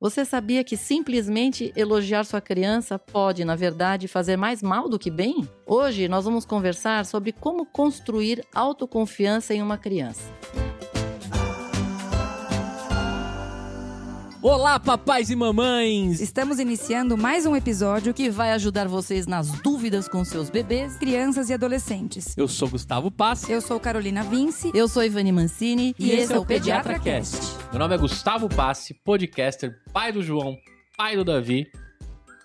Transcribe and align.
Você 0.00 0.24
sabia 0.24 0.62
que 0.62 0.76
simplesmente 0.76 1.72
elogiar 1.74 2.22
sua 2.22 2.40
criança 2.40 3.00
pode, 3.00 3.44
na 3.44 3.56
verdade, 3.56 4.06
fazer 4.06 4.36
mais 4.36 4.62
mal 4.62 4.88
do 4.88 4.96
que 4.96 5.10
bem? 5.10 5.48
Hoje 5.66 6.06
nós 6.06 6.24
vamos 6.24 6.44
conversar 6.44 7.04
sobre 7.04 7.32
como 7.32 7.66
construir 7.66 8.44
autoconfiança 8.54 9.54
em 9.54 9.60
uma 9.60 9.76
criança. 9.76 10.22
Olá, 14.40 14.78
papais 14.78 15.30
e 15.30 15.36
mamães! 15.36 16.20
Estamos 16.20 16.60
iniciando 16.60 17.18
mais 17.18 17.44
um 17.44 17.56
episódio 17.56 18.14
que 18.14 18.30
vai 18.30 18.52
ajudar 18.52 18.86
vocês 18.86 19.26
nas 19.26 19.50
dúvidas 19.62 20.06
com 20.06 20.24
seus 20.24 20.48
bebês, 20.48 20.96
crianças 20.96 21.50
e 21.50 21.54
adolescentes. 21.54 22.36
Eu 22.36 22.46
sou 22.46 22.68
Gustavo 22.68 23.10
Pass. 23.10 23.50
Eu 23.50 23.60
sou 23.60 23.80
Carolina 23.80 24.22
Vince. 24.22 24.70
Eu 24.72 24.86
sou 24.86 25.02
Ivani 25.02 25.32
Mancini. 25.32 25.92
E, 25.98 26.06
e 26.06 26.10
esse, 26.12 26.32
é 26.32 26.38
o 26.38 26.46
Pediatra, 26.46 27.00
Pediatra. 27.00 27.30
Meu 27.72 27.80
nome 27.80 27.96
é 27.96 27.98
Gustavo 27.98 28.48
Passe, 28.48 28.94
podcaster, 29.04 29.76
pai 29.92 30.12
do 30.12 30.22
João, 30.22 30.56
pai 30.96 31.16
do 31.16 31.24
Davi. 31.24 31.66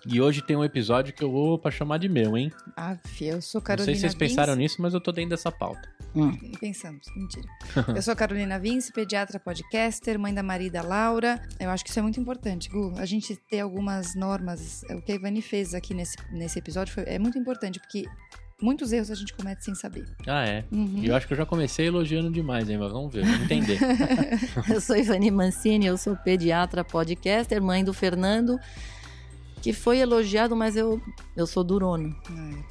E 0.06 0.20
hoje 0.20 0.42
tem 0.42 0.54
um 0.54 0.64
episódio 0.64 1.14
que 1.14 1.24
eu 1.24 1.30
vou 1.30 1.58
pra 1.58 1.70
chamar 1.70 1.98
de 1.98 2.08
meu, 2.08 2.36
hein? 2.36 2.52
Ah, 2.76 2.96
eu 3.20 3.40
sou 3.40 3.60
Carolina 3.60 3.86
Não 3.90 3.94
sei 3.94 3.94
se 3.94 4.00
vocês 4.00 4.14
pensaram 4.14 4.54
nisso, 4.54 4.76
mas 4.80 4.92
eu 4.92 5.00
tô 5.00 5.10
dentro 5.10 5.30
dessa 5.30 5.50
pauta. 5.50 5.88
Hum. 6.14 6.36
Pensamos, 6.60 7.06
mentira. 7.16 7.46
eu 7.96 8.02
sou 8.02 8.14
Carolina 8.14 8.58
Vince, 8.58 8.92
pediatra 8.92 9.40
podcaster, 9.40 10.18
mãe 10.18 10.34
da 10.34 10.42
marida 10.42 10.82
Laura. 10.82 11.42
Eu 11.58 11.70
acho 11.70 11.82
que 11.82 11.90
isso 11.90 11.98
é 11.98 12.02
muito 12.02 12.20
importante, 12.20 12.68
Gu. 12.68 12.94
A 12.98 13.06
gente 13.06 13.34
ter 13.34 13.60
algumas 13.60 14.14
normas. 14.14 14.82
O 14.90 15.00
que 15.00 15.12
a 15.12 15.14
Ivani 15.14 15.40
fez 15.40 15.74
aqui 15.74 15.94
nesse, 15.94 16.16
nesse 16.30 16.58
episódio 16.58 16.92
foi, 16.92 17.04
é 17.06 17.18
muito 17.18 17.38
importante, 17.38 17.80
porque 17.80 18.04
Muitos 18.62 18.92
erros 18.92 19.10
a 19.10 19.14
gente 19.14 19.34
comete 19.34 19.64
sem 19.64 19.74
saber. 19.74 20.06
Ah, 20.26 20.46
é? 20.46 20.64
Uhum. 20.70 21.00
E 21.02 21.08
eu 21.08 21.16
acho 21.16 21.26
que 21.26 21.32
eu 21.32 21.36
já 21.36 21.44
comecei 21.44 21.88
elogiando 21.88 22.30
demais, 22.30 22.70
hein? 22.70 22.78
Mas 22.78 22.92
vamos 22.92 23.12
ver, 23.12 23.24
vamos 23.24 23.42
entender. 23.42 23.78
eu 24.72 24.80
sou 24.80 24.96
Ivani 24.96 25.30
Mancini, 25.30 25.86
eu 25.86 25.98
sou 25.98 26.16
pediatra 26.16 26.84
podcaster, 26.84 27.60
mãe 27.60 27.84
do 27.84 27.92
Fernando 27.92 28.58
que 29.64 29.72
foi 29.72 29.96
elogiado, 29.96 30.54
mas 30.54 30.76
eu, 30.76 31.00
eu 31.34 31.46
sou 31.46 31.64
durona. 31.64 32.14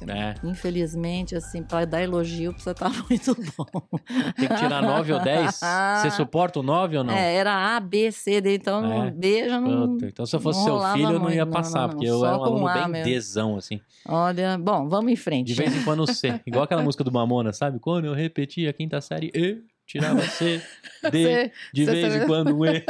É. 0.06 0.36
Infelizmente, 0.44 1.34
assim, 1.34 1.60
para 1.60 1.84
dar 1.84 2.00
elogio 2.00 2.52
precisa 2.52 2.70
estar 2.70 2.88
tá 2.88 2.96
muito 3.10 3.36
bom. 3.58 3.66
Tem 4.36 4.46
que 4.46 4.54
tirar 4.54 4.80
9 4.80 5.12
ou 5.12 5.20
10? 5.20 5.60
Você 6.00 6.10
suporta 6.14 6.60
o 6.60 6.62
9 6.62 6.98
ou 6.98 7.02
não? 7.02 7.12
É, 7.12 7.34
era 7.34 7.74
A, 7.74 7.80
B, 7.80 8.12
C, 8.12 8.40
D, 8.40 8.54
então 8.54 9.06
é. 9.06 9.10
B 9.10 9.48
já 9.48 9.60
não. 9.60 9.88
Puta, 9.88 10.06
então 10.06 10.24
se 10.24 10.36
eu 10.36 10.40
fosse 10.40 10.62
seu 10.62 10.80
filho, 10.92 11.14
eu 11.14 11.18
não 11.18 11.32
ia 11.32 11.44
passar, 11.44 11.80
não, 11.80 11.88
não, 11.88 11.90
porque 11.90 12.06
eu 12.06 12.24
era 12.24 12.38
um 12.38 12.44
aluno 12.44 12.68
a, 12.68 12.74
bem 12.74 12.88
meu. 12.88 13.02
Dzão, 13.02 13.56
assim. 13.56 13.80
Olha, 14.06 14.56
bom, 14.56 14.88
vamos 14.88 15.10
em 15.10 15.16
frente. 15.16 15.48
De 15.48 15.54
vez 15.54 15.74
em 15.74 15.82
quando 15.82 16.06
C. 16.14 16.40
Igual 16.46 16.62
aquela 16.62 16.82
música 16.82 17.02
do 17.02 17.10
Mamona, 17.10 17.52
sabe? 17.52 17.80
Quando 17.80 18.04
eu 18.04 18.14
repeti 18.14 18.68
a 18.68 18.72
quinta 18.72 19.00
série, 19.00 19.32
E 19.34 19.64
tirava 19.86 20.22
C, 20.28 20.62
D, 21.10 21.52
de 21.72 21.84
vez 21.84 22.14
em 22.14 22.26
quando 22.26 22.56
um 22.56 22.64
E. 22.66 22.84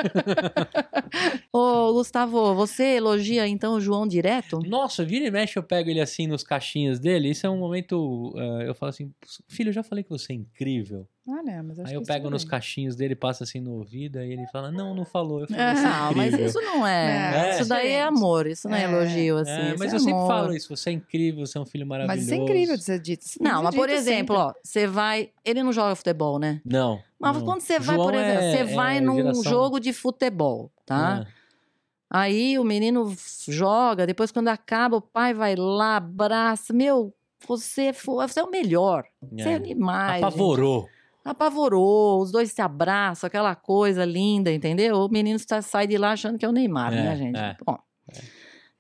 Ô, 1.53 1.93
Gustavo, 1.93 2.55
você 2.55 2.97
elogia 2.97 3.47
então 3.47 3.75
o 3.75 3.81
João 3.81 4.07
direto? 4.07 4.61
Nossa, 4.61 5.05
vira 5.05 5.27
e 5.27 5.31
mexe, 5.31 5.59
eu 5.59 5.63
pego 5.63 5.91
ele 5.91 6.01
assim 6.01 6.27
nos 6.27 6.43
caixinhas 6.43 6.99
dele. 6.99 7.31
Isso 7.31 7.47
é 7.47 7.51
um 7.51 7.59
momento. 7.59 8.33
Uh, 8.35 8.63
eu 8.63 8.75
falo 8.75 8.91
assim, 8.91 9.13
filho, 9.49 9.69
eu 9.69 9.73
já 9.73 9.83
falei 9.83 10.05
que 10.05 10.11
você 10.11 10.33
é 10.33 10.37
incrível. 10.37 11.09
Ah, 11.27 11.43
né, 11.43 11.63
mas 11.63 11.79
acho 11.79 11.89
aí 11.89 11.95
eu 11.95 12.03
que 12.03 12.07
pego 12.07 12.29
nos 12.29 12.45
caixinhos 12.45 12.95
dele, 12.95 13.17
passa 13.17 13.45
assim 13.45 13.59
no 13.59 13.73
ouvido, 13.73 14.19
aí 14.19 14.31
ele 14.31 14.47
fala, 14.49 14.71
não, 14.71 14.95
não 14.95 15.07
falou. 15.07 15.41
Eu 15.41 15.47
falo, 15.47 15.59
é, 15.59 15.75
não, 15.75 16.15
mas 16.15 16.35
isso 16.35 16.61
não 16.61 16.87
é. 16.87 17.49
é. 17.49 17.51
Isso 17.55 17.69
daí 17.69 17.93
é 17.93 18.03
amor, 18.03 18.47
isso 18.47 18.69
não 18.69 18.77
é, 18.77 18.83
é 18.83 18.85
elogio, 18.85 19.39
assim. 19.39 19.51
É, 19.51 19.75
mas 19.79 19.93
é 19.93 19.97
eu 19.97 20.01
sempre 20.01 20.27
falo 20.27 20.55
isso, 20.55 20.69
você 20.77 20.91
é 20.91 20.93
incrível, 20.93 21.47
você 21.47 21.57
é 21.57 21.61
um 21.63 21.65
filho 21.65 21.87
maravilhoso. 21.87 22.19
Mas 22.19 22.27
isso 22.27 22.35
é 22.35 22.45
incrível 22.45 22.77
de 22.77 22.85
ser 22.85 22.99
dito. 23.01 23.25
Não, 23.41 23.63
mas 23.63 23.75
por 23.75 23.89
exemplo, 23.89 24.37
sempre. 24.37 24.51
ó, 24.51 24.53
você 24.63 24.87
vai. 24.87 25.31
Ele 25.43 25.63
não 25.63 25.73
joga 25.73 25.95
futebol, 25.95 26.39
né? 26.39 26.61
Não. 26.63 27.01
Mas 27.19 27.39
não. 27.39 27.45
quando 27.47 27.63
você 27.63 27.79
vai, 27.79 27.97
João 27.97 28.07
por 28.07 28.15
exemplo, 28.15 28.43
você 28.43 28.59
é, 28.59 28.65
vai 28.65 29.01
num 29.01 29.17
geração... 29.17 29.45
jogo 29.45 29.81
de 29.81 29.95
futebol, 29.95 30.71
tá? 30.85 31.27
Aí 32.11 32.59
o 32.59 32.65
menino 32.65 33.17
joga, 33.49 34.07
depois 34.07 34.31
quando 34.31 34.49
acaba, 34.49 34.99
o 34.99 35.01
pai 35.01 35.33
vai 35.33 35.57
lá, 35.57 35.97
abraça. 35.97 36.75
Meu, 36.75 37.15
você, 37.49 37.93
você 37.93 38.41
é 38.41 38.43
o 38.43 38.51
melhor. 38.51 39.05
Você 39.33 39.49
é 39.49 39.59
demais. 39.59 40.23
Apavorou. 40.23 40.83
Gente 40.83 41.04
apavorou, 41.25 42.21
os 42.21 42.31
dois 42.31 42.53
se 42.53 42.61
abraçam, 42.61 43.27
aquela 43.27 43.55
coisa 43.55 44.05
linda, 44.05 44.53
entendeu? 44.53 44.97
O 44.97 45.09
menino 45.09 45.39
sai 45.63 45.87
de 45.87 45.97
lá 45.97 46.13
achando 46.13 46.39
que 46.39 46.45
é 46.45 46.49
o 46.49 46.53
Neymar, 46.53 46.91
né, 46.91 47.01
é, 47.01 47.03
né, 47.05 47.17
gente? 47.17 47.39
É, 47.39 47.57
Bom, 47.65 47.79
é. 48.13 48.19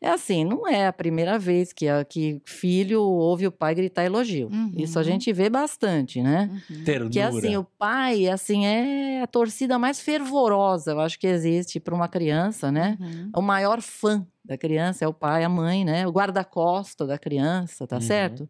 é. 0.02 0.10
assim, 0.10 0.44
não 0.44 0.68
é 0.68 0.86
a 0.86 0.92
primeira 0.92 1.38
vez 1.38 1.72
que, 1.72 1.86
que 2.04 2.42
filho 2.44 3.00
ouve 3.02 3.46
o 3.46 3.52
pai 3.52 3.74
gritar 3.74 4.04
elogio. 4.04 4.48
Uhum. 4.52 4.72
Isso 4.76 4.98
a 4.98 5.02
gente 5.02 5.32
vê 5.32 5.48
bastante, 5.48 6.20
né? 6.20 6.50
Uhum. 6.70 6.84
Ternura. 6.84 7.10
Que 7.10 7.20
assim, 7.20 7.56
o 7.56 7.64
pai, 7.64 8.28
assim, 8.28 8.66
é 8.66 9.22
a 9.22 9.26
torcida 9.26 9.78
mais 9.78 9.98
fervorosa, 9.98 10.92
eu 10.92 11.00
acho 11.00 11.18
que 11.18 11.26
existe 11.26 11.80
para 11.80 11.94
uma 11.94 12.08
criança, 12.08 12.70
né? 12.70 12.98
Uhum. 13.00 13.30
O 13.34 13.40
maior 13.40 13.80
fã 13.80 14.26
da 14.44 14.58
criança 14.58 15.06
é 15.06 15.08
o 15.08 15.14
pai, 15.14 15.42
a 15.42 15.48
mãe, 15.48 15.82
né? 15.82 16.06
O 16.06 16.10
guarda-costa 16.10 17.06
da 17.06 17.16
criança, 17.16 17.86
tá 17.86 17.96
uhum. 17.96 18.02
certo? 18.02 18.48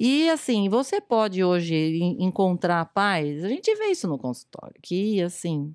E 0.00 0.30
assim, 0.30 0.68
você 0.68 1.00
pode 1.00 1.42
hoje 1.42 1.74
encontrar 2.20 2.84
pais, 2.84 3.42
a 3.42 3.48
gente 3.48 3.74
vê 3.74 3.86
isso 3.86 4.06
no 4.06 4.16
consultório, 4.16 4.76
que 4.80 5.20
assim, 5.20 5.74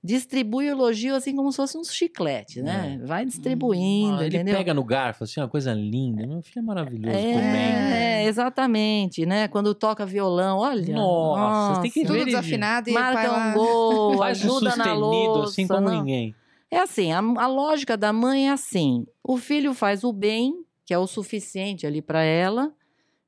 distribui 0.00 0.68
o 0.68 0.70
elogio 0.70 1.16
assim 1.16 1.34
como 1.34 1.50
se 1.50 1.56
fosse 1.56 1.76
um 1.76 1.82
chiclete, 1.82 2.62
né? 2.62 3.00
É. 3.02 3.04
Vai 3.04 3.26
distribuindo, 3.26 4.18
ah, 4.18 4.24
ele 4.24 4.36
entendeu? 4.36 4.56
pega 4.56 4.72
no 4.72 4.84
garfo, 4.84 5.24
assim, 5.24 5.40
uma 5.40 5.48
coisa 5.48 5.74
linda. 5.74 6.24
Meu 6.28 6.40
filho 6.42 6.60
é 6.60 6.62
maravilhoso 6.62 7.16
é, 7.16 7.32
comendo. 7.32 7.48
É, 7.48 8.24
exatamente, 8.26 9.26
né? 9.26 9.48
Quando 9.48 9.74
toca 9.74 10.06
violão, 10.06 10.58
olha. 10.58 10.94
Nossa, 10.94 11.40
nossa 11.40 11.82
tem 11.82 11.90
que 11.90 12.02
ver. 12.02 12.06
Tudo 12.06 12.24
desafinado 12.24 12.88
e 12.88 12.92
marca 12.92 13.48
um 13.48 13.52
gol, 13.52 14.18
Faz 14.18 14.44
ajuda 14.44 14.74
um 14.74 14.76
na 14.76 14.94
louça. 14.94 15.50
assim 15.50 15.66
como 15.66 15.90
não. 15.90 15.98
ninguém. 15.98 16.36
É 16.70 16.78
assim, 16.78 17.10
a, 17.10 17.18
a 17.18 17.48
lógica 17.48 17.96
da 17.96 18.12
mãe 18.12 18.48
é 18.48 18.52
assim: 18.52 19.04
o 19.24 19.36
filho 19.36 19.74
faz 19.74 20.04
o 20.04 20.12
bem, 20.12 20.54
que 20.84 20.94
é 20.94 20.98
o 20.98 21.06
suficiente 21.08 21.84
ali 21.84 22.00
para 22.00 22.22
ela 22.22 22.72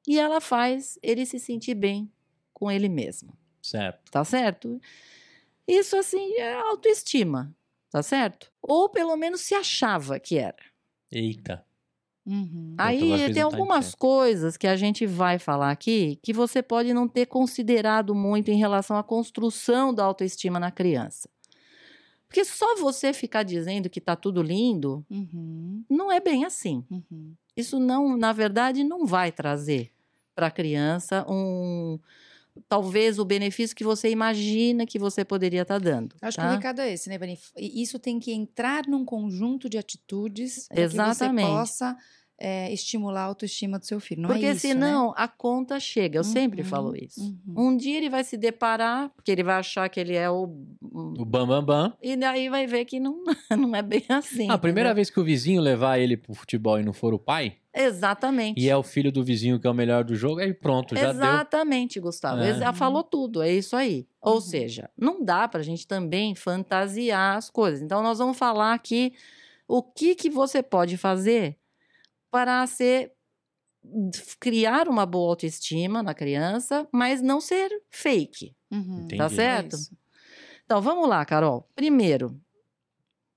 e 0.08 0.18
ela 0.18 0.40
faz 0.40 0.98
ele 1.02 1.26
se 1.26 1.38
sentir 1.38 1.74
bem 1.74 2.10
com 2.54 2.70
ele 2.70 2.88
mesmo. 2.88 3.36
Certo. 3.62 4.10
Tá 4.10 4.24
certo? 4.24 4.80
Isso, 5.66 5.96
assim, 5.96 6.32
é 6.34 6.54
autoestima, 6.54 7.54
tá 7.90 8.02
certo? 8.02 8.50
Ou 8.62 8.88
pelo 8.88 9.14
menos 9.16 9.42
se 9.42 9.54
achava 9.54 10.18
que 10.18 10.38
era. 10.38 10.56
Eita. 11.12 11.62
Uhum. 12.26 12.74
Aí 12.76 13.32
tem 13.32 13.42
algumas 13.42 13.94
coisas 13.94 14.56
que 14.56 14.66
a 14.66 14.76
gente 14.76 15.06
vai 15.06 15.38
falar 15.38 15.70
aqui 15.70 16.18
que 16.22 16.32
você 16.32 16.62
pode 16.62 16.92
não 16.92 17.06
ter 17.08 17.26
considerado 17.26 18.14
muito 18.14 18.50
em 18.50 18.58
relação 18.58 18.96
à 18.96 19.02
construção 19.02 19.94
da 19.94 20.04
autoestima 20.04 20.58
na 20.58 20.70
criança. 20.70 21.28
Porque 22.26 22.44
só 22.44 22.76
você 22.76 23.14
ficar 23.14 23.42
dizendo 23.42 23.88
que 23.88 24.00
tá 24.00 24.14
tudo 24.14 24.42
lindo 24.42 25.04
uhum. 25.10 25.82
não 25.88 26.12
é 26.12 26.20
bem 26.20 26.44
assim. 26.44 26.84
Uhum. 26.90 27.34
Isso 27.56 27.80
não, 27.80 28.16
na 28.16 28.32
verdade, 28.32 28.84
não 28.84 29.06
vai 29.06 29.32
trazer 29.32 29.90
para 30.38 30.46
a 30.46 30.50
criança 30.52 31.26
um 31.28 31.98
talvez 32.68 33.18
o 33.18 33.24
benefício 33.24 33.74
que 33.74 33.82
você 33.82 34.08
imagina 34.08 34.86
que 34.86 34.98
você 34.98 35.24
poderia 35.24 35.62
estar 35.62 35.80
tá 35.80 35.84
dando. 35.84 36.14
Acho 36.22 36.36
tá? 36.36 36.42
que 36.42 36.48
o 36.48 36.56
recado 36.56 36.80
é 36.80 36.92
esse, 36.92 37.08
né, 37.08 37.18
Bani? 37.18 37.38
Isso 37.56 37.98
tem 37.98 38.20
que 38.20 38.32
entrar 38.32 38.86
num 38.86 39.04
conjunto 39.04 39.68
de 39.68 39.78
atitudes 39.78 40.68
para 40.68 40.88
que 40.88 40.96
você 40.96 41.34
possa 41.34 41.96
é, 42.38 42.72
estimular 42.72 43.22
a 43.22 43.24
autoestima 43.24 43.78
do 43.78 43.84
seu 43.84 43.98
filho. 43.98 44.22
Não 44.22 44.28
porque 44.28 44.46
é 44.46 44.52
isso, 44.52 44.60
senão 44.60 45.08
né? 45.08 45.14
a 45.16 45.26
conta 45.26 45.80
chega. 45.80 46.18
Eu 46.18 46.22
uhum, 46.22 46.32
sempre 46.32 46.62
falo 46.62 46.94
isso. 46.94 47.20
Uhum. 47.20 47.70
Um 47.70 47.76
dia 47.76 47.96
ele 47.96 48.08
vai 48.08 48.22
se 48.22 48.36
deparar, 48.36 49.10
porque 49.10 49.30
ele 49.30 49.42
vai 49.42 49.56
achar 49.56 49.88
que 49.88 49.98
ele 49.98 50.14
é 50.14 50.30
o. 50.30 50.44
O 50.80 51.24
bam 51.24 51.46
bam 51.46 51.64
bam. 51.64 51.92
E 52.00 52.16
daí 52.16 52.48
vai 52.48 52.66
ver 52.66 52.84
que 52.84 53.00
não, 53.00 53.24
não 53.58 53.74
é 53.74 53.82
bem 53.82 54.04
assim. 54.08 54.48
Ah, 54.48 54.54
a 54.54 54.58
primeira 54.58 54.94
vez 54.94 55.10
que 55.10 55.18
o 55.18 55.24
vizinho 55.24 55.60
levar 55.60 55.98
ele 55.98 56.16
pro 56.16 56.32
futebol 56.32 56.78
e 56.78 56.84
não 56.84 56.92
for 56.92 57.12
o 57.12 57.18
pai. 57.18 57.56
Exatamente. 57.74 58.60
E 58.60 58.68
é 58.68 58.76
o 58.76 58.82
filho 58.82 59.12
do 59.12 59.22
vizinho 59.22 59.60
que 59.60 59.66
é 59.66 59.70
o 59.70 59.74
melhor 59.74 60.02
do 60.02 60.14
jogo, 60.14 60.40
aí 60.40 60.52
pronto, 60.52 60.96
já 60.96 61.10
Exatamente, 61.10 61.94
deu. 61.94 62.04
Gustavo. 62.04 62.40
É. 62.40 62.54
Já 62.58 62.72
falou 62.72 63.02
tudo, 63.02 63.42
é 63.42 63.52
isso 63.52 63.76
aí. 63.76 64.06
Ou 64.20 64.34
uhum. 64.34 64.40
seja, 64.40 64.90
não 64.96 65.24
dá 65.24 65.46
pra 65.46 65.62
gente 65.62 65.86
também 65.86 66.34
fantasiar 66.34 67.36
as 67.36 67.50
coisas. 67.50 67.80
Então 67.80 68.02
nós 68.02 68.18
vamos 68.18 68.36
falar 68.36 68.74
aqui 68.74 69.12
o 69.66 69.82
que 69.82 70.14
que 70.14 70.30
você 70.30 70.62
pode 70.62 70.96
fazer 70.96 71.56
para 72.30 72.66
ser 72.66 73.12
criar 74.40 74.88
uma 74.88 75.06
boa 75.06 75.30
autoestima 75.30 76.02
na 76.02 76.14
criança, 76.14 76.86
mas 76.92 77.22
não 77.22 77.40
ser 77.40 77.70
fake. 77.90 78.54
Uhum. 78.70 79.08
Tá 79.16 79.28
certo? 79.28 79.76
É 79.76 79.78
então 80.64 80.82
vamos 80.82 81.08
lá, 81.08 81.24
Carol. 81.24 81.66
Primeiro, 81.74 82.38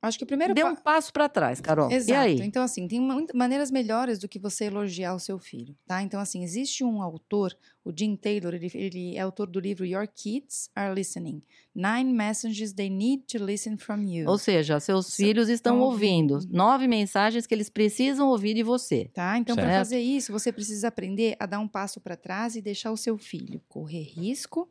Acho 0.02 0.18
que 0.18 0.24
o 0.24 0.28
primeiro 0.28 0.56
Dê 0.56 0.64
um 0.64 0.76
passo 0.76 1.14
para 1.14 1.30
trás, 1.30 1.62
Carol. 1.62 1.92
Exato. 1.92 2.12
E 2.12 2.16
aí? 2.16 2.42
Então, 2.42 2.64
assim, 2.64 2.88
tem 2.88 3.00
maneiras 3.36 3.70
melhores 3.70 4.18
do 4.18 4.28
que 4.28 4.40
você 4.40 4.66
elogiar 4.66 5.14
o 5.14 5.20
seu 5.20 5.38
filho, 5.38 5.78
tá? 5.86 6.02
Então, 6.02 6.20
assim, 6.20 6.44
existe 6.44 6.84
um 6.84 7.04
autor, 7.04 7.56
o 7.86 7.92
Jim 7.96 8.16
Taylor, 8.16 8.56
ele, 8.56 8.72
ele 8.74 9.16
é 9.16 9.20
autor 9.20 9.48
do 9.48 9.60
livro 9.60 9.86
Your 9.86 10.08
Kids 10.08 10.72
Are 10.76 10.92
Listening. 10.96 11.44
Nine 11.76 12.12
Messages 12.12 12.74
They 12.74 12.90
Need 12.90 13.26
to 13.28 13.46
Listen 13.46 13.78
From 13.78 14.02
You. 14.02 14.28
Ou 14.28 14.40
seja, 14.40 14.80
seus 14.80 15.16
filhos 15.16 15.50
estão 15.50 15.80
ouvindo. 15.80 16.34
ouvindo. 16.34 16.52
Nove 16.52 16.88
mensagens 16.88 17.46
que 17.46 17.54
eles 17.54 17.70
precisam 17.70 18.28
ouvir 18.28 18.56
de 18.56 18.64
você. 18.64 19.12
Tá? 19.14 19.38
Então, 19.38 19.56
para 19.56 19.70
fazer 19.70 20.00
isso, 20.00 20.32
você 20.32 20.52
precisa 20.52 20.88
aprender 20.88 21.36
a 21.40 21.46
dar 21.46 21.60
um 21.60 21.68
passo 21.68 22.02
para 22.02 22.18
trás 22.18 22.56
e 22.56 22.62
deixar 22.62 22.92
o 22.92 22.98
seu 22.98 23.20
filho 23.20 23.62
correr 23.70 24.02
risco, 24.02 24.68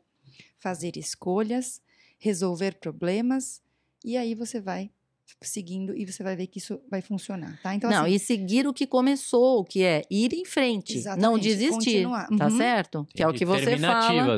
fazer 0.59 0.97
escolhas, 0.97 1.81
resolver 2.19 2.75
problemas, 2.75 3.61
e 4.03 4.17
aí 4.17 4.35
você 4.35 4.59
vai 4.59 4.91
seguindo 5.41 5.95
e 5.95 6.05
você 6.05 6.23
vai 6.23 6.35
ver 6.35 6.47
que 6.47 6.57
isso 6.59 6.79
vai 6.89 7.01
funcionar, 7.01 7.59
tá? 7.61 7.73
Então, 7.75 7.89
não, 7.89 8.03
assim, 8.05 8.13
e 8.13 8.19
seguir 8.19 8.67
o 8.67 8.73
que 8.73 8.85
começou, 8.87 9.63
que 9.63 9.83
é 9.83 10.01
ir 10.09 10.33
em 10.33 10.45
frente, 10.45 10.97
Exatamente, 10.97 11.21
não 11.23 11.37
desistir, 11.39 12.03
continuar. 12.03 12.27
tá 12.37 12.45
Uhum. 12.45 12.57
certo? 12.57 13.07
Que 13.15 13.23
é 13.23 13.27
o 13.27 13.33
que 13.33 13.45
você 13.45 13.77
fala, 13.77 14.37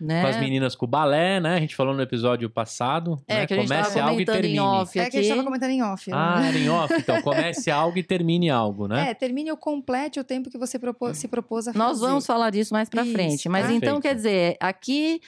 né? 0.00 0.22
Com 0.22 0.28
as 0.28 0.36
meninas 0.40 0.74
com 0.74 0.84
o 0.84 0.88
balé, 0.88 1.38
né? 1.38 1.54
A 1.54 1.60
gente 1.60 1.76
falou 1.76 1.94
no 1.94 2.02
episódio 2.02 2.50
passado. 2.50 3.22
É, 3.28 3.36
né? 3.36 3.46
que 3.46 3.54
a 3.54 3.56
gente 3.56 3.68
Comece 3.68 3.94
tava 3.94 4.08
algo 4.08 4.20
e 4.20 4.24
comentando 4.26 4.36
em 4.36 4.40
termine. 4.40 4.58
off 4.60 4.98
é 4.98 5.02
que 5.02 5.16
a 5.16 5.20
gente 5.20 5.20
aqui. 5.20 5.28
tava 5.28 5.44
comentando 5.44 5.70
em 5.70 5.82
off. 5.82 6.10
Ah, 6.12 6.40
né? 6.40 6.48
era 6.48 6.58
em 6.58 6.68
off. 6.68 6.94
Então, 6.98 7.22
comece 7.22 7.70
algo 7.70 7.96
e 7.96 8.02
termine 8.02 8.50
algo, 8.50 8.88
né? 8.88 9.10
É, 9.10 9.14
termine 9.14 9.52
ou 9.52 9.56
complete 9.56 10.18
o 10.18 10.24
tempo 10.24 10.50
que 10.50 10.58
você 10.58 10.76
propô- 10.76 11.14
se 11.14 11.28
propôs 11.28 11.68
a 11.68 11.72
fazer. 11.72 11.78
Nós 11.84 12.00
vamos 12.00 12.26
falar 12.26 12.50
disso 12.50 12.74
mais 12.74 12.88
pra 12.88 13.02
Isso, 13.04 13.12
frente. 13.12 13.48
Mas 13.48 13.66
tá? 13.66 13.72
então, 13.72 14.00
Perfeito. 14.00 14.02
quer 14.02 14.14
dizer, 14.16 14.56
aqui 14.58 15.20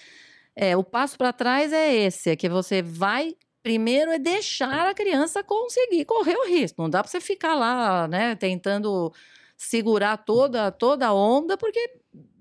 é, 0.57 0.77
o 0.77 0.83
passo 0.83 1.17
para 1.17 1.33
trás 1.33 1.73
é 1.73 1.95
esse, 1.95 2.31
é 2.31 2.35
que 2.37 2.49
você 2.49 2.83
vai 2.83 3.37
primeiro 3.65 4.11
é 4.13 4.19
deixar 4.19 4.91
a 4.91 4.95
criança 4.95 5.43
conseguir 5.43 6.05
correr 6.05 6.37
o 6.37 6.47
risco. 6.47 6.83
Não 6.83 6.91
dá 6.91 7.03
para 7.03 7.11
você 7.11 7.19
ficar 7.19 7.55
lá, 7.55 8.07
né, 8.07 8.35
tentando 8.37 9.11
segurar 9.57 10.19
toda 10.19 10.71
toda 10.71 11.07
a 11.07 11.15
onda, 11.15 11.57
porque, 11.57 11.97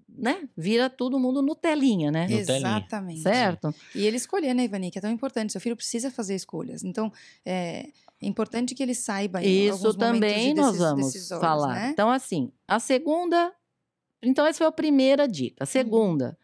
né, 0.09 0.49
vira 0.55 0.89
todo 0.89 1.17
mundo 1.17 1.41
Nutelinha, 1.41 2.11
né? 2.11 2.27
Exatamente. 2.29 3.21
Certo? 3.21 3.73
E 3.95 4.05
ele 4.05 4.17
escolher, 4.17 4.53
né, 4.53 4.65
Ivani, 4.65 4.91
que 4.91 4.97
é 4.97 5.01
tão 5.01 5.09
importante. 5.09 5.53
Seu 5.53 5.61
filho 5.61 5.77
precisa 5.77 6.11
fazer 6.11 6.35
escolhas. 6.35 6.83
Então, 6.83 7.09
é, 7.45 7.87
é 8.21 8.27
importante 8.27 8.75
que 8.75 8.83
ele 8.83 8.93
saiba 8.93 9.41
Isso 9.41 9.93
também 9.93 10.53
nós 10.53 10.77
vamos 10.77 11.29
falar. 11.29 11.75
Né? 11.75 11.89
Então, 11.93 12.09
assim, 12.09 12.51
a 12.67 12.81
segunda. 12.81 13.53
Então, 14.21 14.45
essa 14.45 14.57
foi 14.57 14.67
a 14.67 14.71
primeira 14.73 15.25
dica. 15.25 15.63
A 15.63 15.65
segunda. 15.65 16.37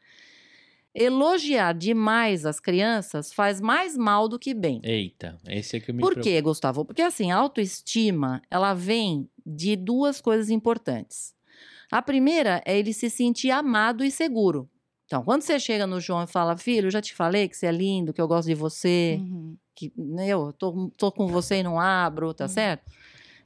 Elogiar 0.93 1.73
demais 1.73 2.45
as 2.45 2.59
crianças 2.59 3.31
faz 3.31 3.61
mais 3.61 3.95
mal 3.95 4.27
do 4.27 4.39
que 4.39 4.53
bem. 4.53 4.81
Eita, 4.83 5.37
esse 5.47 5.77
é 5.77 5.79
que 5.79 5.91
eu 5.91 5.95
me 5.95 6.01
Por 6.01 6.13
preocupo. 6.13 6.23
quê, 6.23 6.41
Gustavo? 6.41 6.83
Porque 6.83 7.01
assim, 7.01 7.31
a 7.31 7.37
autoestima, 7.37 8.41
ela 8.49 8.73
vem 8.73 9.29
de 9.45 9.75
duas 9.75 10.19
coisas 10.19 10.49
importantes. 10.49 11.33
A 11.91 12.01
primeira 12.01 12.61
é 12.65 12.77
ele 12.77 12.93
se 12.93 13.09
sentir 13.09 13.51
amado 13.51 14.03
e 14.03 14.11
seguro. 14.11 14.69
Então, 15.05 15.23
quando 15.23 15.41
você 15.41 15.59
chega 15.59 15.87
no 15.87 15.99
João 15.99 16.23
e 16.23 16.27
fala, 16.27 16.55
filho, 16.55 16.87
eu 16.87 16.91
já 16.91 17.01
te 17.01 17.13
falei 17.15 17.47
que 17.47 17.57
você 17.57 17.65
é 17.65 17.71
lindo, 17.71 18.13
que 18.13 18.21
eu 18.21 18.27
gosto 18.27 18.47
de 18.47 18.53
você, 18.53 19.17
Uhum. 19.19 19.57
que 19.75 19.91
né, 19.97 20.27
eu 20.27 20.53
tô, 20.53 20.91
tô 20.97 21.11
com 21.11 21.27
você 21.27 21.57
e 21.57 21.63
não 21.63 21.79
abro, 21.79 22.33
tá 22.33 22.43
Uhum. 22.45 22.49
certo? 22.49 22.91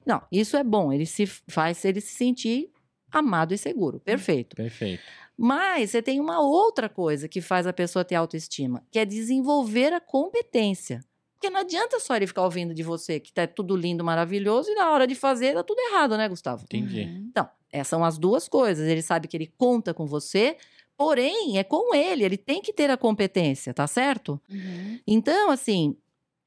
Não, 0.06 0.22
isso 0.32 0.58
é 0.58 0.64
bom, 0.64 0.92
ele 0.92 1.06
se 1.06 1.26
faz 1.26 1.84
ele 1.86 2.02
se 2.02 2.14
sentir 2.16 2.70
amado 3.10 3.54
e 3.54 3.58
seguro. 3.58 4.00
Perfeito. 4.02 4.56
Perfeito. 4.58 5.04
Mas 5.38 5.92
você 5.92 6.02
tem 6.02 6.20
uma 6.20 6.40
outra 6.40 6.88
coisa 6.88 7.28
que 7.28 7.42
faz 7.42 7.66
a 7.66 7.74
pessoa 7.74 8.06
ter 8.06 8.16
autoestima, 8.16 8.84
que 8.92 9.00
é 9.00 9.06
desenvolver 9.06 9.94
a 9.94 10.00
competência. 10.00 11.04
Porque 11.34 11.50
não 11.50 11.60
adianta 11.60 12.00
só 12.00 12.16
ele 12.16 12.28
ficar 12.28 12.44
ouvindo 12.44 12.74
de 12.74 12.84
você 12.84 13.20
que 13.20 13.34
tá 13.34 13.46
tudo 13.46 13.76
lindo, 13.76 14.04
maravilhoso, 14.04 14.70
e 14.70 14.76
na 14.76 14.92
hora 14.92 15.06
de 15.06 15.16
fazer 15.16 15.54
tá 15.54 15.64
tudo 15.64 15.80
errado, 15.80 16.16
né, 16.16 16.30
Gustavo? 16.30 16.64
Entendi. 16.64 17.02
Uhum. 17.02 17.28
Então, 17.30 17.50
essas 17.72 17.88
são 17.88 18.06
as 18.06 18.18
duas 18.18 18.48
coisas. 18.48 18.88
Ele 18.88 19.02
sabe 19.02 19.28
que 19.28 19.36
ele 19.36 19.52
conta 19.58 19.94
com 19.94 20.06
você, 20.06 20.56
porém, 20.96 21.58
é 21.58 21.64
com 21.64 21.94
ele, 21.94 22.24
ele 22.24 22.38
tem 22.38 22.62
que 22.62 22.72
ter 22.72 22.90
a 22.90 22.96
competência, 22.96 23.74
tá 23.74 23.88
certo? 23.88 24.40
Uhum. 24.50 25.00
Então, 25.06 25.52
assim, 25.52 25.98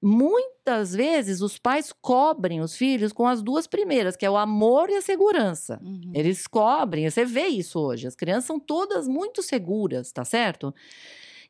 muitas 0.06 0.94
vezes 0.94 1.41
os 1.41 1.58
pais 1.58 1.93
cobrem 2.00 2.61
os 2.61 2.76
filhos 2.76 3.12
com 3.12 3.26
as 3.26 3.43
duas 3.43 3.67
primeiras, 3.67 4.17
que 4.17 4.25
é 4.25 4.31
o 4.31 4.37
amor 4.37 4.88
e 4.88 4.94
a 4.94 5.03
segurança. 5.03 5.81
Uhum. 5.82 6.12
Eles 6.14 6.47
cobrem, 6.47 7.11
você 7.11 7.25
vê 7.25 7.47
isso 7.47 7.81
hoje. 7.81 8.06
As 8.06 8.14
crianças 8.14 8.44
são 8.44 8.61
todas 8.61 9.08
muito 9.08 9.43
seguras, 9.43 10.12
tá 10.12 10.25
certo? 10.25 10.73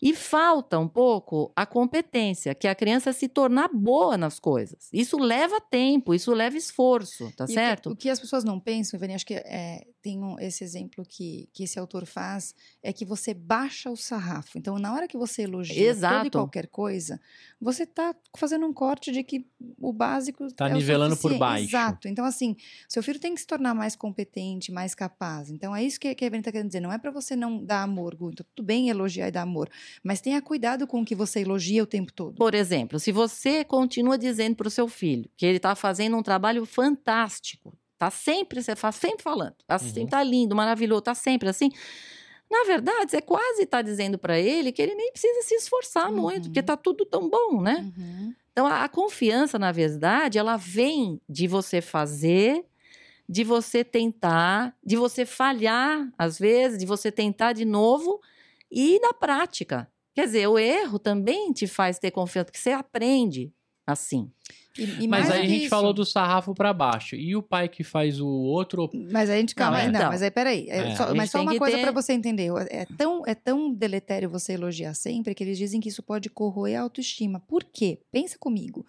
E 0.00 0.14
falta 0.14 0.78
um 0.78 0.88
pouco 0.88 1.52
a 1.56 1.64
competência, 1.64 2.54
que 2.54 2.66
é 2.66 2.70
a 2.70 2.74
criança 2.74 3.12
se 3.12 3.28
tornar 3.28 3.68
boa 3.72 4.16
nas 4.16 4.38
coisas. 4.38 4.88
Isso 4.92 5.16
leva 5.18 5.60
tempo, 5.60 6.14
isso 6.14 6.32
leva 6.32 6.56
esforço, 6.56 7.32
tá 7.36 7.44
E 7.44 7.46
o 7.46 7.48
que- 7.48 7.54
certo? 7.54 7.90
O 7.90 7.96
que, 7.96 8.10
as 8.10 8.20
pessoas 8.20 8.44
não 8.44 8.60
pensam, 8.60 8.96
Ivani, 8.98 9.14
acho 9.14 9.26
que 9.26 9.34
é, 9.34 9.86
tem 10.02 10.22
um- 10.22 10.38
esse 10.38 10.62
exemplo 10.62 11.04
que, 11.08 11.48
que 11.52 11.64
esse 11.64 11.78
autor 11.78 12.06
faz, 12.06 12.54
é 12.82 12.92
que 12.92 13.04
você 13.04 13.32
baixa 13.34 13.90
o 13.90 13.96
sarrafo. 13.96 14.58
Então, 14.58 14.78
na 14.78 14.92
hora 14.94 15.08
que 15.08 15.16
você 15.16 15.42
elogia 15.42 15.74
toda 15.74 15.86
e 15.86 15.88
Exato. 15.90 16.30
qualquer 16.30 16.66
coisa, 16.68 17.20
você 17.60 17.82
está 17.84 18.14
fazendo 18.36 18.66
um 18.66 18.72
corte 18.72 19.10
de 19.10 19.22
que 19.24 19.46
o 19.80 19.92
básico 19.92 20.52
Tá 20.54 20.68
é 20.68 20.72
nivelando 20.74 21.16
por 21.16 21.36
baixo. 21.38 21.64
Exato. 21.64 22.06
Então, 22.08 22.24
assim, 22.24 22.54
seu 22.88 23.02
filho 23.02 23.18
tem 23.18 23.34
que 23.34 23.40
se 23.40 23.46
tornar 23.46 23.74
mais 23.74 23.96
competente, 23.96 24.70
mais 24.70 24.94
capaz. 24.94 25.50
Então, 25.50 25.74
é 25.74 25.82
isso 25.82 25.98
que, 25.98 26.14
que 26.14 26.24
a 26.24 26.26
Ivani 26.26 26.40
está 26.40 26.52
querendo 26.52 26.68
dizer. 26.68 26.80
Não 26.80 26.92
é 26.92 26.98
para 26.98 27.10
você 27.10 27.34
não 27.34 27.64
dar 27.64 27.82
amor, 27.82 28.14
Gu. 28.14 28.30
Então, 28.30 28.46
tudo 28.54 28.64
bem 28.64 28.88
elogiar 28.88 29.28
e 29.28 29.30
dar 29.30 29.42
amor, 29.42 29.68
mas 30.02 30.20
tenha 30.20 30.40
cuidado 30.42 30.86
com 30.86 31.00
o 31.00 31.04
que 31.04 31.14
você 31.14 31.40
elogia 31.40 31.82
o 31.82 31.86
tempo 31.86 32.12
todo. 32.12 32.36
Por 32.36 32.54
exemplo, 32.54 32.98
se 32.98 33.12
você 33.12 33.64
continua 33.64 34.16
dizendo 34.18 34.56
para 34.56 34.68
o 34.68 34.70
seu 34.70 34.88
filho 34.88 35.28
que 35.36 35.44
ele 35.46 35.56
está 35.58 35.74
fazendo 35.74 36.16
um 36.16 36.22
trabalho 36.22 36.64
fantástico, 36.66 37.76
tá 37.98 38.10
sempre, 38.10 38.62
você 38.62 38.76
faz 38.76 38.96
sempre 38.96 39.22
falando, 39.22 39.54
assim, 39.68 40.00
Uhum. 40.02 40.06
tá 40.06 40.22
lindo, 40.22 40.54
maravilhoso, 40.54 41.02
tá 41.02 41.14
sempre 41.14 41.48
assim. 41.48 41.70
Na 42.50 42.62
verdade, 42.64 43.10
você 43.10 43.20
quase 43.20 43.62
está 43.62 43.82
dizendo 43.82 44.18
para 44.18 44.38
ele 44.38 44.70
que 44.70 44.80
ele 44.80 44.94
nem 44.94 45.10
precisa 45.10 45.42
se 45.42 45.54
esforçar 45.56 46.12
muito, 46.12 46.44
porque 46.44 46.60
Uhum. 46.60 46.66
tá 46.66 46.76
tudo 46.76 47.04
tão 47.04 47.28
bom, 47.28 47.60
né? 47.60 47.90
Uhum. 47.98 48.34
Então, 48.52 48.66
a, 48.66 48.84
a 48.84 48.88
confiança, 48.88 49.58
na 49.58 49.72
verdade, 49.72 50.38
ela 50.38 50.56
vem 50.56 51.20
de 51.28 51.46
você 51.48 51.80
fazer, 51.80 52.64
de 53.28 53.42
você 53.42 53.82
tentar, 53.82 54.74
de 54.84 54.96
você 54.96 55.26
falhar, 55.26 56.08
às 56.16 56.38
vezes, 56.38 56.78
de 56.78 56.86
você 56.86 57.10
tentar 57.10 57.52
de 57.52 57.64
novo 57.64 58.20
e 58.70 58.98
na 59.00 59.12
prática. 59.12 59.88
Quer 60.14 60.26
dizer, 60.26 60.46
o 60.48 60.58
erro 60.58 60.98
também 60.98 61.52
te 61.52 61.66
faz 61.66 61.98
ter 61.98 62.10
confiança, 62.10 62.46
porque 62.46 62.58
você 62.58 62.70
aprende 62.70 63.52
assim. 63.86 64.30
E, 64.78 65.04
e 65.04 65.08
Mas 65.08 65.28
mais 65.28 65.30
aí 65.30 65.40
a 65.42 65.46
gente 65.48 65.60
isso- 65.62 65.70
falou 65.70 65.92
do 65.92 66.04
sarrafo 66.04 66.54
pra 66.54 66.72
baixo. 66.72 67.14
E 67.16 67.36
o 67.36 67.42
pai 67.42 67.68
que 67.68 67.84
faz 67.84 68.20
o 68.20 68.26
outro. 68.26 68.90
Mas 69.12 69.30
a 69.30 69.36
gente, 69.36 69.54
calma, 69.54 69.78
Não, 69.78 69.84
aí, 69.86 69.92
não, 69.92 69.98
então. 70.00 70.10
mas 70.10 70.22
aí 70.22 70.30
peraí. 70.30 70.66
É 70.68 70.78
É, 70.90 70.96
só- 70.96 71.14
mas 71.14 71.30
só 71.30 71.40
uma 71.42 71.56
coisa 71.56 71.76
ter- 71.76 71.82
para 71.82 71.92
você 71.92 72.12
entender. 72.12 72.50
É 72.68 72.84
tão, 72.96 73.22
é 73.26 73.34
tão 73.34 73.72
deletério 73.72 74.28
você 74.28 74.52
elogiar 74.54 74.92
sempre 74.94 75.34
que 75.34 75.44
eles 75.44 75.56
dizem 75.56 75.80
que 75.80 75.88
isso 75.88 76.02
pode 76.02 76.28
corroer 76.28 76.78
a 76.78 76.82
autoestima. 76.82 77.40
Por 77.40 77.62
quê? 77.64 78.00
Pensa 78.10 78.36
comigo. 78.38 78.84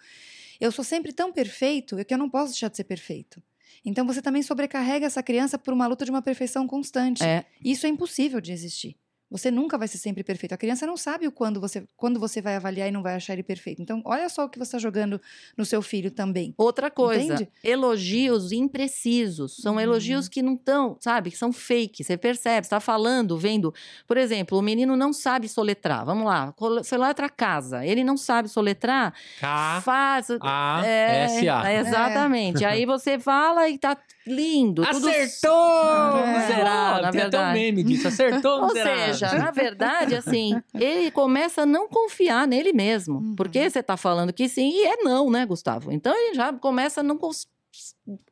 Eu 0.60 0.72
sou 0.72 0.84
sempre 0.84 1.12
tão 1.12 1.32
perfeito 1.32 1.96
que 2.04 2.12
eu 2.12 2.18
não 2.18 2.28
posso 2.28 2.52
deixar 2.52 2.68
de 2.68 2.76
ser 2.76 2.84
perfeito. 2.84 3.40
Então 3.84 4.04
você 4.06 4.20
também 4.20 4.42
sobrecarrega 4.42 5.06
essa 5.06 5.22
criança 5.22 5.56
por 5.58 5.72
uma 5.72 5.86
luta 5.86 6.04
de 6.04 6.10
uma 6.10 6.20
perfeição 6.20 6.66
constante. 6.66 7.22
É, 7.22 7.44
Isso 7.64 7.86
é 7.86 7.88
impossível 7.88 8.40
de 8.40 8.50
existir. 8.52 8.96
Você 9.30 9.50
nunca 9.50 9.76
vai 9.76 9.86
ser 9.86 9.98
sempre 9.98 10.24
perfeito. 10.24 10.52
A 10.54 10.56
criança 10.56 10.86
não 10.86 10.96
sabe 10.96 11.26
o 11.26 11.32
quando 11.32 11.60
você, 11.60 11.86
quando 11.96 12.18
você 12.18 12.40
vai 12.40 12.56
avaliar 12.56 12.88
e 12.88 12.90
não 12.90 13.02
vai 13.02 13.14
achar 13.14 13.34
ele 13.34 13.42
perfeito. 13.42 13.82
Então, 13.82 14.00
olha 14.04 14.28
só 14.28 14.44
o 14.44 14.48
que 14.48 14.58
você 14.58 14.68
está 14.68 14.78
jogando 14.78 15.20
no 15.56 15.64
seu 15.66 15.82
filho 15.82 16.10
também. 16.10 16.54
Outra 16.56 16.90
coisa, 16.90 17.34
Entende? 17.34 17.48
elogios 17.62 18.52
imprecisos. 18.52 19.56
São 19.56 19.74
Uhum. 19.74 19.80
elogios 19.80 20.28
que 20.28 20.40
não 20.42 20.54
estão, 20.54 20.96
sabe? 21.00 21.30
Que 21.30 21.36
são 21.36 21.52
fake. 21.52 22.02
Você 22.04 22.16
percebe, 22.16 22.64
está 22.66 22.80
falando, 22.80 23.36
vendo. 23.36 23.72
Por 24.06 24.16
exemplo, 24.16 24.58
o 24.58 24.62
menino 24.62 24.96
não 24.96 25.12
sabe 25.12 25.48
soletrar. 25.48 26.04
Vamos 26.04 26.24
lá, 26.24 26.54
soletra 26.84 27.28
casa. 27.28 27.84
Ele 27.84 28.02
não 28.02 28.16
sabe 28.16 28.48
soletrar. 28.48 29.12
K. 29.40 29.80
Faz. 29.84 30.28
A. 30.40 30.82
É, 30.84 31.24
S. 31.24 31.48
A. 31.48 31.70
é, 31.70 31.80
exatamente. 31.80 32.64
Aí 32.64 32.86
você 32.86 33.18
fala 33.18 33.68
e 33.68 33.76
tá 33.78 33.96
lindo. 34.28 34.82
tudo 34.82 35.08
Acertou! 35.08 36.16
É. 36.18 36.46
Será, 36.46 37.00
na 37.02 37.10
Tem 37.10 37.20
até 37.22 37.26
um 37.26 37.30
verdade. 37.30 37.58
meme 37.58 37.82
disso. 37.82 38.08
Acertou, 38.08 38.62
Ou 38.62 38.68
miserável. 38.68 39.14
seja, 39.14 39.38
na 39.38 39.50
verdade, 39.50 40.14
assim, 40.14 40.60
ele 40.74 41.10
começa 41.10 41.62
a 41.62 41.66
não 41.66 41.88
confiar 41.88 42.46
nele 42.46 42.72
mesmo. 42.72 43.18
Uhum. 43.18 43.34
Porque 43.34 43.68
você 43.68 43.82
tá 43.82 43.96
falando 43.96 44.32
que 44.32 44.48
sim 44.48 44.70
e 44.70 44.84
é 44.84 44.96
não, 44.98 45.30
né, 45.30 45.44
Gustavo? 45.46 45.90
Então 45.92 46.14
ele 46.14 46.34
já 46.34 46.52
começa 46.52 47.00
a 47.00 47.02
não. 47.02 47.16
Cons... 47.16 47.48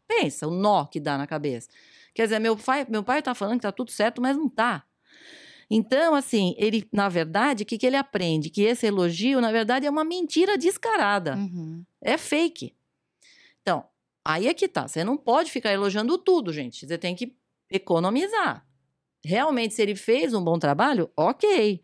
Pensa 0.07 0.47
o 0.47 0.51
nó 0.51 0.85
que 0.85 1.01
dá 1.01 1.19
na 1.19 1.27
cabeça. 1.27 1.69
Quer 2.15 2.25
dizer, 2.25 2.39
meu 2.39 2.57
pai, 2.57 2.87
meu 2.89 3.03
pai 3.03 3.21
tá 3.21 3.35
falando 3.35 3.59
que 3.59 3.63
tá 3.63 3.73
tudo 3.73 3.91
certo, 3.91 4.23
mas 4.23 4.37
não 4.37 4.49
tá. 4.49 4.85
Então, 5.69 6.15
assim, 6.15 6.55
ele, 6.57 6.89
na 6.93 7.09
verdade, 7.09 7.65
o 7.65 7.67
que, 7.67 7.77
que 7.77 7.87
ele 7.87 7.97
aprende? 7.97 8.51
Que 8.51 8.63
esse 8.63 8.87
elogio, 8.87 9.41
na 9.41 9.51
verdade, 9.51 9.87
é 9.87 9.91
uma 9.91 10.05
mentira 10.05 10.57
descarada. 10.57 11.37
Uhum. 11.37 11.85
É 12.01 12.17
fake. 12.17 12.73
Então, 13.61 13.85
aí 14.27 14.49
é 14.49 14.55
que 14.55 14.69
tá. 14.69 14.89
Você 14.89 15.05
não 15.05 15.17
pode 15.17 15.51
ficar 15.51 15.73
elogiando 15.73 16.19
tudo, 16.19 16.53
gente. 16.53 16.87
Você 16.87 16.99
tem 16.99 17.15
que 17.15 17.35
economizar. 17.71 18.67
Realmente, 19.25 19.75
se 19.75 19.83
ele 19.83 19.97
fez 19.97 20.35
um 20.35 20.43
bom 20.43 20.59
trabalho, 20.59 21.11
ok. 21.17 21.83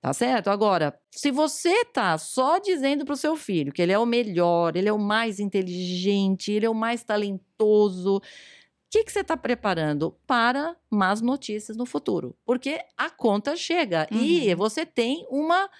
Tá 0.00 0.12
certo? 0.12 0.48
Agora, 0.48 0.98
se 1.12 1.30
você 1.30 1.84
tá 1.84 2.18
só 2.18 2.58
dizendo 2.58 3.04
pro 3.04 3.16
seu 3.16 3.36
filho 3.36 3.72
que 3.72 3.80
ele 3.80 3.92
é 3.92 3.98
o 3.98 4.06
melhor, 4.06 4.76
ele 4.76 4.88
é 4.88 4.92
o 4.92 4.98
mais 4.98 5.38
inteligente, 5.38 6.50
ele 6.50 6.66
é 6.66 6.70
o 6.70 6.74
mais 6.74 7.04
talentoso, 7.04 8.16
o 8.16 8.22
que, 8.90 9.04
que 9.04 9.12
você 9.12 9.20
está 9.20 9.36
preparando 9.36 10.12
para 10.26 10.76
más 10.90 11.20
notícias 11.22 11.76
no 11.76 11.86
futuro? 11.86 12.36
Porque 12.44 12.80
a 12.98 13.08
conta 13.10 13.56
chega 13.56 14.06
e 14.10 14.50
Uhum. 14.50 14.56
você 14.56 14.84
tem 14.84 15.26
uma. 15.30 15.70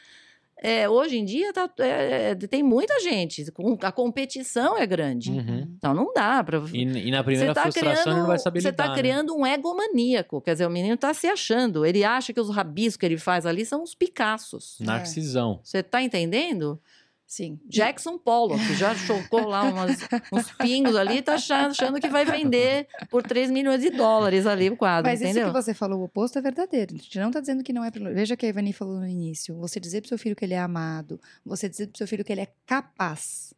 É, 0.65 0.89
hoje 0.89 1.19
em 1.19 1.25
dia 1.25 1.53
tá, 1.53 1.69
é, 1.79 2.37
tem 2.37 2.63
muita 2.63 3.01
gente, 3.01 3.45
a 3.83 3.91
competição 3.91 4.79
é 4.79 4.87
grande. 4.87 5.33
Uhum. 5.33 5.75
Então 5.77 5.93
não 5.93 6.13
dá 6.15 6.43
para. 6.45 6.63
E, 6.73 6.83
e 6.83 7.11
na 7.11 7.25
primeira 7.25 7.53
tá 7.53 7.63
frustração 7.63 8.13
ele 8.13 8.21
não 8.21 8.29
vai 8.29 8.39
saber 8.39 8.61
Você 8.61 8.69
está 8.69 8.89
né? 8.91 8.95
criando 8.95 9.37
um 9.37 9.45
egomaníaco. 9.45 10.41
Quer 10.41 10.53
dizer, 10.53 10.67
o 10.67 10.71
menino 10.71 10.95
está 10.95 11.13
se 11.13 11.27
achando. 11.27 11.85
Ele 11.85 12.05
acha 12.05 12.33
que 12.33 12.41
os 12.41 12.49
rabiscos 12.49 12.97
que 12.97 13.05
ele 13.05 13.19
faz 13.19 13.45
ali 13.45 13.67
são 13.67 13.83
os 13.83 13.97
Picassos. 13.97 14.77
Narcisão. 14.79 15.59
Você 15.65 15.79
está 15.79 16.01
entendendo? 16.01 16.81
Sim. 17.33 17.59
Jackson 17.65 18.19
Pollock 18.19 18.63
já 18.75 18.95
chocou 18.95 19.49
lá 19.49 19.63
umas, 19.63 20.07
uns 20.31 20.53
pingos 20.53 20.95
ali, 20.95 21.23
tá 21.23 21.37
achando 21.37 21.99
que 21.99 22.11
vai 22.11 22.27
vender 22.27 22.87
por 23.09 23.23
3 23.23 23.51
milhões 23.51 23.81
de 23.81 23.89
dólares 23.89 24.47
ali 24.47 24.69
o 24.69 24.77
quadro, 24.77 25.11
Mas 25.11 25.23
entendeu? 25.23 25.45
isso 25.45 25.55
que 25.55 25.63
você 25.63 25.73
falou, 25.73 26.01
o 26.01 26.05
oposto 26.05 26.39
é 26.39 26.43
verdadeiro. 26.43 26.95
A 26.95 26.99
gente 26.99 27.19
não 27.19 27.31
tá 27.31 27.41
dizendo 27.41 27.65
que 27.65 27.73
não 27.73 27.83
é. 27.83 27.91
Veja 27.91 28.35
o 28.35 28.37
que 28.37 28.45
a 28.45 28.51
Ivani 28.51 28.75
falou 28.75 28.99
no 28.99 29.09
início. 29.09 29.57
Você 29.57 29.81
dizer 29.81 30.03
pro 30.03 30.11
seu 30.11 30.19
filho 30.19 30.37
que 30.37 30.45
ele 30.45 30.53
é 30.53 30.59
amado, 30.59 31.19
você 31.43 31.71
dizer 31.71 31.87
pro 31.87 31.97
seu 31.97 32.07
filho 32.07 32.23
que 32.23 32.31
ele 32.31 32.43
é 32.43 32.49
capaz. 32.67 33.55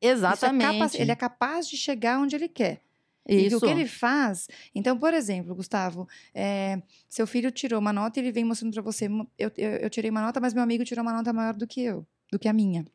Exatamente. 0.00 0.64
É 0.64 0.72
capaz, 0.72 0.94
ele 0.94 1.12
é 1.12 1.16
capaz 1.16 1.68
de 1.68 1.76
chegar 1.76 2.20
onde 2.20 2.34
ele 2.34 2.48
quer. 2.48 2.80
Isso. 3.28 3.54
E 3.54 3.54
o 3.54 3.60
que 3.60 3.66
ele 3.66 3.86
faz. 3.86 4.48
Então, 4.74 4.96
por 4.98 5.12
exemplo, 5.12 5.54
Gustavo, 5.54 6.08
é, 6.34 6.80
seu 7.06 7.26
filho 7.26 7.50
tirou 7.50 7.80
uma 7.80 7.92
nota 7.92 8.18
e 8.18 8.22
ele 8.22 8.32
vem 8.32 8.44
mostrando 8.44 8.72
para 8.72 8.82
você: 8.82 9.10
eu, 9.38 9.52
eu, 9.58 9.70
eu, 9.72 9.90
tirei 9.90 10.10
uma 10.10 10.22
nota, 10.22 10.40
mas 10.40 10.54
meu 10.54 10.62
amigo 10.62 10.86
tirou 10.86 11.02
uma 11.02 11.12
nota 11.12 11.34
maior 11.34 11.52
do 11.52 11.66
que 11.66 11.82
eu, 11.82 12.06
do 12.32 12.38
que 12.38 12.48
a 12.48 12.52
minha. 12.54 12.86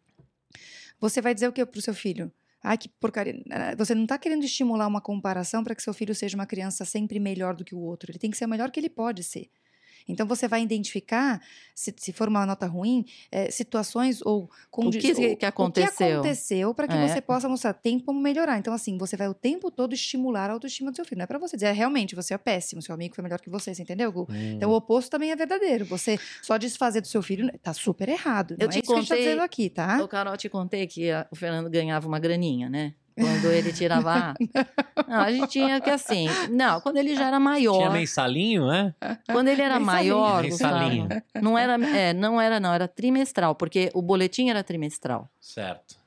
Você 0.99 1.21
vai 1.21 1.33
dizer 1.33 1.47
o 1.47 1.53
que 1.53 1.65
pro 1.65 1.81
seu 1.81 1.93
filho? 1.93 2.31
Ai, 2.63 2.77
que 2.77 2.89
porcaria. 2.89 3.43
Você 3.77 3.93
não 3.93 4.03
está 4.03 4.17
querendo 4.17 4.43
estimular 4.43 4.87
uma 4.87 4.99
comparação 4.99 5.63
para 5.63 5.75
que 5.75 5.83
seu 5.83 5.93
filho 5.93 6.15
seja 6.15 6.35
uma 6.35 6.47
criança 6.47 6.83
sempre 6.83 7.19
melhor 7.19 7.55
do 7.55 7.63
que 7.63 7.75
o 7.75 7.79
outro. 7.79 8.11
Ele 8.11 8.17
tem 8.17 8.31
que 8.31 8.37
ser 8.37 8.45
o 8.45 8.49
melhor 8.49 8.71
que 8.71 8.79
ele 8.79 8.89
pode 8.89 9.23
ser. 9.23 9.49
Então 10.07 10.25
você 10.25 10.47
vai 10.47 10.61
identificar, 10.61 11.41
se, 11.73 11.93
se 11.97 12.13
for 12.13 12.27
uma 12.27 12.45
nota 12.45 12.67
ruim, 12.67 13.05
é, 13.31 13.49
situações 13.49 14.21
ou 14.23 14.49
o 14.71 14.89
que, 14.91 15.35
que 15.35 15.45
aconteceu, 15.45 16.19
aconteceu 16.19 16.73
para 16.73 16.87
que 16.87 16.93
é. 16.93 17.07
você 17.07 17.21
possa 17.21 17.49
mostrar 17.49 17.73
tem 17.73 17.99
como 17.99 18.19
melhorar. 18.19 18.57
Então 18.57 18.73
assim 18.73 18.97
você 18.97 19.17
vai 19.17 19.27
o 19.27 19.33
tempo 19.33 19.71
todo 19.71 19.93
estimular 19.93 20.49
a 20.49 20.53
autoestima 20.53 20.91
do 20.91 20.95
seu 20.95 21.05
filho. 21.05 21.19
Não 21.19 21.23
é 21.23 21.27
para 21.27 21.39
você 21.39 21.57
dizer 21.57 21.67
é, 21.67 21.71
realmente 21.71 22.15
você 22.15 22.33
é 22.33 22.37
péssimo, 22.37 22.81
seu 22.81 22.93
amigo 22.93 23.15
foi 23.15 23.23
melhor 23.23 23.39
que 23.39 23.49
você, 23.49 23.73
você 23.73 23.81
entendeu, 23.81 24.11
Gu? 24.11 24.27
Hum. 24.29 24.51
Então 24.53 24.69
o 24.69 24.75
oposto 24.75 25.09
também 25.09 25.31
é 25.31 25.35
verdadeiro. 25.35 25.85
Você 25.85 26.19
só 26.41 26.57
desfazer 26.57 27.01
do 27.01 27.07
seu 27.07 27.21
filho 27.21 27.51
tá 27.59 27.73
super 27.73 28.09
errado. 28.09 28.55
Não 28.59 28.65
eu 28.65 28.69
é 28.69 28.71
te 28.71 28.79
isso 28.79 28.87
contei, 28.87 28.93
que 28.93 28.93
a 28.93 29.01
gente 29.01 29.09
tá 29.09 29.15
dizendo 29.15 29.41
aqui, 29.41 29.69
tá? 29.69 30.03
O 30.03 30.07
Carol 30.07 30.37
te 30.37 30.49
contei 30.49 30.87
que 30.87 31.09
a, 31.11 31.27
o 31.31 31.35
Fernando 31.35 31.69
ganhava 31.69 32.07
uma 32.07 32.19
graninha, 32.19 32.69
né? 32.69 32.93
Quando 33.17 33.51
ele 33.51 33.71
tirava. 33.71 34.33
não, 35.07 35.19
a 35.21 35.31
gente 35.31 35.47
tinha 35.47 35.79
que 35.79 35.89
assim. 35.89 36.27
Não, 36.51 36.81
quando 36.81 36.97
ele 36.97 37.15
já 37.15 37.27
era 37.27 37.39
maior. 37.39 37.77
Tinha 37.77 37.89
mensalinho, 37.89 38.67
né? 38.67 38.93
Quando 39.31 39.47
ele 39.47 39.61
era 39.61 39.79
Mensalinho. 39.79 40.17
maior, 40.17 40.43
Mensalinho. 40.43 41.03
Gustavo, 41.03 41.23
não 41.41 41.57
era, 41.57 41.73
é, 41.97 42.13
não 42.13 42.41
era, 42.41 42.59
não, 42.59 42.73
era 42.73 42.87
trimestral, 42.87 43.55
porque 43.55 43.89
o 43.93 44.01
boletim 44.01 44.49
era 44.49 44.63
trimestral. 44.63 45.29
Certo. 45.39 45.97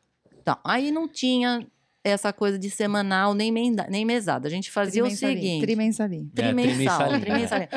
Então, 0.41 0.57
aí 0.63 0.91
não 0.91 1.09
tinha 1.09 1.67
essa 2.05 2.33
coisa 2.33 2.59
de 2.59 2.71
semanal 2.71 3.35
nem, 3.35 3.51
menda, 3.51 3.87
nem 3.91 4.05
mesada. 4.05 4.47
A 4.47 4.51
gente 4.51 4.71
fazia 4.71 5.05
o 5.05 5.11
seguinte. 5.11 5.63
Trimensalinho. 5.63 6.31
É, 6.37 6.43
Trimensal, 6.43 7.09
trimensalinho. 7.09 7.21
trimensalinho. 7.21 7.69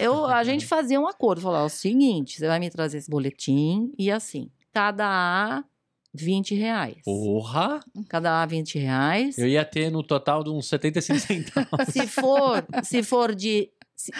Eu, 0.00 0.26
a 0.26 0.44
gente 0.44 0.66
fazia 0.66 1.00
um 1.00 1.06
acordo, 1.06 1.40
falava 1.40 1.66
o 1.66 1.70
seguinte, 1.70 2.38
você 2.38 2.46
vai 2.46 2.58
me 2.58 2.70
trazer 2.70 2.98
esse 2.98 3.10
boletim 3.10 3.92
e 3.98 4.10
assim, 4.10 4.48
cada 4.72 5.06
A, 5.06 5.64
20 6.14 6.54
reais. 6.54 6.96
Porra! 7.04 7.80
Cada 8.08 8.42
A, 8.42 8.46
20 8.46 8.78
reais. 8.78 9.38
Eu 9.38 9.48
ia 9.48 9.64
ter 9.64 9.90
no 9.90 10.02
total 10.02 10.44
de 10.44 10.50
uns 10.50 10.68
75 10.68 11.18
centavos. 11.20 11.88
Se 11.90 12.06
for, 12.06 12.64
se 12.82 13.02
for 13.02 13.34
de, 13.34 13.70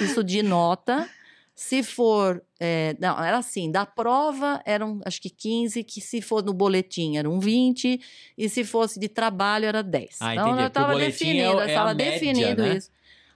isso 0.00 0.24
de 0.24 0.42
nota, 0.42 1.08
se 1.54 1.82
for, 1.82 2.42
é, 2.58 2.96
não, 2.98 3.22
era 3.22 3.38
assim, 3.38 3.70
da 3.70 3.84
prova 3.84 4.62
eram 4.64 5.00
acho 5.04 5.20
que 5.20 5.28
15, 5.28 5.84
que 5.84 6.00
se 6.00 6.22
for 6.22 6.42
no 6.42 6.54
boletim 6.54 7.16
eram 7.16 7.38
20, 7.38 8.00
e 8.38 8.48
se 8.48 8.64
fosse 8.64 8.98
de 8.98 9.08
trabalho 9.08 9.66
era 9.66 9.82
10. 9.82 10.16
Ah, 10.20 10.34
então 10.34 10.48
entendi, 10.48 10.62
já 10.62 10.70
porque 10.70 10.78
o 10.80 10.82
estava 10.82 11.02
é 11.02 11.06
definido, 11.06 11.60
é 11.60 11.68
estava 11.68 11.94
média, 11.94 12.12
definido 12.12 12.62
né? 12.62 12.76
isso. 12.76 12.90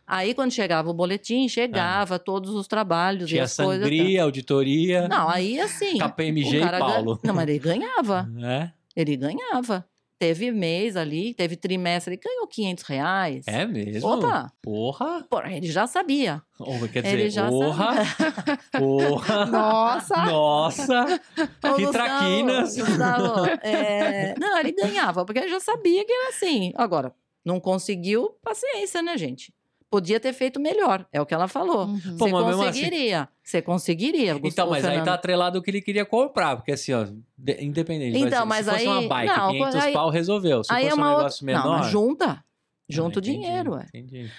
Aí 0.07 0.35
quando 0.35 0.53
chegava 0.53 0.89
o 0.89 0.95
boletim, 0.95 1.49
chegava 1.49 2.19
todos 2.19 2.55
os 2.55 2.67
trabalhos 2.69 3.25
e 3.25 3.35
Tinha 3.35 3.45
as 3.45 3.57
coisas. 3.57 3.83
sangria, 3.83 4.23
auditoria, 4.23 5.09
Não, 5.09 5.29
aí 5.29 5.59
assim. 5.59 5.99
KPMG 5.99 6.61
o 6.61 6.65
e 6.65 6.79
Paulo. 6.79 7.21
Não, 7.25 7.35
mas 7.35 7.49
ele 7.49 7.59
ganhava. 7.59 8.29
É? 8.43 8.71
Ele 8.95 9.17
ganhava. 9.17 9.85
Teve 10.19 10.51
mês 10.51 10.97
ali, 10.97 11.35
teve 11.35 11.57
trimestre, 11.57 12.15
ele 12.15 12.23
ganhou 12.25 12.47
500 12.47 12.85
reais. 12.85 13.45
É 13.47 13.67
mesmo? 13.67 14.09
Opa! 14.09 14.51
Porra! 14.63 15.23
Porra, 15.29 15.53
ele 15.53 15.67
já 15.71 15.87
sabia. 15.87 16.41
Ou, 16.59 16.89
quer 16.89 17.05
Ele 17.05 17.25
dizer, 17.25 17.31
já 17.31 17.49
porra! 17.51 17.91
Porra! 18.73 19.45
Nossa! 19.45 20.25
Nossa! 20.25 21.05
Ô, 21.05 21.75
Que 21.75 21.85
Gustavo, 21.85 21.93
traquinas. 21.93 22.77
Gustavo, 22.79 23.45
é, 23.63 24.35
Não, 24.39 24.59
ele 24.59 24.73
ganhava, 24.73 25.27
porque 25.27 25.41
ele 25.41 25.51
já 25.51 25.61
sabia 25.61 26.03
que 26.07 26.11
era 26.13 26.29
assim. 26.31 26.73
Agora, 26.77 27.13
não 27.45 27.61
conseguiu, 27.61 28.31
paciência, 28.43 29.03
né, 29.03 29.19
gente? 29.19 29.53
Podia 29.91 30.19
ter 30.19 30.33
feito 30.33 30.59
melhor, 30.59 31.07
é 31.13 31.21
o 31.21 31.27
que 31.27 31.33
ela 31.33 31.47
falou. 31.47 31.87
Uhum. 31.87 32.01
Pô, 32.19 32.27
Você 32.27 32.33
mas 32.33 32.47
mesmo 32.47 32.63
assim- 32.63 32.81
conseguiria. 32.81 33.29
Você 33.43 33.63
conseguiria, 33.63 34.31
Então, 34.33 34.41
Gustavo 34.41 34.71
mas 34.73 34.85
aí 34.85 34.91
Fernando. 34.91 35.05
tá 35.07 35.15
atrelado 35.15 35.59
o 35.59 35.63
que 35.63 35.71
ele 35.71 35.81
queria 35.81 36.05
comprar, 36.05 36.57
porque 36.57 36.73
assim, 36.73 36.93
ó, 36.93 37.05
de- 37.39 37.65
independente. 37.65 38.19
Então, 38.19 38.45
mas 38.45 38.65
se 38.67 38.73
fosse 38.73 38.83
aí- 38.83 38.89
uma 38.89 39.09
bike, 39.09 39.37
não, 39.37 39.51
500 39.53 39.75
aí- 39.77 39.93
pau 39.93 40.11
resolveu. 40.11 40.65
Se 40.65 40.73
Aí 40.73 40.85
fosse 40.85 40.93
é 40.93 40.95
uma 40.95 41.07
um 41.07 41.11
outra. 41.11 41.23
negócio 41.25 41.47
Não, 41.47 41.53
menor. 41.55 41.79
mas 41.79 41.87
junta. 41.87 42.45
Junta 42.89 43.19
Ah, 43.19 43.21
o 43.21 43.23
dinheiro, 43.23 43.73
ué. 43.75 43.87
Entendi. 43.95 44.31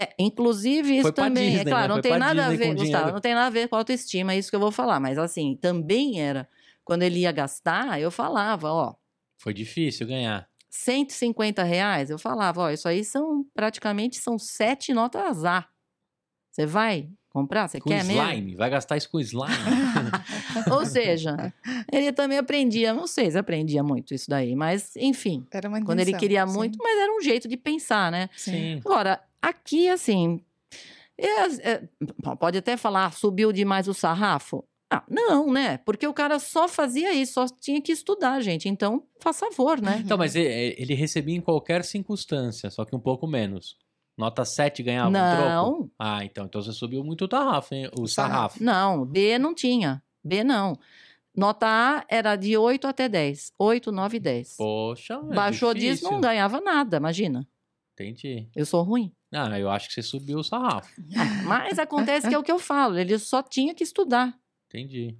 É, 0.00 0.10
inclusive, 0.18 0.96
isso 0.98 1.12
também, 1.12 1.50
Disney, 1.50 1.60
é 1.62 1.64
claro, 1.64 1.88
né? 1.88 1.94
não 1.94 2.00
tem 2.00 2.18
nada 2.18 2.46
a 2.46 2.48
Disney 2.50 2.56
ver, 2.58 2.64
com 2.66 2.70
Gustavo, 2.74 2.90
dinheiro. 2.96 3.12
não 3.14 3.20
tem 3.20 3.34
nada 3.34 3.46
a 3.46 3.50
ver 3.50 3.68
com 3.68 3.76
autoestima, 3.76 4.32
é 4.32 4.38
isso 4.38 4.50
que 4.50 4.56
eu 4.56 4.60
vou 4.60 4.70
falar. 4.72 5.00
Mas 5.00 5.18
assim, 5.18 5.56
também 5.60 6.20
era, 6.20 6.48
quando 6.84 7.02
ele 7.02 7.20
ia 7.20 7.32
gastar, 7.32 8.00
eu 8.00 8.10
falava, 8.10 8.72
ó, 8.72 8.94
Foi 9.40 9.54
difícil 9.54 10.06
ganhar. 10.06 10.47
150 10.70 11.62
reais, 11.62 12.10
eu 12.10 12.18
falava, 12.18 12.62
ó, 12.62 12.70
isso 12.70 12.88
aí 12.88 13.04
são, 13.04 13.44
praticamente, 13.54 14.18
são 14.18 14.38
sete 14.38 14.92
notas 14.92 15.44
A. 15.44 15.66
Você 16.50 16.66
vai 16.66 17.08
comprar? 17.30 17.68
Você 17.68 17.80
Com 17.80 17.90
quer 17.90 18.04
mesmo? 18.04 18.22
slime. 18.22 18.56
Vai 18.56 18.70
gastar 18.70 18.96
isso 18.96 19.10
com 19.10 19.20
slime. 19.20 19.52
Ou 20.70 20.84
seja, 20.84 21.52
ele 21.92 22.12
também 22.12 22.38
aprendia, 22.38 22.92
não 22.92 23.06
sei 23.06 23.30
se 23.30 23.38
aprendia 23.38 23.82
muito 23.82 24.14
isso 24.14 24.28
daí, 24.28 24.56
mas 24.56 24.94
enfim, 24.96 25.46
Era 25.52 25.68
uma 25.68 25.80
quando 25.80 26.00
ele 26.00 26.10
intenção, 26.10 26.20
queria 26.20 26.46
sim. 26.46 26.52
muito, 26.58 26.78
mas 26.82 26.98
era 26.98 27.12
um 27.16 27.20
jeito 27.20 27.48
de 27.48 27.56
pensar, 27.56 28.10
né? 28.10 28.28
Sim. 28.36 28.80
Agora, 28.84 29.22
aqui, 29.40 29.88
assim, 29.88 30.44
é- 31.18 31.72
é, 31.72 31.88
pode 32.38 32.58
até 32.58 32.76
falar, 32.76 33.12
subiu 33.12 33.52
demais 33.52 33.88
o 33.88 33.94
sarrafo? 33.94 34.64
Ah, 34.90 35.04
não, 35.08 35.52
né? 35.52 35.76
Porque 35.78 36.06
o 36.06 36.14
cara 36.14 36.38
só 36.38 36.66
fazia 36.66 37.12
isso, 37.12 37.34
só 37.34 37.46
tinha 37.46 37.80
que 37.80 37.92
estudar, 37.92 38.40
gente. 38.40 38.68
Então, 38.68 39.02
faz 39.20 39.38
favor, 39.38 39.80
né? 39.80 40.00
Então, 40.02 40.16
mas 40.16 40.34
ele, 40.34 40.74
ele 40.78 40.94
recebia 40.94 41.36
em 41.36 41.40
qualquer 41.42 41.84
circunstância, 41.84 42.70
só 42.70 42.84
que 42.84 42.96
um 42.96 43.00
pouco 43.00 43.26
menos. 43.26 43.76
Nota 44.16 44.44
7 44.44 44.82
ganhava 44.82 45.10
um 45.10 45.12
troco? 45.12 45.80
não, 45.80 45.90
Ah, 45.98 46.24
então, 46.24 46.46
então 46.46 46.60
você 46.62 46.72
subiu 46.72 47.04
muito 47.04 47.26
o 47.26 47.28
tarrafo, 47.28 47.74
hein? 47.74 47.88
O 47.98 48.06
sarrafo. 48.08 48.62
não, 48.62 49.04
B 49.04 49.38
não 49.38 49.54
tinha. 49.54 50.02
B 50.24 50.42
não. 50.42 50.76
Nota 51.36 51.66
A 51.68 52.04
era 52.08 52.34
de 52.34 52.56
8 52.56 52.86
até 52.88 53.08
10. 53.08 53.52
8, 53.56 53.92
9 53.92 54.16
e 54.16 54.20
10. 54.20 54.56
Poxa, 54.56 55.14
é 55.30 55.34
Baixou 55.34 55.72
disso, 55.72 56.10
não 56.10 56.20
ganhava 56.20 56.60
nada, 56.60 56.96
imagina. 56.96 57.46
Entendi. 57.92 58.48
Eu 58.56 58.66
sou 58.66 58.82
ruim. 58.82 59.12
Ah, 59.32 59.58
eu 59.58 59.70
acho 59.70 59.88
que 59.88 59.94
você 59.94 60.02
subiu 60.02 60.38
o 60.38 60.42
sarrafo. 60.44 60.90
Ah, 61.16 61.42
Mas 61.44 61.78
acontece 61.78 62.28
que 62.28 62.34
é 62.34 62.38
o 62.38 62.42
que 62.42 62.50
eu 62.50 62.58
falo, 62.58 62.98
ele 62.98 63.18
só 63.18 63.42
tinha 63.42 63.74
que 63.74 63.84
estudar. 63.84 64.34
Entendi. 64.68 65.16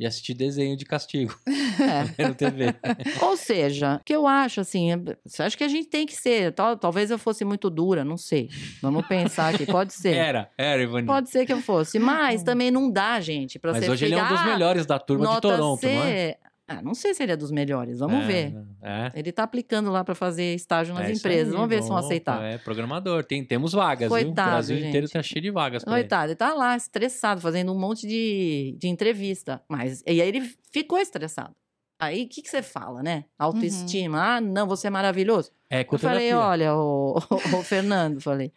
E 0.00 0.06
assistir 0.06 0.34
desenho 0.34 0.76
de 0.76 0.84
castigo 0.84 1.38
É. 2.18 2.26
no 2.26 2.34
TV. 2.34 2.74
Ou 3.22 3.36
seja, 3.36 3.96
o 4.00 4.04
que 4.04 4.14
eu 4.14 4.26
acho 4.26 4.60
assim, 4.60 4.90
é- 4.92 4.96
você 5.24 5.42
acha 5.44 5.56
que 5.56 5.62
a 5.62 5.68
gente 5.68 5.88
tem 5.88 6.06
que 6.06 6.14
ser, 6.16 6.52
tal- 6.52 6.76
talvez 6.76 7.10
eu 7.10 7.18
fosse 7.18 7.44
muito 7.44 7.68
dura, 7.70 8.04
não 8.04 8.16
sei. 8.16 8.48
Vamos 8.80 9.06
pensar 9.06 9.54
aqui, 9.54 9.64
pode 9.66 9.92
ser. 9.92 10.14
Era, 10.16 10.50
era, 10.58 10.82
Ivani. 10.82 11.06
Pode 11.06 11.30
ser 11.30 11.44
que 11.46 11.52
eu 11.52 11.60
fosse, 11.60 11.98
mas 11.98 12.42
também 12.42 12.70
não 12.70 12.90
dá, 12.90 13.20
gente, 13.20 13.58
para 13.58 13.72
Mas 13.72 13.84
você 13.84 13.90
hoje 13.90 14.06
ele 14.06 14.14
é 14.14 14.24
um 14.24 14.28
dos 14.28 14.44
melhores 14.44 14.86
da 14.86 14.98
turma 14.98 15.26
de 15.34 15.40
Toronto, 15.40 15.80
C, 15.80 15.94
não 15.94 16.02
é? 16.04 16.36
Ah, 16.68 16.80
não 16.80 16.94
sei 16.94 17.12
se 17.12 17.22
ele 17.22 17.32
é 17.32 17.36
dos 17.36 17.50
melhores, 17.50 17.98
vamos 17.98 18.22
É, 18.24 18.26
ver. 18.26 18.54
É. 18.80 19.10
Ele 19.14 19.32
tá 19.32 19.42
aplicando 19.42 19.90
lá 19.90 20.04
para 20.04 20.14
fazer 20.14 20.54
estágio 20.54 20.94
nas 20.94 21.08
É 21.08 21.12
empresas, 21.12 21.48
aí, 21.48 21.52
vamos 21.54 21.68
ver 21.68 21.82
se 21.82 21.88
vão 21.88 21.98
bom, 21.98 22.04
aceitar. 22.04 22.42
É, 22.42 22.56
programador. 22.58 23.24
Tem, 23.24 23.44
temos 23.44 23.72
vagas, 23.72 24.08
viu? 24.08 24.16
O 24.20 24.24
Coitado, 24.26 24.50
Brasil 24.50 24.76
gente. 24.76 24.88
inteiro 24.88 25.08
tá 25.08 25.22
cheio 25.22 25.42
de 25.42 25.50
vagas. 25.50 25.84
Coitado, 25.84 26.28
ele 26.30 26.36
tá 26.36 26.54
lá 26.54 26.76
estressado, 26.76 27.40
fazendo 27.40 27.72
um 27.72 27.78
monte 27.78 28.06
de, 28.06 28.76
de 28.78 28.88
entrevista. 28.88 29.60
Mas, 29.68 30.02
e 30.06 30.22
aí 30.22 30.28
ele 30.28 30.40
ficou 30.72 30.98
estressado. 30.98 31.54
Aí 31.98 32.24
o 32.24 32.28
que, 32.28 32.42
que 32.42 32.48
você 32.48 32.62
fala, 32.62 33.02
né? 33.02 33.24
Autoestima. 33.38 34.36
Ah, 34.36 34.40
não, 34.40 34.66
você 34.66 34.86
é 34.86 34.90
maravilhoso. 34.90 35.52
É, 35.70 35.86
Eu 35.88 35.98
falei, 35.98 36.32
olha, 36.32 36.74
o, 36.74 37.16
o 37.18 37.62
Fernando, 37.62 38.20
falei. 38.20 38.52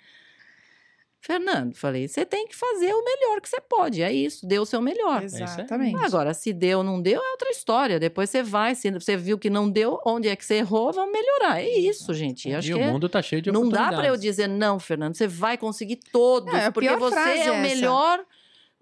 Fernando, 1.26 1.74
falei, 1.76 2.08
você 2.08 2.24
tem 2.24 2.48
que 2.48 2.56
fazer 2.56 2.94
o 2.94 3.04
melhor 3.04 3.42
que 3.42 3.50
você 3.50 3.60
pode. 3.60 4.00
É 4.04 4.14
isso, 4.14 4.46
dê 4.46 4.60
o 4.60 4.66
seu 4.66 4.80
melhor. 4.80 5.22
aí. 5.22 5.26
Exatamente. 5.26 5.98
Agora, 6.06 6.36
se 6.36 6.54
deu 6.54 6.78
ou 6.78 6.84
não 6.84 7.02
deu, 7.02 7.20
é 7.20 7.32
outra 7.32 7.50
história. 7.50 8.00
Depois 8.00 8.30
você 8.30 8.44
vai, 8.44 8.76
se 8.76 8.92
você 8.92 9.18
viu 9.18 9.36
que 9.40 9.50
não 9.50 9.68
deu, 9.68 10.00
onde 10.06 10.28
é 10.28 10.36
que 10.36 10.46
você 10.46 10.56
errou, 10.58 10.94
vamos 10.94 11.12
melhorar. 11.12 11.60
É 11.64 11.68
isso, 11.68 12.14
gente. 12.14 12.48
Eu 12.48 12.60
acho 12.60 12.70
E 12.70 12.74
que 12.74 12.80
o 12.80 12.84
é- 12.84 12.92
mundo 12.92 13.10
tá 13.10 13.24
cheio 13.24 13.42
de 13.42 13.52
não 13.52 13.68
dá 13.68 13.88
para 13.88 14.08
eu 14.08 14.16
dizer, 14.16 14.48
não, 14.48 14.80
Fernando, 14.80 15.16
você 15.16 15.26
vai 15.26 15.58
conseguir 15.58 15.96
todos, 16.12 16.54
Não, 16.54 16.60
é 16.60 16.70
porque 16.70 16.90
você 16.96 17.16
frase 17.16 17.40
é 17.40 17.52
o 17.52 17.54
essa. 17.56 18.26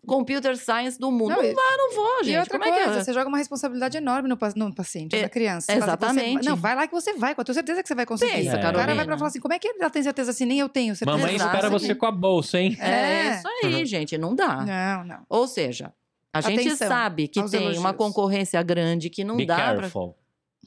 Computer 0.06 0.56
science 0.58 1.00
do 1.00 1.12
mundo. 1.12 1.30
Não, 1.30 1.38
Não, 1.38 1.44
e- 1.44 1.54
vai, 1.54 1.78
não 1.78 1.94
vou, 1.96 2.22
E 2.22 2.26
gente. 2.26 2.38
outra 2.40 2.60
Como 2.60 2.64
é 2.66 2.72
que 2.78 2.84
coisa, 2.84 3.00
é? 3.00 3.04
você 3.04 3.14
joga 3.14 3.28
uma 3.30 3.38
responsabilidade 3.38 3.98
enorme 3.98 4.28
no, 4.30 4.38
no 4.56 4.76
paciente, 4.76 5.16
É, 5.16 5.22
na 5.24 5.30
criança. 5.30 5.66
Você 5.72 5.80
fala, 5.80 5.92
exatamente. 5.92 6.44
Você, 6.44 6.50
não, 6.50 6.56
vai 6.56 6.76
lá 6.76 6.88
que 6.88 6.94
você 6.94 7.14
vai, 7.14 7.34
com 7.36 7.42
a 7.42 7.44
tua 7.44 7.54
certeza 7.54 7.82
que 7.82 7.88
você 7.88 7.96
vai 7.96 8.06
conseguir. 8.06 8.32
Pensa, 8.32 8.58
o 8.58 8.62
cara 8.62 8.94
vai 8.96 9.06
pra 9.06 9.18
falar 9.18 9.28
assim, 9.30 9.40
como 9.40 9.54
é 9.54 9.60
que 9.60 9.68
ela 9.68 9.90
tem 9.90 10.04
certeza 10.04 10.32
assim? 10.32 10.46
Nem 10.46 10.60
eu 10.60 10.70
tenho 10.70 10.96
certeza. 10.96 11.18
Mamãe 11.18 11.36
espera 11.36 11.70
você 11.70 11.96
com 11.96 12.06
a 12.06 12.12
bolsa, 12.12 12.60
hein? 12.60 12.76
É, 12.80 12.90
É. 12.90 13.36
isso 13.38 13.48
aí, 13.64 13.86
gente, 13.86 14.18
não 14.18 14.36
dá. 14.36 14.64
Não, 14.66 15.04
não. 15.06 15.20
Ou 15.30 15.48
seja, 15.48 15.94
A 16.36 16.42
gente 16.42 16.62
Atenção 16.68 16.88
sabe 16.88 17.28
que 17.28 17.42
tem 17.44 17.62
elogios. 17.62 17.78
uma 17.78 17.94
concorrência 17.94 18.62
grande 18.64 19.08
que 19.10 19.24
não 19.24 19.38
Be 19.38 19.46
dá 19.46 19.56
pra, 19.56 19.66
careful. 19.76 20.16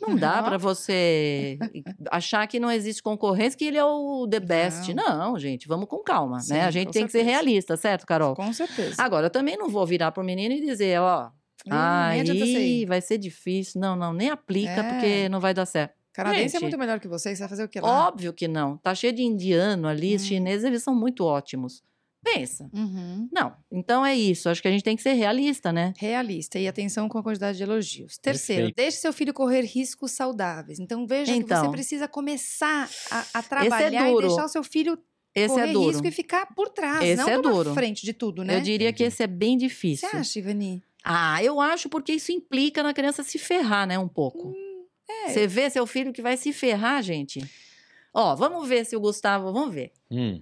Não 0.01 0.17
dá 0.17 0.43
para 0.43 0.57
você 0.59 1.59
achar 2.11 2.47
que 2.47 2.59
não 2.61 2.71
existe 2.71 3.03
concorrência, 3.03 3.57
que 3.59 3.65
ele 3.65 3.79
é 3.79 3.85
o 3.85 4.27
the 4.29 4.41
best. 4.41 4.93
Não, 4.95 5.39
gente, 5.39 5.67
vamos 5.69 5.89
com 5.89 5.99
calma, 6.03 6.41
Sim, 6.41 6.55
né? 6.55 6.65
A 6.65 6.71
gente 6.71 6.93
tem 6.93 7.05
que 7.07 7.13
ser 7.13 7.19
certeza. 7.19 7.31
realista, 7.39 7.77
certo, 7.77 8.07
Carol? 8.07 8.35
Com 8.35 8.53
certeza. 8.53 8.95
Agora, 8.99 9.27
eu 9.27 9.31
também 9.31 9.57
não 9.57 9.69
vou 9.69 9.87
virar 9.87 10.13
pro 10.13 10.23
menino 10.25 10.55
e 10.55 10.61
dizer, 10.61 11.01
ó, 11.01 11.31
você 11.65 11.71
aí 12.57 12.85
vai 12.87 13.01
ser 13.01 13.19
difícil. 13.19 13.81
Não, 13.81 13.97
não, 13.97 14.13
nem 14.13 14.31
aplica 14.31 14.71
É. 14.71 14.83
porque 14.83 15.29
não 15.29 15.41
vai 15.41 15.53
dar 15.55 15.67
certo. 15.67 15.95
Canadense 16.13 16.43
Gente, 16.45 16.57
é 16.57 16.61
muito 16.61 16.79
melhor 16.79 16.99
que 16.99 17.09
você, 17.09 17.35
você 17.35 17.41
vai 17.41 17.49
fazer 17.49 17.65
o 17.65 17.69
que 17.69 17.79
lá? 17.79 18.09
Óbvio 18.09 18.33
que 18.33 18.49
não. 18.49 18.79
Tá 18.79 18.95
cheio 18.95 19.13
de 19.13 19.23
indiano 19.23 19.87
ali, 19.87 20.15
Hum. 20.17 20.19
chineses, 20.19 20.65
eles 20.65 20.83
são 20.83 20.95
muito 20.95 21.25
ótimos. 21.25 21.83
Pensa. 22.35 22.69
Uhum. 22.75 23.29
Não, 23.33 23.55
então 23.71 24.05
é 24.05 24.15
isso. 24.15 24.49
Acho 24.49 24.61
que 24.61 24.67
a 24.69 24.71
gente 24.71 24.83
tem 24.83 24.97
que 24.97 25.03
ser 25.03 25.13
realista, 25.13 25.73
né? 25.73 25.95
Realista 25.97 26.59
e 26.59 26.67
atenção 26.67 27.09
com 27.09 27.19
a 27.19 27.23
quantidade 27.23 27.57
de 27.57 27.63
elogios. 27.63 28.19
Terceiro, 28.19 28.63
Perfeito. 28.63 28.77
deixe 28.77 28.97
seu 28.99 29.13
filho 29.13 29.33
correr 29.33 29.63
riscos 29.63 30.11
saudáveis. 30.13 30.79
Então 30.81 31.07
veja 31.07 31.33
que 31.33 31.39
Então. 31.39 31.65
você 31.65 31.71
precisa 31.71 32.09
começar 32.09 32.91
a, 33.11 33.25
a 33.35 33.43
trabalhar 33.43 34.09
e 34.09 34.13
duro. 34.13 34.27
deixar 34.27 34.45
o 34.45 34.49
seu 34.49 34.65
filho 34.65 34.99
Esse 35.35 35.55
correr 35.55 35.69
é 35.69 35.73
duro. 35.73 35.89
risco 35.91 36.07
e 36.07 36.11
ficar 36.11 36.47
por 36.55 36.69
trás, 36.71 37.03
Esse 37.05 37.23
não 37.23 37.29
é 37.29 37.41
duro. 37.41 37.73
frente 37.75 38.05
de 38.05 38.13
tudo, 38.13 38.43
né? 38.43 38.57
Eu 38.57 38.61
diria 38.61 38.93
que 38.93 39.05
esse 39.05 39.23
é 39.23 39.27
bem 39.27 39.57
Você 39.59 39.67
difícil. 39.67 40.09
acha, 40.13 40.39
Ivani? 40.39 40.83
Ah, 41.05 41.41
eu 41.45 41.61
acho 41.61 41.89
porque 41.89 42.13
isso 42.15 42.33
implica 42.33 42.83
na 42.83 42.93
criança 42.93 43.23
se 43.23 43.39
ferrar, 43.39 43.87
né, 43.87 43.97
um 43.99 44.09
pouco. 44.09 44.53
é. 45.09 45.29
Você 45.31 45.47
vê 45.47 45.71
seu 45.71 45.87
filho 45.87 46.13
que 46.13 46.21
vai 46.21 46.37
se 46.37 46.53
ferrar, 46.53 47.01
gente. 47.03 47.41
Ó, 48.13 48.35
vamos 48.35 48.67
ver 48.67 48.85
se 48.85 48.97
o 48.97 49.01
Gustavo, 49.01 49.53
vamos 49.53 49.73
ver. 49.75 49.93
Hum. 50.11 50.41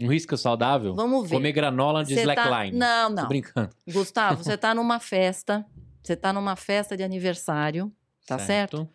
Um 0.00 0.08
risco 0.08 0.36
saudável? 0.36 0.94
Vamos 0.94 1.28
ver. 1.28 1.36
Comer 1.36 1.52
granola 1.52 2.04
de 2.04 2.14
Cê 2.14 2.24
tá- 2.24 2.32
slackline. 2.34 2.76
Não, 2.76 3.08
Tô 3.14 3.22
não. 3.22 3.28
brincando. 3.28 3.70
Gustavo, 3.88 4.42
você 4.42 4.56
tá 4.56 4.74
numa 4.74 5.00
festa, 5.00 5.64
você 6.02 6.14
tá 6.14 6.32
numa 6.32 6.56
festa 6.56 6.96
de 6.96 7.02
aniversário, 7.02 7.92
tá 8.26 8.38
certo? 8.38 8.88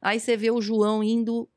Aí 0.00 0.18
você 0.18 0.36
vê 0.36 0.50
o 0.50 0.60
João 0.60 1.02
indo 1.02 1.48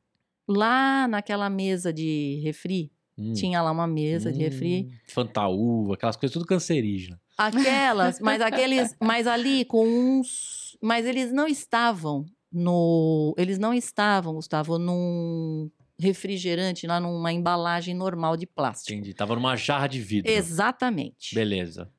lá 0.48 1.08
naquela 1.08 1.50
mesa 1.50 1.92
de 1.92 2.40
refri. 2.44 2.92
Hum. 3.18 3.32
Tinha 3.32 3.62
lá 3.62 3.72
uma 3.72 3.86
mesa 3.86 4.30
de 4.30 4.38
refri. 4.40 4.88
Hum, 4.88 4.96
Fantaúva, 5.08 5.94
aquelas 5.94 6.16
coisas 6.16 6.32
tudo 6.32 6.46
cancerígenas. 6.46 7.18
Aquelas, 7.36 8.20
mas 8.20 8.40
aqueles, 8.42 8.94
mas 9.00 9.26
ali 9.26 9.64
com 9.64 9.86
uns, 9.86 10.76
mas 10.82 11.06
eles 11.06 11.32
não 11.32 11.48
estavam 11.48 12.26
no, 12.52 13.34
eles 13.36 13.58
não 13.58 13.74
estavam, 13.74 14.34
Gustavo, 14.34 14.78
num 14.78 15.70
refrigerante 15.98 16.86
lá 16.86 17.00
numa 17.00 17.32
embalagem 17.32 17.94
normal 17.94 18.36
de 18.36 18.46
plástico. 18.46 18.92
Entendi. 18.92 19.14
Tava 19.14 19.34
numa 19.34 19.56
jarra 19.56 19.86
de 19.86 20.00
vidro. 20.00 20.30
Exatamente. 20.30 21.34
Beleza. 21.34 21.90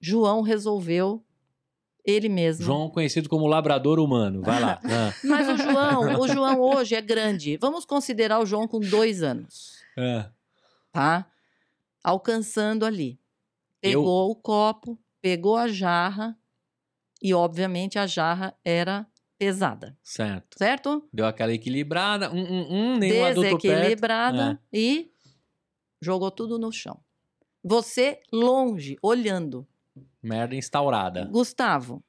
João 0.00 0.40
resolveu 0.42 1.22
ele 2.04 2.28
mesmo. 2.28 2.64
João 2.64 2.88
conhecido 2.88 3.28
como 3.28 3.46
labrador 3.46 3.98
humano. 3.98 4.40
Vai 4.42 4.60
lá. 4.60 4.80
Ah, 4.88 5.12
Mas 5.24 5.48
o 5.48 5.56
João, 5.56 6.20
o 6.20 6.28
João 6.28 6.60
hoje 6.60 6.94
é 6.94 7.00
grande. 7.00 7.56
Vamos 7.56 7.84
considerar 7.84 8.38
o 8.38 8.46
João 8.46 8.68
com 8.68 8.78
dois 8.78 9.22
anos, 9.22 9.82
ah. 9.98 10.30
tá? 10.92 11.26
Alcançando 12.02 12.84
ali. 12.86 13.18
Eu- 13.82 14.00
Pegou 14.00 14.30
o 14.30 14.36
copo, 14.36 14.98
pegou 15.20 15.56
a 15.56 15.68
jarra 15.68 16.36
e, 17.20 17.34
obviamente, 17.34 17.98
a 17.98 18.06
jarra 18.06 18.54
era 18.64 19.06
pesada, 19.38 19.96
Certo. 20.02 20.56
certo? 20.58 21.08
Deu 21.12 21.26
aquela 21.26 21.52
equilibrada. 21.52 22.30
Um, 22.32 22.40
um, 22.42 22.74
um, 22.92 22.96
nenhum 22.96 23.24
adulto 23.24 23.50
perto. 23.58 23.62
Desequilibrada 23.62 24.60
É. 24.72 24.78
e 24.78 25.10
jogou 26.00 26.30
tudo 26.30 26.58
no 26.58 26.70
chão. 26.72 26.98
Você 27.62 28.20
longe, 28.32 28.96
olhando. 29.02 29.66
Merda 30.22 30.54
instaurada. 30.54 31.24
Gustavo, 31.26 32.02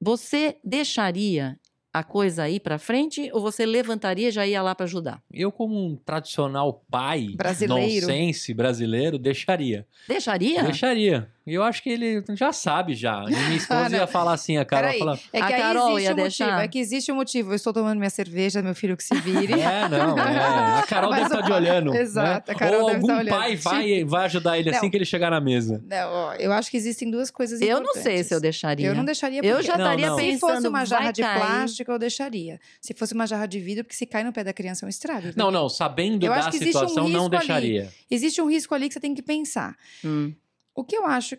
você 0.00 0.58
deixaria 0.64 1.58
a 1.92 2.04
coisa 2.04 2.42
aí 2.42 2.60
pra 2.60 2.78
frente 2.78 3.30
ou 3.32 3.40
você 3.40 3.64
levantaria 3.64 4.28
e 4.28 4.30
já 4.30 4.46
ia 4.46 4.60
lá 4.62 4.74
pra 4.74 4.84
ajudar? 4.84 5.22
Eu, 5.32 5.50
como 5.50 5.74
um 5.82 5.96
tradicional 5.96 6.84
pai 6.90 7.28
Brasileiro. 7.34 8.06
nonsense 8.06 8.52
brasileiro, 8.52 9.18
deixaria. 9.18 9.86
Deixaria? 10.06 10.62
Deixaria. 10.62 11.32
E 11.46 11.54
eu 11.54 11.62
acho 11.62 11.80
que 11.82 11.88
ele 11.90 12.24
já 12.30 12.52
sabe 12.52 12.94
já. 12.94 13.22
E 13.28 13.30
minha 13.30 13.56
esposa 13.56 13.88
Não. 13.88 13.98
ia 13.98 14.06
falar 14.08 14.32
assim, 14.32 14.56
a 14.56 14.64
Carol 14.64 14.86
Peraí, 14.90 14.98
fala... 14.98 15.18
é 15.32 15.38
que 15.38 15.44
A 15.44 15.46
aí 15.46 15.62
Carol 15.62 15.90
existe 15.90 16.04
ia 16.04 16.10
um 16.12 16.16
motivo. 16.16 16.22
deixar? 16.48 16.64
É 16.64 16.68
que 16.68 16.78
existe 16.80 17.12
um 17.12 17.14
motivo. 17.14 17.50
Eu 17.52 17.54
estou 17.54 17.72
tomando 17.72 17.98
minha 17.98 18.10
cerveja, 18.10 18.60
meu 18.62 18.74
filho 18.74 18.96
que 18.96 19.04
se 19.04 19.14
vire. 19.20 19.52
É, 19.60 19.88
não, 19.88 20.18
é. 20.18 20.78
A 20.80 20.82
Carol 20.88 21.10
Mas 21.10 21.22
deve 21.22 21.34
estar 21.34 21.46
de 21.46 21.52
o- 21.52 21.54
olhando. 21.54 21.92
né? 21.92 22.00
Exato, 22.00 22.50
a 22.50 22.54
Carol 22.56 22.80
Ou 22.80 22.86
deve 22.86 22.96
algum 22.96 23.06
estar 23.12 23.20
olhando. 23.20 23.38
pai 23.38 23.56
vai, 23.56 24.04
vai 24.04 24.24
ajudar 24.24 24.58
ele 24.58 24.70
assim 24.70 24.82
Não. 24.86 24.90
que 24.90 24.96
ele 24.96 25.04
chegar 25.04 25.30
na 25.30 25.40
mesa. 25.40 25.80
Não, 25.86 26.10
ó, 26.12 26.34
eu 26.34 26.52
acho 26.52 26.68
que 26.68 26.76
existem 26.76 27.08
duas 27.10 27.30
coisas 27.30 27.60
Eu 27.60 27.76
não 27.76 27.82
importantes. 27.82 28.02
sei 28.02 28.24
se 28.24 28.34
eu 28.34 28.40
deixaria. 28.40 28.86
Eu 28.88 28.94
não 28.96 29.04
deixaria 29.04 29.38
Eu 29.44 29.56
porque- 29.56 29.66
já 29.68 29.76
Não, 29.78 29.84
estaria 29.84 30.06
não. 30.08 30.16
Se 30.18 30.22
pensando, 30.24 30.52
fosse 30.54 30.68
uma 30.68 30.84
jarra 30.84 31.12
de 31.12 31.22
cair. 31.22 31.38
plástico, 31.38 31.92
eu 31.92 31.98
deixaria. 31.98 32.60
Se 32.80 32.92
fosse 32.92 33.14
uma 33.14 33.26
jarra 33.26 33.46
de 33.46 33.60
vidro, 33.60 33.84
porque 33.84 33.94
se 33.96 34.04
cai 34.06 34.24
no 34.24 34.32
pé 34.32 34.42
da 34.42 34.52
criança 34.52 34.84
é 34.84 34.86
um 34.86 34.90
estrago. 34.90 35.28
Não, 35.36 35.52
não, 35.52 35.68
sabendo 35.68 36.26
Eu 36.26 36.30
da 36.32 36.38
acho 36.38 36.50
que 36.50 36.56
existe 36.56 36.76
um 36.76 36.88
situação, 36.88 37.08
não 37.08 37.20
risco 37.28 37.36
ali. 37.36 37.46
deixaria. 37.46 37.88
Existe 38.10 38.42
um 38.42 38.50
risco 38.50 38.74
ali 38.74 38.88
que 38.88 38.94
você 38.94 39.00
tem 39.00 39.14
que 39.14 39.22
pensar. 39.22 39.76
Hum. 40.04 40.32
O 40.76 40.84
que 40.84 40.94
eu 40.96 41.06
acho... 41.06 41.34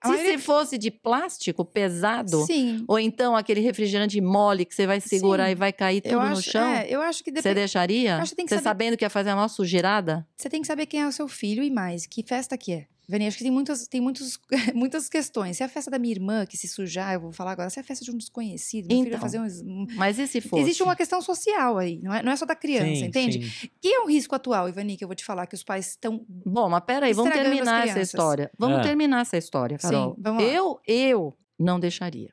a 0.00 0.06
Se 0.08 0.12
maioria- 0.14 0.38
se 0.38 0.44
fosse 0.44 0.78
de 0.78 0.90
plástico 0.90 1.64
pesado, 1.64 2.44
Sim. 2.46 2.84
ou 2.88 2.98
então 2.98 3.36
aquele 3.36 3.60
refrigerante 3.60 4.20
mole 4.20 4.64
que 4.64 4.74
você 4.74 4.86
vai 4.86 5.00
segurar 5.00 5.46
Sim. 5.46 5.52
e 5.52 5.54
vai 5.54 5.72
cair 5.72 6.00
tudo 6.00 6.12
Eu 6.14 6.20
no 6.20 6.26
acho, 6.26 6.50
chão, 6.50 6.66
é, 6.74 6.86
eu 6.88 7.00
acho 7.02 7.22
que 7.22 7.30
você 7.30 7.34
depende. 7.36 7.54
deixaria? 7.56 8.16
acho 8.16 8.30
que 8.30 8.36
tem 8.36 8.46
que 8.46 8.50
você 8.50 8.56
saber- 8.56 8.64
sabendo 8.84 8.96
que 8.96 9.04
ia 9.04 9.10
fazer 9.10 9.32
uma 9.32 9.48
sujeirada? 9.48 10.26
Você 10.36 10.48
tem 10.48 10.60
que 10.60 10.66
saber 10.66 10.86
quem 10.86 11.00
é 11.02 11.06
o 11.06 11.12
seu 11.12 11.28
filho 11.28 11.62
e 11.62 11.70
mais, 11.70 12.06
que 12.06 12.22
festa 12.22 12.56
que 12.56 12.72
é. 12.72 12.86
Vani, 13.10 13.26
acho 13.26 13.38
que 13.38 13.42
tem 13.44 13.50
muitas, 13.50 13.88
tem 13.88 14.00
muitos, 14.02 14.38
muitas 14.74 15.08
questões. 15.08 15.56
Se 15.56 15.62
é 15.62 15.66
a 15.66 15.68
festa 15.68 15.90
da 15.90 15.98
minha 15.98 16.12
irmã 16.12 16.44
que 16.44 16.58
se 16.58 16.68
sujar, 16.68 17.14
eu 17.14 17.20
vou 17.20 17.32
falar 17.32 17.52
agora, 17.52 17.70
se 17.70 17.78
é 17.78 17.82
a 17.82 17.84
festa 17.84 18.04
de 18.04 18.10
um 18.10 18.18
desconhecido, 18.18 18.86
meu 18.86 18.98
filho 18.98 19.02
vai 19.04 19.08
Então, 19.08 19.20
fazer 19.20 19.62
um. 19.64 19.86
Mas 19.96 20.18
e 20.18 20.26
se 20.26 20.40
fosse? 20.42 20.62
Existe 20.62 20.82
uma 20.82 20.94
questão 20.94 21.22
social 21.22 21.78
aí, 21.78 21.98
não 22.02 22.12
é, 22.12 22.22
não 22.22 22.30
é 22.32 22.36
só 22.36 22.44
da 22.44 22.54
criança, 22.54 22.84
Sim, 23.00 23.04
entende? 23.06 23.48
sim. 23.50 23.70
Que 23.80 23.88
é 23.88 24.00
um 24.00 24.08
risco 24.08 24.34
atual, 24.34 24.68
Ivani, 24.68 24.96
que 24.96 25.04
eu 25.04 25.08
vou 25.08 25.14
te 25.14 25.24
falar, 25.24 25.46
que 25.46 25.54
os 25.54 25.62
pais 25.64 25.88
estão. 25.88 26.22
Bom, 26.28 26.68
mas 26.68 26.82
peraí, 26.84 27.14
vamos 27.14 27.32
terminar 27.32 27.88
essa 27.88 28.00
história. 28.00 28.50
Vamos 28.58 28.78
É. 28.80 28.82
terminar 28.82 29.22
essa 29.22 29.38
história, 29.38 29.78
Sim, 29.78 29.88
Carol. 29.88 30.16
vamos 30.18 30.42
lá. 30.44 30.48
Eu, 30.50 30.78
eu 30.86 31.34
não 31.58 31.80
deixaria. 31.80 32.32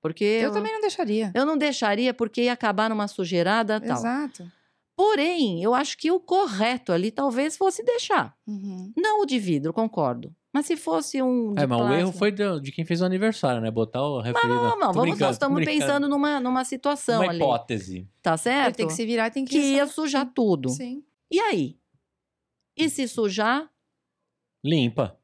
Porque 0.00 0.24
Eu, 0.24 0.44
eu, 0.48 0.52
também 0.52 0.72
não 0.72 0.80
deixaria. 0.80 1.32
eu 1.34 1.46
não 1.46 1.56
deixaria 1.56 2.12
porque 2.12 2.42
ia 2.42 2.52
acabar 2.52 2.90
numa 2.90 3.08
sujeirada 3.08 3.76
e 3.82 3.86
tal. 3.86 3.96
Exato. 3.98 4.52
Porém, 4.96 5.62
eu 5.62 5.74
acho 5.74 5.98
que 5.98 6.10
o 6.10 6.20
correto 6.20 6.92
ali 6.92 7.10
talvez 7.10 7.56
fosse 7.56 7.82
deixar. 7.82 8.36
Uhum. 8.46 8.92
Não 8.96 9.22
o 9.22 9.26
de 9.26 9.38
vidro, 9.38 9.72
concordo. 9.72 10.34
Mas 10.52 10.66
se 10.66 10.76
fosse 10.76 11.20
um 11.20 11.52
de 11.52 11.62
É, 11.62 11.66
mas 11.66 11.76
o 11.78 11.80
plástico- 11.82 12.00
erro 12.00 12.12
foi 12.12 12.30
de, 12.30 12.60
de 12.60 12.70
quem 12.70 12.84
fez 12.84 13.00
o 13.00 13.04
aniversário, 13.04 13.60
né? 13.60 13.72
Botar 13.72 14.02
o 14.06 14.20
refri 14.20 14.46
Não, 14.46 14.54
na- 14.54 14.76
não, 14.76 14.92
Tô 14.92 15.00
vamos, 15.00 15.18
nós 15.18 15.34
estamos 15.34 15.64
pensando 15.64 16.08
numa, 16.08 16.38
numa 16.38 16.64
situação 16.64 17.20
Uma 17.22 17.30
ali. 17.30 17.38
hipótese. 17.40 18.08
Tá 18.22 18.36
certo? 18.36 18.76
tem 18.76 18.86
que 18.86 18.92
se 18.92 19.04
virar 19.04 19.30
tem 19.30 19.44
que. 19.44 19.50
Que 19.50 19.72
ia 19.74 19.86
sujar 19.88 20.30
tudo. 20.32 20.68
Sim. 20.68 21.02
E 21.28 21.40
aí? 21.40 21.76
E 22.76 22.88
se 22.88 23.08
sujar? 23.08 23.68
Limpa. 24.62 25.18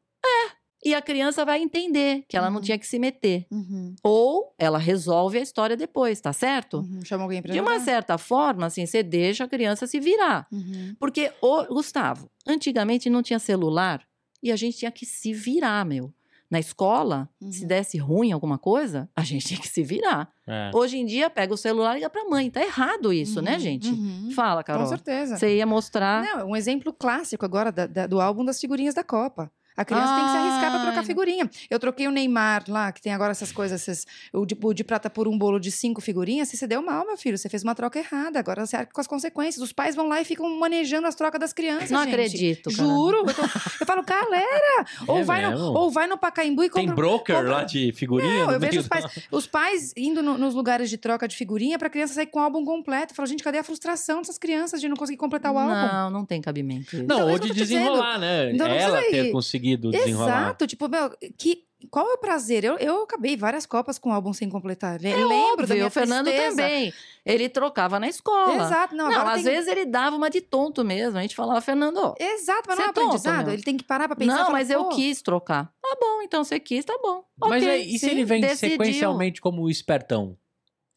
E 0.85 0.95
a 0.95 1.03
criança 1.03 1.45
vai 1.45 1.61
entender 1.63 2.25
que 2.27 2.37
ela 2.37 2.49
não 2.49 2.57
Uhum. 2.57 2.63
tinha 2.63 2.79
que 2.79 2.87
se 2.87 2.99
meter. 2.99 3.47
Uhum. 3.51 3.95
Ou 4.03 4.55
ela 4.59 4.79
resolve 4.79 5.37
a 5.39 5.43
história 5.43 5.77
depois, 5.77 6.21
tá 6.21 6.33
certo? 6.33 6.79
Uhum. 6.79 7.01
Chama 7.05 7.25
alguém 7.25 7.43
pra 7.43 7.53
De 7.53 7.61
uma 7.61 7.79
certa 7.81 8.17
forma, 8.17 8.67
assim, 8.67 8.87
você 8.87 9.03
deixa 9.03 9.45
a 9.45 9.49
criança 9.49 9.87
se 9.87 10.01
virar. 10.01 10.47
Uhum. 10.51 10.95
Porque, 10.99 11.31
ô, 11.43 11.65
Gustavo, 11.67 12.31
antigamente 12.47 13.11
não 13.11 13.23
tinha 13.23 13.39
celular 13.39 14.03
e 14.43 14.51
a 14.51 14.57
gente 14.57 14.79
tinha 14.79 14.91
que 14.91 15.05
se 15.05 15.35
virar, 15.35 15.85
meu. 15.85 16.13
Na 16.51 16.59
escola, 16.59 17.29
se 17.51 17.63
Uhum. 17.63 17.69
desse 17.69 17.97
ruim 17.99 18.33
alguma 18.33 18.59
coisa, 18.59 19.09
a 19.15 19.23
gente 19.23 19.47
tinha 19.47 19.61
que 19.61 19.69
se 19.69 19.85
virar. 19.85 20.33
É. 20.49 20.71
Hoje 20.75 20.97
em 20.99 21.05
dia, 21.07 21.31
pega 21.31 21.55
o 21.55 21.57
celular 21.57 21.93
e 21.93 21.97
liga 21.97 22.11
pra 22.11 22.25
mãe. 22.25 22.51
Tá 22.51 22.61
errado 22.61 23.13
isso, 23.13 23.41
né, 23.41 23.53
Uhum. 23.53 23.59
gente? 23.61 23.89
Uhum. 23.89 24.31
Fala, 24.35 24.65
Carol. 24.65 24.83
Com 24.83 24.89
certeza. 24.89 25.37
Você 25.37 25.57
ia 25.59 25.67
mostrar. 25.67 26.25
Não, 26.25 26.49
um 26.49 26.57
exemplo 26.57 26.93
clássico 26.93 27.45
agora 27.45 27.71
da- 27.71 27.87
da- 27.87 28.07
do 28.09 28.21
álbum 28.21 28.45
das 28.45 28.59
figurinhas 28.61 28.95
da 28.95 29.05
Copa. 29.05 29.49
A 29.81 29.85
criança 29.85 30.15
tem 30.15 30.25
que 30.25 30.31
se 30.31 30.37
arriscar 30.37 30.71
pra 30.71 30.81
trocar 30.83 31.05
figurinha. 31.05 31.49
Eu 31.71 31.79
troquei 31.79 32.07
o 32.07 32.11
Neymar 32.11 32.65
lá, 32.69 32.93
que 32.93 33.01
tem 33.01 33.13
agora 33.15 33.31
essas 33.33 33.51
coisas, 33.51 33.81
esses, 33.89 34.07
o, 34.33 34.45
de, 34.45 34.57
o 34.63 34.75
de 34.75 34.85
prata 34.85 35.09
por 35.09 35.27
um 35.27 35.39
bolo 35.39 35.59
de 35.59 35.71
cinco 35.71 36.01
figurinhas. 36.01 36.49
Você 36.49 36.57
se 36.57 36.67
deu 36.67 36.83
mal, 36.83 37.07
meu 37.07 37.17
filho. 37.17 37.39
Você 37.39 37.49
fez 37.49 37.63
uma 37.63 37.75
troca 37.75 37.99
errada. 37.99 38.39
Agora 38.39 38.67
você 38.67 38.77
arca 38.77 38.93
com 38.93 39.01
as 39.01 39.07
consequências. 39.07 39.63
Os 39.63 39.73
pais 39.73 39.95
vão 39.97 40.07
lá 40.09 40.21
e 40.21 40.25
ficam 40.25 40.49
manejando 40.59 41.07
as 41.07 41.15
trocas 41.15 41.41
das 41.41 41.53
crianças. 41.53 41.91
não 41.91 42.03
gente. 42.05 42.13
acredito. 42.15 42.71
Juro. 42.71 43.19
Eu, 43.27 43.35
tô- 43.35 43.43
eu 43.43 43.87
falo, 43.87 44.03
galera, 44.05 44.85
ou, 45.07 45.19
É 45.19 45.25
vai 45.25 45.51
no, 45.51 45.73
ou 45.73 45.91
vai 45.91 46.07
no 46.07 46.19
Pacaembu 46.19 46.65
e 46.65 46.71
Tem 46.71 46.83
compra. 46.87 46.95
broker 46.97 47.37
compra- 47.37 47.51
lá 47.53 47.65
de 47.65 47.93
figurinha? 47.93 48.45
Não, 48.47 48.53
eu 48.53 48.61
vejo 48.61 48.81
os 48.81 48.89
pais, 48.89 49.05
os 49.31 49.47
pais 49.47 49.93
indo 49.97 50.23
no- 50.23 50.37
nos 50.37 50.55
lugares 50.55 50.91
de 50.91 50.99
troca 50.99 51.27
de 51.27 51.35
figurinha 51.37 51.79
pra 51.79 51.89
criança 51.89 52.15
sair 52.15 52.27
com 52.27 52.39
o 52.39 52.43
álbum 52.43 52.65
completo. 52.65 53.13
Eu 53.13 53.17
falo, 53.17 53.27
gente, 53.27 53.43
cadê 53.43 53.59
a 53.59 53.65
frustração 53.65 54.19
dessas 54.19 54.37
crianças 54.39 54.81
de 54.81 54.89
não 54.89 54.97
conseguir 54.97 55.17
completar 55.19 55.53
o 55.53 55.59
álbum? 55.59 55.71
Não, 55.73 56.11
não 56.11 56.25
tem 56.27 56.41
cabimento. 56.41 56.97
isso. 56.97 57.05
Não, 57.07 57.17
Então, 57.17 57.29
é 57.29 57.33
ou 57.33 57.39
de 57.39 57.53
desenrolar, 57.55 58.19
né? 58.19 58.53
Então, 58.53 58.67
Ela 58.67 58.99
precisa 58.99 59.31
ter 59.79 59.87
ir. 59.87 59.91
conseguido 59.91 59.91
desenrolar. 59.91 60.43
Exato, 60.43 60.67
tipo, 60.67 60.89
meu, 60.89 61.11
que 61.37 61.65
qual 61.91 62.11
é 62.11 62.15
o 62.15 62.19
prazer? 62.19 62.65
Eu, 62.65 62.77
eu 62.77 63.03
acabei 63.03 63.37
várias 63.37 63.65
Copas 63.65 63.99
com 63.99 64.13
álbum 64.13 64.33
sem 64.33 64.51
completar. 64.51 65.03
É 65.03 65.15
Lembro 65.17 65.35
óbvio, 65.35 65.67
da 65.67 65.75
minha 65.75 65.87
o 65.87 65.91
Fernando 65.91 66.27
tristeza. 66.27 66.57
também. 66.57 66.93
Ele 67.25 67.49
trocava 67.49 67.99
na 67.99 68.09
escola. 68.09 68.67
Exato. 68.67 68.95
Não, 68.95 69.11
não 69.11 69.27
às 69.27 69.43
tem... 69.43 69.53
vezes 69.53 69.69
ele 69.69 69.87
dava 69.87 70.17
uma 70.17 70.29
de 70.29 70.41
tonto 70.41 70.85
mesmo. 70.85 71.19
A 71.19 71.23
gente 71.23 71.35
falava, 71.35 71.61
Fernando. 71.61 72.15
Exato, 72.19 72.65
mas 72.67 72.77
não 72.77 72.85
é, 72.85 72.87
é 72.87 72.91
aprendizado. 72.91 73.45
Tonto, 73.45 73.51
ele 73.51 73.63
tem 73.63 73.77
que 73.77 73.85
parar 73.85 74.09
pra 74.09 74.17
pensar. 74.17 74.33
Não, 74.33 74.47
falar, 74.47 74.53
mas 74.53 74.71
eu 74.71 74.89
quis 74.89 75.23
trocar. 75.23 75.73
Tá 75.81 75.97
bom, 75.99 76.23
então 76.23 76.45
você 76.45 76.61
quis, 76.61 76.85
tá 76.85 76.99
bom. 77.03 77.25
Mas 77.39 77.63
okay, 77.63 77.83
e 77.83 77.99
se 77.99 78.11
ele 78.11 78.25
vem 78.25 78.41
decidiu. 78.41 78.77
sequencialmente 78.77 79.41
como 79.41 79.69
espertão? 79.71 80.37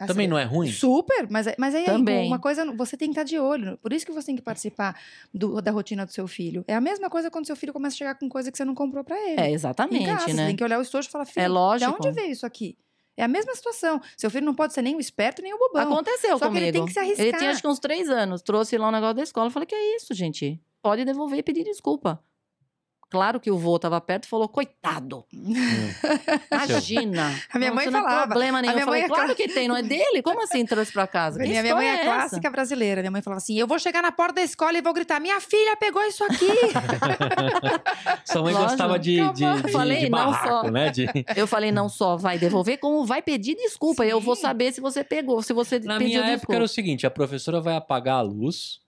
Assim, 0.04 0.14
Também 0.14 0.28
não 0.28 0.38
é 0.38 0.44
ruim? 0.44 0.72
Super, 0.72 1.28
mas, 1.30 1.48
é, 1.48 1.56
mas 1.58 1.76
aí 1.76 1.86
Também. 1.86 2.28
uma 2.28 2.40
coisa, 2.40 2.66
você 2.74 2.96
tem 2.96 3.10
que 3.10 3.14
estar 3.14 3.24
de 3.24 3.38
olho. 3.40 3.78
Por 3.78 3.92
isso 3.94 4.06
que 4.06 4.12
você 4.12 4.28
tem 4.28 4.36
que 4.36 4.42
participar 4.42 5.00
do, 5.34 5.62
da 5.62 5.72
rotina 5.72 6.06
do 6.06 6.12
seu 6.12 6.28
filho. 6.28 6.64
É 6.68 6.76
a 6.76 6.82
mesma 6.82 7.10
coisa 7.10 7.30
quando 7.30 7.46
seu 7.46 7.56
filho 7.56 7.74
começa 7.74 7.96
a 7.96 7.98
chegar 7.98 8.16
com 8.16 8.30
coisa 8.30 8.52
que 8.52 8.58
você 8.58 8.66
não 8.66 8.76
comprou 8.76 9.04
para 9.04 9.18
ele. 9.30 9.42
É, 9.42 9.52
exatamente, 9.52 10.06
casa, 10.06 10.28
né? 10.28 10.34
Você 10.34 10.46
tem 10.48 10.56
que 10.56 10.64
olhar 10.64 10.80
o 10.80 10.82
estojo 10.82 11.08
e 11.08 11.12
falar, 11.12 11.26
filho, 11.26 11.44
é 11.44 11.48
lógico. 11.48 12.02
de 12.02 12.08
onde 12.08 12.16
veio 12.16 12.32
isso 12.32 12.46
aqui? 12.46 12.78
É 13.16 13.24
a 13.24 13.28
mesma 13.28 13.54
situação. 13.56 14.02
Seu 14.18 14.30
filho 14.30 14.46
não 14.46 14.56
pode 14.56 14.74
ser 14.74 14.82
nem 14.82 14.96
o 14.96 15.00
esperto 15.00 15.42
nem 15.42 15.54
o 15.54 15.58
bobão. 15.58 15.84
Aconteceu 15.84 16.38
Só 16.38 16.48
comigo. 16.48 16.60
Que 16.60 16.64
ele 16.64 16.72
tem 16.72 16.86
que 16.86 16.94
se 16.94 17.00
arriscar. 17.00 17.26
Ele 17.26 17.38
tinha 17.38 17.52
acho 17.52 17.62
que 17.62 17.68
uns 17.68 17.80
três 17.80 18.10
anos. 18.10 18.42
Trouxe 18.42 18.78
lá 18.78 18.88
um 18.88 18.92
negócio 18.92 19.16
da 19.16 19.24
escola. 19.24 19.48
Eu 19.48 19.52
falei, 19.52 19.68
que 19.68 19.76
é 19.76 19.96
isso, 19.96 20.14
gente? 20.14 20.60
Pode 20.82 21.06
devolver 21.06 21.40
e 21.40 21.44
pedir 21.44 21.64
desculpa. 21.64 22.24
Claro 23.14 23.40
que 23.40 23.52
o 23.52 23.60
vô 23.60 23.76
estava 23.76 24.02
perto 24.02 24.24
e 24.24 24.28
falou, 24.28 24.50
coitado. 24.50 25.24
Hum. 25.32 25.54
Imagina. 26.52 27.32
A 27.54 27.60
minha 27.60 27.72
mãe 27.72 27.86
falava. 27.86 28.10
Não 28.10 28.18
tem 28.18 28.28
problema 28.28 28.60
nenhum. 28.60 28.72
A 28.72 28.74
minha 28.74 28.82
eu 28.82 28.86
falei, 28.88 29.02
mãe 29.02 29.12
é 29.12 29.14
claro 29.14 29.36
que 29.36 29.48
tem, 29.48 29.68
não 29.68 29.78
é 29.78 29.84
dele? 29.84 30.24
Como 30.24 30.42
assim 30.42 30.66
trouxe 30.66 30.92
para 30.92 31.06
casa? 31.06 31.38
minha, 31.38 31.62
minha 31.62 31.76
mãe 31.76 31.88
é, 31.90 31.94
é 31.94 32.04
clássica 32.06 32.50
brasileira. 32.50 33.02
Minha 33.02 33.12
mãe 33.12 33.22
falava 33.22 33.38
assim, 33.38 33.56
eu 33.56 33.68
vou 33.68 33.78
chegar 33.78 34.02
na 34.02 34.12
porta 34.12 34.34
da 34.34 34.42
escola 34.42 34.76
e 34.76 34.82
vou 34.82 34.92
gritar, 34.96 35.20
minha 35.20 35.40
filha 35.40 35.78
pegou 35.78 36.02
isso 36.06 36.24
aqui. 36.24 36.48
Sua 38.26 38.42
mãe 38.42 38.52
Lógico. 38.52 38.72
gostava 38.72 38.98
de, 38.98 39.18
de, 39.34 39.62
de, 39.62 39.72
falei, 39.72 40.00
de 40.00 40.10
barraco, 40.10 40.48
não 40.48 40.64
só, 40.64 40.72
né? 40.72 40.90
De... 40.90 41.06
Eu 41.38 41.46
falei, 41.46 41.72
não 41.72 41.88
só 41.88 42.18
vai 42.18 42.40
devolver, 42.40 42.80
como 42.80 43.06
vai 43.06 43.22
pedir 43.22 43.54
desculpa. 43.54 44.04
Sim. 44.04 44.10
Eu 44.10 44.20
vou 44.20 44.36
saber 44.36 44.74
se 44.74 44.82
você 44.82 45.04
pegou, 45.04 45.40
se 45.44 45.54
você 45.54 45.78
Na 45.78 46.00
pediu 46.00 46.08
minha 46.08 46.22
desculpa. 46.22 46.42
época 46.42 46.56
era 46.56 46.64
o 46.64 46.68
seguinte, 46.68 47.06
a 47.06 47.12
professora 47.12 47.62
vai 47.62 47.76
apagar 47.76 48.16
a 48.16 48.22
luz 48.22 48.82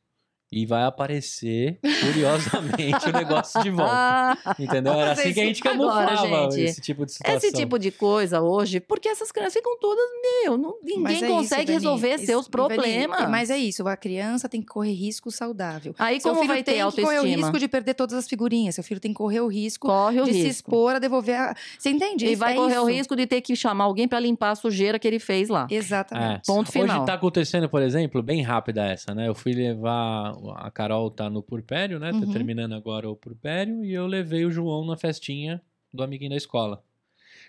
e 0.51 0.65
vai 0.65 0.84
aparecer, 0.84 1.79
curiosamente, 2.01 3.10
o 3.10 3.12
negócio 3.12 3.62
de 3.62 3.69
volta. 3.69 4.55
Entendeu? 4.60 4.93
Era 4.93 5.12
assim 5.12 5.34
que 5.34 5.39
a 5.39 5.45
gente 5.45 5.62
camuflava 5.62 6.12
Agora, 6.12 6.51
gente, 6.51 6.62
esse 6.62 6.81
tipo 6.81 7.05
de 7.05 7.13
situação. 7.13 7.38
Esse 7.38 7.51
tipo 7.51 7.79
de 7.79 7.91
coisa 7.91 8.41
hoje, 8.41 8.79
porque 8.79 9.10
essas 9.10 9.31
crianças 9.31 9.53
ficam 9.53 9.77
todas, 9.79 10.03
meu, 10.21 10.58
não, 10.58 10.75
ninguém 10.84 11.23
é 11.23 11.27
consegue 11.27 11.63
isso, 11.63 11.73
resolver 11.73 12.15
Dani, 12.15 12.25
seus 12.25 12.47
problemas. 12.47 13.19
Dani, 13.19 13.31
mas 13.31 13.49
é 13.49 13.58
isso, 13.58 13.88
a 13.88 13.97
criança 13.97 14.47
tem 14.47 14.62
que 14.62 14.67
correr 14.67 14.93
risco 14.93 15.31
saudável. 15.31 15.95
Aí 15.97 16.21
Seu 16.21 16.34
como 16.34 16.47
vai 16.47 16.63
ter 16.63 16.79
autoestima? 16.79 17.12
Seu 17.12 17.21
filho 17.21 17.21
tem 17.21 17.31
que 17.31 17.41
correr 17.41 17.43
o 17.43 17.45
risco 17.45 17.60
de 17.60 17.67
perder 17.67 17.93
todas 17.93 18.15
as 18.15 18.27
figurinhas. 18.27 18.75
Seu 18.75 18.84
filho 18.84 18.99
tem 18.99 19.12
que 19.12 19.17
correr 19.17 19.39
o 19.41 19.47
risco 19.47 19.88
Corre 19.88 20.21
o 20.21 20.25
de 20.25 20.31
risco. 20.31 20.43
se 20.43 20.49
expor 20.49 20.95
a 20.95 20.99
devolver 20.99 21.36
a... 21.36 21.55
Você 21.77 21.89
entende? 21.89 22.25
E 22.25 22.31
isso, 22.31 22.39
vai 22.39 22.53
é 22.53 22.55
correr 22.55 22.73
isso. 22.73 22.84
o 22.84 22.86
risco 22.86 23.15
de 23.15 23.25
ter 23.25 23.41
que 23.41 23.55
chamar 23.55 23.86
alguém 23.86 24.08
para 24.08 24.19
limpar 24.19 24.51
a 24.51 24.55
sujeira 24.55 24.99
que 24.99 25.08
ele 25.08 25.19
fez 25.19 25.49
lá. 25.49 25.67
Exatamente. 25.69 26.49
É. 26.49 26.53
Ponto 26.53 26.71
final. 26.71 26.97
Hoje 26.97 27.05
tá 27.05 27.13
acontecendo, 27.13 27.67
por 27.67 27.81
exemplo, 27.81 28.21
bem 28.21 28.41
rápida 28.41 28.86
essa, 28.86 29.13
né? 29.13 29.27
Eu 29.27 29.36
fui 29.36 29.53
levar 29.53 30.35
a 30.56 30.71
Carol 30.71 31.10
tá 31.10 31.30
no 31.30 31.41
Purpério, 31.41 32.00
né? 32.00 32.12
Tá 32.12 32.17
uhum. 32.17 32.32
Terminando 32.32 32.74
agora 32.74 33.10
o 33.10 33.15
Purpério. 33.15 33.84
E 33.84 33.93
eu 33.93 34.08
levei 34.08 34.45
o 34.45 34.52
João 34.52 34.86
na 34.86 34.98
festinha 34.98 35.62
do 35.93 36.04
amiguinho 36.04 36.32
da 36.32 36.38
escola. 36.38 36.84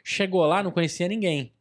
Chegou 0.03 0.45
lá, 0.47 0.63
não 0.63 0.71
conhecia 0.71 1.09
ninguém. 1.09 1.53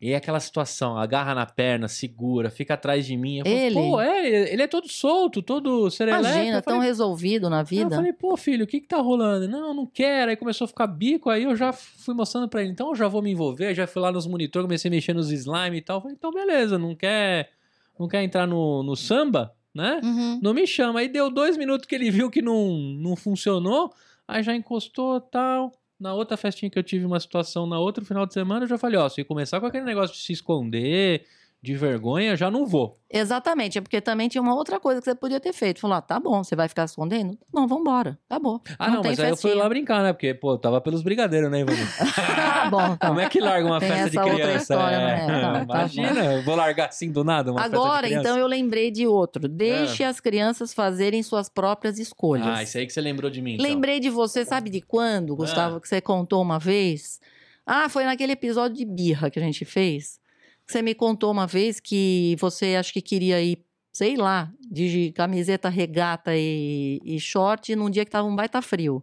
E 0.00 0.12
é 0.12 0.16
aquela 0.16 0.40
situação, 0.40 0.98
agarra 0.98 1.34
na 1.34 1.46
perna, 1.46 1.88
segura, 1.88 2.50
fica 2.50 2.74
atrás 2.74 3.06
de 3.06 3.16
mim. 3.16 3.38
Eu 3.38 3.46
ele? 3.46 3.74
Pô, 3.74 4.00
é, 4.00 4.52
ele 4.52 4.62
é 4.62 4.66
todo 4.66 4.86
solto, 4.86 5.40
todo 5.40 5.88
serelepe. 5.90 6.24
Imagina, 6.24 6.60
tão 6.60 6.78
resolvido 6.78 7.48
na 7.48 7.62
vida. 7.62 7.94
Eu 7.94 7.98
falei, 7.98 8.12
pô, 8.12 8.36
filho, 8.36 8.64
o 8.64 8.66
que 8.66 8.80
que 8.80 8.88
tá 8.88 8.98
rolando? 8.98 9.48
Não, 9.48 9.72
não 9.72 9.86
quero. 9.86 10.30
Aí 10.30 10.36
começou 10.36 10.66
a 10.66 10.68
ficar 10.68 10.86
bico, 10.88 11.30
aí 11.30 11.44
eu 11.44 11.56
já 11.56 11.72
fui 11.72 12.14
mostrando 12.14 12.48
pra 12.48 12.60
ele. 12.60 12.72
Então 12.72 12.88
eu 12.88 12.94
já 12.94 13.08
vou 13.08 13.22
me 13.22 13.30
envolver, 13.30 13.74
já 13.74 13.86
fui 13.86 14.02
lá 14.02 14.12
nos 14.12 14.26
monitor, 14.26 14.62
comecei 14.62 14.90
a 14.90 14.92
mexer 14.92 15.14
nos 15.14 15.30
slime 15.30 15.78
e 15.78 15.80
tal. 15.80 16.00
Falei, 16.00 16.16
então 16.16 16.30
beleza, 16.30 16.76
não 16.76 16.94
quer, 16.94 17.50
não 17.98 18.08
quer 18.08 18.22
entrar 18.22 18.46
no, 18.46 18.82
no 18.82 18.96
samba? 18.96 19.54
Né? 19.74 20.00
Uhum. 20.02 20.40
Não 20.42 20.54
me 20.54 20.66
chama. 20.66 21.00
Aí 21.00 21.08
deu 21.08 21.30
dois 21.30 21.56
minutos 21.56 21.86
que 21.86 21.94
ele 21.94 22.10
viu 22.10 22.30
que 22.30 22.40
não, 22.40 22.78
não 22.98 23.16
funcionou, 23.16 23.92
aí 24.26 24.42
já 24.42 24.54
encostou 24.54 25.20
tal. 25.20 25.72
Na 25.98 26.12
outra 26.12 26.36
festinha 26.36 26.70
que 26.70 26.78
eu 26.78 26.82
tive 26.82 27.04
uma 27.04 27.20
situação 27.20 27.66
na 27.66 27.78
outro 27.78 28.04
final 28.04 28.26
de 28.26 28.34
semana, 28.34 28.64
eu 28.64 28.68
já 28.68 28.76
falei, 28.76 28.98
ó, 28.98 29.08
se 29.08 29.24
começar 29.24 29.60
com 29.60 29.66
aquele 29.66 29.84
negócio 29.84 30.14
de 30.14 30.22
se 30.22 30.32
esconder, 30.32 31.24
de 31.64 31.74
vergonha, 31.74 32.36
já 32.36 32.50
não 32.50 32.66
vou. 32.66 33.00
Exatamente, 33.10 33.78
é 33.78 33.80
porque 33.80 34.00
também 34.00 34.28
tinha 34.28 34.42
uma 34.42 34.54
outra 34.54 34.78
coisa 34.78 35.00
que 35.00 35.04
você 35.04 35.14
podia 35.14 35.40
ter 35.40 35.52
feito. 35.52 35.80
Falou, 35.80 35.96
ah, 35.96 36.02
tá 36.02 36.20
bom, 36.20 36.44
você 36.44 36.54
vai 36.54 36.68
ficar 36.68 36.84
escondendo? 36.84 37.38
Não, 37.52 37.66
vambora, 37.66 38.18
tá 38.28 38.38
bom. 38.38 38.60
Ah, 38.78 38.88
não, 38.88 38.96
não 38.96 39.02
mas 39.02 39.10
festinha. 39.10 39.26
aí 39.26 39.32
eu 39.32 39.36
fui 39.36 39.54
lá 39.54 39.68
brincar, 39.68 40.02
né? 40.02 40.12
Porque, 40.12 40.34
pô, 40.34 40.58
tava 40.58 40.80
pelos 40.80 41.02
brigadeiros, 41.02 41.50
né, 41.50 41.60
Ivan? 41.60 41.72
ah, 42.36 42.68
bom, 42.68 42.84
então. 42.92 43.08
Como 43.08 43.20
é 43.20 43.28
que 43.30 43.40
larga 43.40 43.66
uma 43.66 43.80
Tem 43.80 43.88
festa 43.88 44.10
de 44.10 44.18
criança? 44.18 44.56
História, 44.56 44.96
é. 44.96 45.26
né? 45.26 45.26
tá, 45.26 45.62
Imagina, 45.64 46.14
tá 46.14 46.34
eu 46.34 46.42
vou 46.42 46.54
largar 46.54 46.88
assim 46.88 47.10
do 47.10 47.24
nada 47.24 47.50
uma 47.50 47.62
Agora, 47.62 48.08
então, 48.12 48.36
eu 48.36 48.46
lembrei 48.46 48.90
de 48.90 49.06
outro. 49.06 49.48
Deixe 49.48 50.02
é. 50.02 50.06
as 50.06 50.20
crianças 50.20 50.74
fazerem 50.74 51.22
suas 51.22 51.48
próprias 51.48 51.98
escolhas. 51.98 52.46
Ah, 52.46 52.62
isso 52.62 52.76
aí 52.76 52.86
que 52.86 52.92
você 52.92 53.00
lembrou 53.00 53.30
de 53.30 53.40
mim, 53.40 53.54
então. 53.54 53.64
Lembrei 53.64 54.00
de 54.00 54.10
você, 54.10 54.44
sabe 54.44 54.68
de 54.68 54.82
quando, 54.82 55.34
Gustavo, 55.34 55.80
que 55.80 55.88
você 55.88 56.00
contou 56.00 56.42
uma 56.42 56.58
vez? 56.58 57.20
Ah, 57.64 57.88
foi 57.88 58.04
naquele 58.04 58.32
episódio 58.32 58.76
de 58.76 58.84
birra 58.84 59.30
que 59.30 59.38
a 59.38 59.42
gente 59.42 59.64
fez. 59.64 60.22
Você 60.66 60.80
me 60.80 60.94
contou 60.94 61.30
uma 61.30 61.46
vez 61.46 61.78
que 61.78 62.36
você 62.38 62.76
acho 62.76 62.92
que 62.92 63.02
queria 63.02 63.40
ir, 63.42 63.64
sei 63.92 64.16
lá, 64.16 64.52
de 64.70 65.12
camiseta 65.12 65.68
regata 65.68 66.34
e, 66.34 67.00
e 67.04 67.20
short 67.20 67.74
num 67.76 67.90
dia 67.90 68.04
que 68.04 68.10
tava 68.10 68.26
um 68.26 68.34
baita 68.34 68.62
frio. 68.62 69.02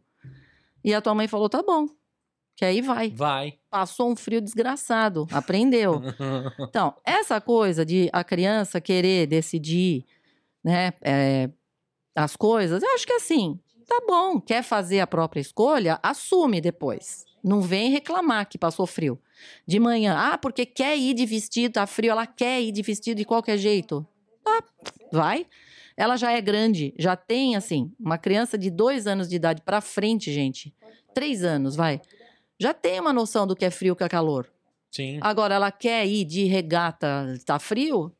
E 0.83 0.93
a 0.93 1.01
tua 1.01 1.13
mãe 1.13 1.27
falou: 1.27 1.47
tá 1.47 1.61
bom, 1.61 1.87
que 2.55 2.65
aí 2.65 2.81
vai. 2.81 3.09
Vai. 3.09 3.59
Passou 3.69 4.11
um 4.11 4.15
frio 4.15 4.41
desgraçado, 4.41 5.27
aprendeu. 5.31 6.01
então, 6.59 6.95
essa 7.05 7.39
coisa 7.39 7.85
de 7.85 8.09
a 8.11 8.23
criança 8.23 8.81
querer 8.81 9.27
decidir, 9.27 10.05
né, 10.63 10.93
é, 11.01 11.49
as 12.15 12.35
coisas, 12.35 12.83
eu 12.83 12.93
acho 12.93 13.05
que 13.05 13.13
assim, 13.13 13.59
tá 13.91 14.01
bom, 14.07 14.39
quer 14.39 14.63
fazer 14.63 15.01
a 15.01 15.07
própria 15.07 15.41
escolha, 15.41 15.99
assume 16.01 16.61
depois. 16.61 17.25
Não 17.43 17.59
vem 17.59 17.91
reclamar 17.91 18.47
que 18.47 18.57
passou 18.57 18.87
frio. 18.87 19.19
De 19.67 19.79
manhã, 19.81 20.15
ah, 20.17 20.37
porque 20.37 20.65
quer 20.65 20.97
ir 20.97 21.13
de 21.13 21.25
vestido, 21.25 21.73
tá 21.73 21.85
frio, 21.85 22.11
ela 22.11 22.25
quer 22.25 22.61
ir 22.61 22.71
de 22.71 22.81
vestido 22.81 23.17
de 23.17 23.25
qualquer 23.25 23.57
jeito. 23.57 24.07
Tá, 24.45 24.63
vai. 25.11 25.45
Ela 25.97 26.15
já 26.15 26.31
é 26.31 26.39
grande, 26.39 26.93
já 26.97 27.17
tem, 27.17 27.55
assim, 27.55 27.91
uma 27.99 28.17
criança 28.17 28.57
de 28.57 28.69
dois 28.69 29.07
anos 29.07 29.27
de 29.27 29.35
idade 29.35 29.61
para 29.61 29.81
frente, 29.81 30.31
gente. 30.31 30.73
Três 31.13 31.43
anos, 31.43 31.75
vai. 31.75 31.99
Já 32.57 32.73
tem 32.73 32.97
uma 32.97 33.11
noção 33.11 33.45
do 33.45 33.55
que 33.55 33.65
é 33.65 33.71
frio, 33.71 33.95
que 33.95 34.03
é 34.03 34.07
calor. 34.07 34.49
Sim. 34.89 35.19
Agora, 35.21 35.55
ela 35.55 35.71
quer 35.71 36.07
ir 36.07 36.23
de 36.23 36.45
regata, 36.45 37.37
tá 37.45 37.59
frio? 37.59 38.15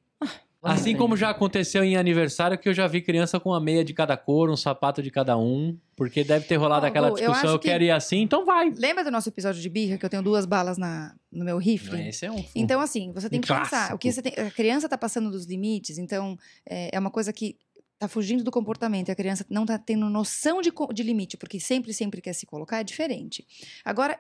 Assim 0.64 0.96
como 0.96 1.18
já 1.18 1.32
aconteceu 1.32 1.84
em 1.84 1.98
aniversário, 1.98 2.58
que 2.58 2.70
eu 2.70 2.74
já 2.74 2.86
vi 2.86 3.02
criança 3.02 3.40
com 3.40 3.50
uma 3.50 3.60
meia 3.60 3.84
de 3.84 3.94
cada 3.94 4.16
cor, 4.16 4.50
um 4.50 4.56
sapato 4.56 5.02
de 5.02 5.10
cada 5.10 5.36
um, 5.36 5.76
porque 5.96 6.24
deve 6.24 6.46
ter 6.46 6.56
rolado 6.56 6.86
aquela 6.86 7.10
discussão, 7.10 7.52
eu, 7.52 7.60
que... 7.60 7.68
quero 7.68 7.84
ir 7.84 7.90
assim, 7.90 8.22
então 8.22 8.46
vai. 8.46 8.70
Lembra 8.70 9.04
do 9.04 9.10
nosso 9.10 9.28
episódio 9.30 9.60
de 9.60 9.70
birra, 9.70 9.98
que 9.98 10.06
eu 10.06 10.10
tenho 10.10 10.22
duas 10.22 10.46
balas 10.46 10.78
na, 10.78 11.16
no 11.32 11.44
meu 11.44 11.58
rifle? 11.58 12.08
Esse 12.08 12.28
é 12.28 12.32
um... 12.32 12.46
Então, 12.54 12.80
assim, 12.80 13.12
você 13.12 13.28
tem 13.28 13.40
um 13.40 13.42
que 13.42 13.48
clássico. 13.48 13.72
pensar, 13.72 13.96
o 13.96 13.98
que 13.98 14.22
tem, 14.22 14.34
a 14.46 14.52
criança 14.52 14.88
tá 14.88 14.98
passando 14.98 15.32
dos 15.32 15.46
limites, 15.46 15.98
então 15.98 16.38
é, 16.70 16.96
é 16.96 17.00
uma 17.00 17.10
coisa 17.10 17.34
que 17.34 17.58
tá 18.02 18.08
fugindo 18.08 18.44
do 18.44 18.50
comportamento 18.50 19.10
e 19.10 19.12
a 19.12 19.16
criança 19.16 19.46
não 19.48 19.64
tá 19.64 19.78
tendo 19.78 20.10
noção 20.10 20.60
de, 20.60 20.74
de 20.92 21.04
limite, 21.04 21.38
porque 21.38 21.60
sempre, 21.60 21.94
sempre 21.94 22.20
quer 22.20 22.34
se 22.34 22.48
colocar, 22.48 22.80
é 22.80 22.84
diferente. 22.84 23.46
Agora, 23.86 24.20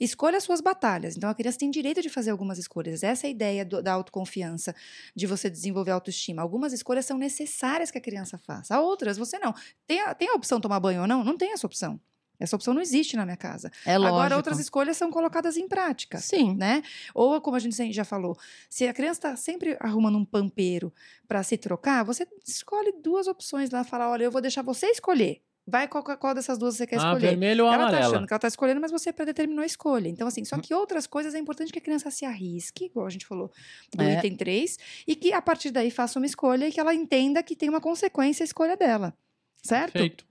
escolha 0.00 0.36
as 0.36 0.42
suas 0.42 0.60
batalhas. 0.60 1.16
Então, 1.16 1.30
a 1.30 1.34
criança 1.34 1.58
tem 1.58 1.70
direito 1.70 2.02
de 2.02 2.08
fazer 2.08 2.32
algumas 2.32 2.58
escolhas. 2.58 3.04
Essa 3.04 3.26
é 3.26 3.28
a 3.28 3.30
ideia 3.30 3.64
do, 3.64 3.80
da 3.80 3.92
autoconfiança, 3.92 4.74
de 5.14 5.28
você 5.28 5.48
desenvolver 5.48 5.92
autoestima. 5.92 6.42
Algumas 6.42 6.72
escolhas 6.72 7.06
são 7.06 7.16
necessárias 7.16 7.88
que 7.88 7.98
a 7.98 8.00
criança 8.00 8.36
faça, 8.36 8.80
outras 8.80 9.16
você 9.16 9.38
não. 9.38 9.54
Tem 9.86 10.00
a, 10.00 10.12
tem 10.12 10.28
a 10.28 10.34
opção 10.34 10.60
tomar 10.60 10.80
banho 10.80 11.02
ou 11.02 11.06
não? 11.06 11.22
Não 11.22 11.38
tem 11.38 11.52
essa 11.52 11.68
opção. 11.68 12.00
Essa 12.44 12.56
opção 12.56 12.72
não 12.72 12.80
existe 12.80 13.16
na 13.16 13.24
minha 13.24 13.36
casa. 13.36 13.70
É 13.84 13.98
lógico. 13.98 14.16
Agora, 14.16 14.36
outras 14.36 14.58
escolhas 14.58 14.96
são 14.96 15.10
colocadas 15.10 15.56
em 15.56 15.66
prática. 15.66 16.18
Sim. 16.18 16.54
Né? 16.56 16.82
Ou, 17.14 17.40
como 17.40 17.56
a 17.56 17.58
gente 17.58 17.92
já 17.92 18.04
falou, 18.04 18.38
se 18.70 18.86
a 18.86 18.94
criança 18.94 19.18
está 19.18 19.36
sempre 19.36 19.76
arrumando 19.80 20.18
um 20.18 20.24
pampeiro 20.24 20.92
para 21.26 21.42
se 21.42 21.56
trocar, 21.56 22.04
você 22.04 22.26
escolhe 22.46 22.92
duas 23.02 23.26
opções 23.26 23.70
lá, 23.70 23.82
fala: 23.82 24.08
olha, 24.08 24.24
eu 24.24 24.30
vou 24.30 24.40
deixar 24.40 24.62
você 24.62 24.86
escolher. 24.86 25.42
Vai 25.66 25.88
qual, 25.88 26.04
qual 26.04 26.34
dessas 26.34 26.58
duas 26.58 26.76
você 26.76 26.86
quer 26.86 26.96
ah, 26.96 26.98
escolher. 26.98 27.28
vermelho 27.28 27.64
ou 27.64 27.72
ela 27.72 27.84
amarela. 27.84 27.98
Ela 27.98 28.02
tá 28.02 28.14
achando 28.16 28.26
que 28.26 28.32
ela 28.34 28.40
tá 28.40 28.48
escolhendo, 28.48 28.80
mas 28.82 28.90
você 28.90 29.12
predeterminou 29.12 29.62
a 29.62 29.66
escolha. 29.66 30.08
Então, 30.08 30.28
assim, 30.28 30.44
só 30.44 30.56
hum. 30.56 30.60
que 30.60 30.74
outras 30.74 31.06
coisas 31.06 31.34
é 31.34 31.38
importante 31.38 31.72
que 31.72 31.78
a 31.78 31.82
criança 31.82 32.10
se 32.10 32.26
arrisque, 32.26 32.84
igual 32.84 33.06
a 33.06 33.10
gente 33.10 33.24
falou 33.24 33.50
do 33.94 34.02
é. 34.02 34.18
item 34.18 34.36
3, 34.36 34.78
e 35.06 35.16
que 35.16 35.32
a 35.32 35.40
partir 35.40 35.70
daí 35.70 35.90
faça 35.90 36.18
uma 36.18 36.26
escolha 36.26 36.68
e 36.68 36.72
que 36.72 36.78
ela 36.78 36.94
entenda 36.94 37.42
que 37.42 37.56
tem 37.56 37.70
uma 37.70 37.80
consequência 37.80 38.44
a 38.44 38.46
escolha 38.46 38.76
dela. 38.76 39.14
Certo? 39.62 39.92
Perfeito. 39.92 40.26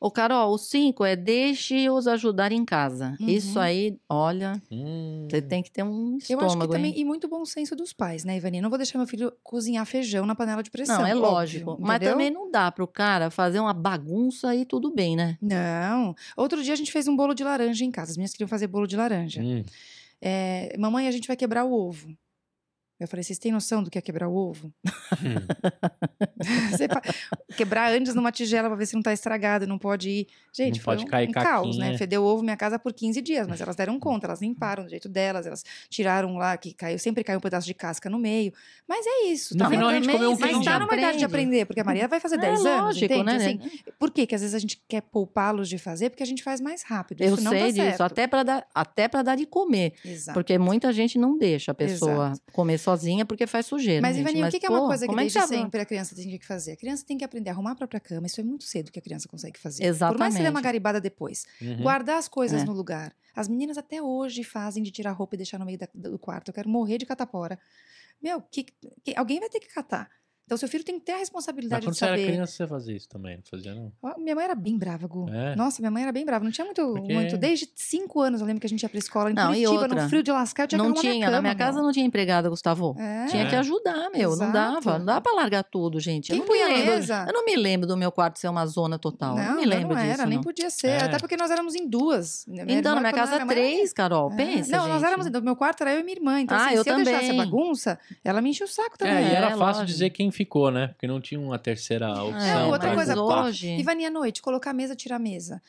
O 0.00 0.12
Carol, 0.12 0.52
o 0.54 0.58
cinco 0.58 1.04
é 1.04 1.16
deixe-os 1.16 2.06
ajudar 2.06 2.52
em 2.52 2.64
casa. 2.64 3.16
Uhum. 3.20 3.28
Isso 3.28 3.58
aí, 3.58 3.98
olha, 4.08 4.62
Hum. 4.70 5.26
você 5.28 5.42
tem 5.42 5.60
que 5.60 5.72
ter 5.72 5.82
um 5.82 6.12
Eu 6.12 6.18
estômago, 6.18 6.46
acho 6.46 6.58
que 6.58 6.68
também, 6.68 6.92
hein? 6.92 7.00
e 7.00 7.04
muito 7.04 7.26
bom 7.26 7.44
senso 7.44 7.74
dos 7.74 7.92
pais, 7.92 8.22
né, 8.24 8.36
Ivani? 8.36 8.60
Não 8.60 8.68
vou 8.70 8.78
deixar 8.78 8.96
meu 8.96 9.08
filho 9.08 9.32
cozinhar 9.42 9.84
feijão 9.84 10.24
na 10.24 10.36
panela 10.36 10.62
de 10.62 10.70
pressão. 10.70 10.98
Não, 11.00 11.06
é 11.06 11.16
óbvio, 11.16 11.30
lógico. 11.30 11.76
Mas 11.80 11.96
entendeu? 11.96 12.12
também 12.12 12.30
não 12.30 12.48
dá 12.48 12.70
pro 12.70 12.86
cara 12.86 13.28
fazer 13.28 13.58
uma 13.58 13.74
bagunça 13.74 14.54
e 14.54 14.64
tudo 14.64 14.94
bem, 14.94 15.16
né? 15.16 15.36
Não. 15.42 16.14
Outro 16.36 16.62
dia 16.62 16.74
a 16.74 16.76
gente 16.76 16.92
fez 16.92 17.08
um 17.08 17.16
bolo 17.16 17.34
de 17.34 17.42
laranja 17.42 17.84
em 17.84 17.90
casa. 17.90 18.12
As 18.12 18.16
minhas 18.16 18.30
queriam 18.32 18.48
fazer 18.48 18.68
bolo 18.68 18.86
de 18.86 18.96
laranja. 18.96 19.42
Hum. 19.42 19.64
É, 20.22 20.76
mamãe, 20.78 21.08
a 21.08 21.10
gente 21.10 21.26
vai 21.26 21.36
quebrar 21.36 21.64
o 21.64 21.72
ovo. 21.72 22.08
Eu 23.00 23.06
falei, 23.06 23.22
vocês 23.22 23.38
têm 23.38 23.52
noção 23.52 23.82
do 23.82 23.90
que 23.90 23.96
é 23.98 24.00
quebrar 24.00 24.28
o 24.28 24.34
ovo? 24.34 24.72
Fa- 26.90 27.02
quebrar 27.56 27.92
antes 27.92 28.14
numa 28.14 28.32
tigela 28.32 28.68
pra 28.68 28.76
ver 28.76 28.86
se 28.86 28.94
não 28.94 29.02
tá 29.02 29.12
estragado, 29.12 29.66
não 29.66 29.78
pode 29.78 30.08
ir. 30.10 30.26
Gente, 30.52 30.76
Não 30.78 30.82
foi 30.84 30.94
pode 30.96 31.04
um, 31.06 31.08
cair 31.08 31.28
um 31.28 31.32
caos, 31.32 31.78
né? 31.78 31.96
Fedeu 31.96 32.22
o 32.22 32.26
ovo 32.26 32.42
minha 32.42 32.56
casa 32.56 32.78
por 32.78 32.92
15 32.92 33.20
dias, 33.22 33.46
mas 33.46 33.60
elas 33.60 33.76
deram 33.76 33.98
conta, 34.00 34.26
elas 34.26 34.40
limparam 34.40 34.84
do 34.84 34.90
jeito 34.90 35.08
delas, 35.08 35.46
elas 35.46 35.64
tiraram 35.88 36.36
lá, 36.36 36.56
que 36.56 36.72
caiu, 36.74 36.98
sempre 36.98 37.22
caiu 37.22 37.38
um 37.38 37.40
pedaço 37.40 37.66
de 37.66 37.74
casca 37.74 38.08
no 38.10 38.18
meio. 38.18 38.52
Mas 38.88 39.04
é 39.06 39.26
isso. 39.26 39.54
No 39.54 39.60
tá 39.64 39.70
final 39.70 39.88
a 39.88 39.94
gente 39.94 40.08
comeu 40.10 40.30
um 40.32 40.38
Mas 40.38 40.50
quindim. 40.52 40.64
tá 40.64 40.78
numa 40.78 40.94
idade 40.94 41.18
de 41.18 41.24
Aprende. 41.24 41.24
aprender, 41.24 41.66
porque 41.66 41.80
a 41.80 41.84
Maria 41.84 42.08
vai 42.08 42.18
fazer 42.20 42.36
É 42.36 42.38
10 42.38 42.66
anos, 42.66 42.84
lógico, 42.86 43.04
entende? 43.12 43.24
né? 43.24 43.36
Assim, 43.36 43.60
por 43.98 44.10
quê? 44.10 44.26
Que 44.26 44.34
às 44.34 44.40
vezes 44.40 44.54
a 44.54 44.58
gente 44.58 44.82
quer 44.88 45.02
poupá-los 45.02 45.68
de 45.68 45.78
fazer, 45.78 46.10
porque 46.10 46.22
a 46.22 46.26
gente 46.26 46.42
faz 46.42 46.60
mais 46.60 46.82
rápido. 46.82 47.20
Eu 47.22 47.34
Isso 47.34 47.44
não 47.44 47.52
sei 47.52 47.60
tá 47.60 47.66
disso, 47.68 47.76
certo. 47.82 48.00
até 48.02 48.26
para 48.26 48.42
dar, 48.42 48.66
até 48.74 49.06
para 49.08 49.22
dar 49.22 49.36
de 49.36 49.46
comer, 49.46 49.92
Exato. 50.04 50.34
porque 50.34 50.58
muita 50.58 50.92
gente 50.92 51.18
não 51.18 51.38
deixa 51.38 51.70
a 51.72 51.74
pessoa 51.74 52.26
Exato. 52.28 52.40
comer 52.52 52.78
sozinha 52.90 53.24
porque 53.24 53.46
faz 53.46 53.66
sujeira. 53.66 54.00
Mas, 54.02 54.16
gente. 54.16 54.28
Ivani, 54.28 54.48
o 54.48 54.50
que, 54.50 54.58
que 54.60 54.66
é 54.66 54.70
uma 54.70 54.80
pô, 54.80 54.86
coisa 54.86 55.02
que 55.04 55.08
como 55.08 55.20
é 55.20 55.24
desde 55.24 55.40
você 55.40 55.46
sempre 55.46 55.80
a 55.80 55.84
criança 55.86 56.14
tem 56.14 56.38
que 56.38 56.46
fazer? 56.46 56.72
A 56.72 56.76
criança 56.76 57.04
tem 57.06 57.18
que 57.18 57.24
aprender 57.24 57.50
a 57.50 57.52
arrumar 57.52 57.72
a 57.72 57.74
própria 57.76 58.00
cama. 58.00 58.26
Isso 58.26 58.40
é 58.40 58.44
muito 58.44 58.64
cedo 58.64 58.90
que 58.90 58.98
a 58.98 59.02
criança 59.02 59.28
consegue 59.28 59.58
fazer. 59.58 59.82
Por 59.82 59.86
mais 59.86 59.96
que 59.98 60.04
Exatamente. 60.04 60.32
você 60.36 60.42
dê 60.42 60.48
uma 60.48 60.60
garibada 60.60 61.00
depois. 61.00 61.44
Uhum. 61.60 61.82
Guardar 61.82 62.18
as 62.18 62.28
coisas 62.28 62.62
É. 62.62 62.64
no 62.64 62.72
lugar. 62.72 63.14
As 63.34 63.48
meninas 63.48 63.78
até 63.78 64.02
hoje 64.02 64.42
fazem 64.42 64.82
de 64.82 64.90
tirar 64.90 65.12
roupa 65.12 65.34
e 65.34 65.38
deixar 65.38 65.58
no 65.58 65.64
meio 65.64 65.78
da- 65.78 65.88
do 65.94 66.18
quarto. 66.18 66.48
Eu 66.48 66.54
quero 66.54 66.68
morrer 66.68 66.98
de 66.98 67.06
catapora. 67.06 67.58
Meu, 68.22 68.40
que, 68.42 68.64
que- 69.04 69.14
alguém 69.16 69.38
vai 69.40 69.48
ter 69.48 69.60
que 69.60 69.68
catar. 69.72 70.10
Então, 70.48 70.56
seu 70.56 70.66
filho 70.66 70.82
tem 70.82 70.98
que 70.98 71.04
ter 71.04 71.12
a 71.12 71.14
Mas 71.16 71.20
responsabilidade 71.28 71.84
quando 71.84 71.92
de 71.92 71.98
você 71.98 72.04
era 72.06 72.16
saber. 72.16 72.26
criança, 72.32 72.52
você 72.54 72.66
fazia 72.66 72.96
isso 72.96 73.06
também, 73.06 73.36
não 73.36 73.42
fazia, 73.50 73.74
não? 73.74 73.92
Ó, 74.02 74.18
Minha 74.18 74.34
mãe 74.34 74.44
era 74.46 74.54
bem 74.54 74.78
brava, 74.78 75.06
Gu. 75.06 75.28
É? 75.28 75.54
Nossa, 75.54 75.82
minha 75.82 75.90
mãe 75.90 76.02
era 76.04 76.10
bem 76.10 76.24
brava. 76.24 76.42
Não 76.42 76.50
tinha 76.50 76.64
muito, 76.64 76.82
Porque- 76.94 77.12
muito. 77.12 77.36
Desde 77.36 77.68
cinco 77.76 78.22
anos 78.22 78.40
eu 78.40 78.46
lembro 78.46 78.58
que 78.60 78.66
a 78.66 78.70
gente 78.70 78.82
ia 78.82 78.88
pra 78.88 78.98
escola 78.98 79.30
em 79.30 79.34
Não, 79.34 79.52
e 79.54 79.64
Curitiba, 79.64 79.82
outra, 79.82 80.02
no 80.04 80.08
frio 80.08 80.22
de 80.22 80.32
lascar, 80.32 80.62
eu 80.62 80.68
tinha 80.68 80.82
não 80.82 80.94
tinha, 80.94 81.12
minha 81.12 81.26
cama, 81.26 81.36
na 81.36 81.42
minha 81.42 81.54
casa 81.54 81.74
meu. 81.76 81.84
não 81.84 81.92
tinha 81.92 82.06
empregada, 82.06 82.48
Gustavo. 82.48 82.96
É. 82.98 83.26
Tinha 83.26 83.46
que 83.46 83.54
ajudar, 83.56 84.08
meu. 84.10 84.30
Não 84.36 84.48
Exato. 84.48 84.52
dava. 84.52 84.98
Não 84.98 85.04
dá 85.04 85.20
pra 85.20 85.32
largar 85.34 85.62
tudo, 85.64 86.00
gente. 86.00 86.28
Quem 86.32 86.38
eu 86.40 86.46
não 86.46 86.54
lembro. 86.54 87.12
Eu 87.28 87.32
não 87.34 87.44
me 87.44 87.56
lembro 87.56 87.86
do 87.86 87.96
meu 87.96 88.10
quarto 88.10 88.38
ser 88.38 88.48
uma 88.48 88.64
zona 88.66 88.98
total. 88.98 89.36
eu 89.38 89.44
não 89.44 89.56
me 89.56 89.66
lembro 89.66 89.94
não 89.94 90.02
disso. 90.02 90.12
era, 90.14 90.24
nem 90.26 90.36
não. 90.38 90.42
podia 90.44 90.70
ser. 90.70 90.88
É. 90.88 91.02
Até 91.04 91.18
porque 91.18 91.36
nós 91.36 91.50
éramos 91.50 91.74
em 91.74 91.86
duas. 91.86 92.46
Minha 92.48 92.64
Então, 92.68 92.94
na 92.94 93.00
minha 93.02 93.12
quando 93.12 93.20
casa, 93.24 93.34
era- 93.36 93.46
três, 93.46 93.92
Carol. 93.92 94.32
É. 94.32 94.36
Pensa. 94.36 94.76
Não, 94.76 94.88
nós 94.88 95.02
éramos. 95.02 95.30
No 95.30 95.42
meu 95.42 95.56
quarto 95.56 95.82
era 95.82 95.92
eu 95.94 96.00
e 96.00 96.02
minha 96.04 96.16
irmã. 96.16 96.40
Então, 96.40 96.56
Ah, 96.56 96.66
assim, 96.66 96.74
eu 96.76 96.82
se 96.84 96.88
eu 96.90 96.96
deixasse 96.96 97.16
a 97.16 97.28
também. 97.28 97.36
bagunça, 97.44 97.98
ela 98.24 98.40
me 98.40 98.50
enchia 98.50 98.64
o 98.66 98.68
saco 98.68 98.96
também. 98.96 99.14
É, 99.14 99.22
e 99.22 99.34
era 99.34 99.46
É, 99.48 99.50
fácil 99.50 99.58
lógico. 99.58 99.86
dizer 99.86 100.10
quem 100.10 100.30
ficou, 100.38 100.70
né? 100.70 100.88
Porque 100.88 101.06
não 101.06 101.20
tinha 101.20 101.38
uma 101.38 101.58
terceira 101.58 102.10
opção. 102.10 102.40
É, 102.40 102.64
outra 102.66 102.94
coisa, 102.94 103.20
hoje. 103.20 103.68
E 103.76 103.82
Vani 103.82 104.06
à 104.06 104.10
noite, 104.10 104.40
colocar 104.40 104.70
a 104.70 104.72
mesa, 104.74 104.96
tirar 104.96 105.16
a 105.16 105.18
mesa. 105.18 105.60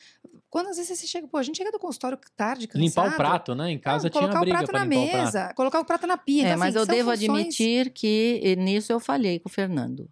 Quando 0.48 0.68
às 0.68 0.76
vezes 0.76 0.98
você 0.98 1.06
chega, 1.06 1.28
pô, 1.28 1.36
a 1.36 1.42
gente 1.42 1.56
chega 1.58 1.70
do 1.70 1.78
consultório 1.78 2.18
tarde, 2.36 2.66
cansado. 2.66 2.82
Limpar 2.82 3.08
o 3.08 3.16
prato, 3.16 3.54
né? 3.54 3.70
Em 3.70 3.78
casa 3.78 4.04
Não, 4.04 4.10
tinha 4.10 4.22
colocar 4.22 4.40
briga 4.40 4.56
o 4.56 4.58
prato 4.58 4.70
pra 4.70 4.78
na 4.80 4.84
limpar 4.86 5.02
o 5.06 5.10
prato. 5.10 5.24
mesa, 5.24 5.54
colocar 5.54 5.80
o 5.80 5.84
prato 5.84 6.06
na 6.06 6.16
pia. 6.16 6.42
É, 6.44 6.46
então, 6.48 6.58
mas 6.58 6.74
assim, 6.76 6.90
eu 6.90 6.96
devo 6.96 7.10
funções- 7.10 7.30
admitir 7.32 7.90
que 7.90 8.40
eh, 8.42 8.56
nisso 8.56 8.92
eu 8.92 8.98
falhei 8.98 9.38
com 9.38 9.48
o 9.48 9.52
Fernando. 9.52 10.08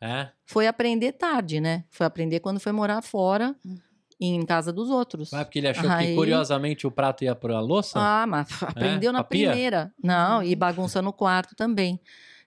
É? 0.00 0.28
Foi 0.44 0.66
aprender 0.66 1.12
tarde, 1.12 1.60
né? 1.60 1.84
Foi 1.90 2.06
aprender 2.06 2.40
quando 2.40 2.60
foi 2.60 2.70
morar 2.72 3.02
fora, 3.02 3.54
Hum. 3.66 3.76
em 4.20 4.44
casa 4.44 4.72
dos 4.72 4.90
outros. 4.90 5.30
Mas 5.32 5.44
porque 5.44 5.58
ele 5.58 5.68
achou 5.68 5.84
que, 5.84 5.90
Aí- 5.90 6.14
curiosamente, 6.14 6.86
o 6.86 6.90
prato 6.90 7.24
ia 7.24 7.34
pra 7.34 7.58
louça? 7.60 7.98
Ah, 7.98 8.26
mas 8.26 8.48
aprendeu 8.62 9.12
na 9.12 9.20
pra 9.24 9.28
pia? 9.28 9.50
primeira. 9.50 9.92
Não, 10.02 10.42
e 10.42 10.54
bagunça 10.54 11.00
no 11.02 11.12
quarto 11.12 11.54
também. 11.56 11.98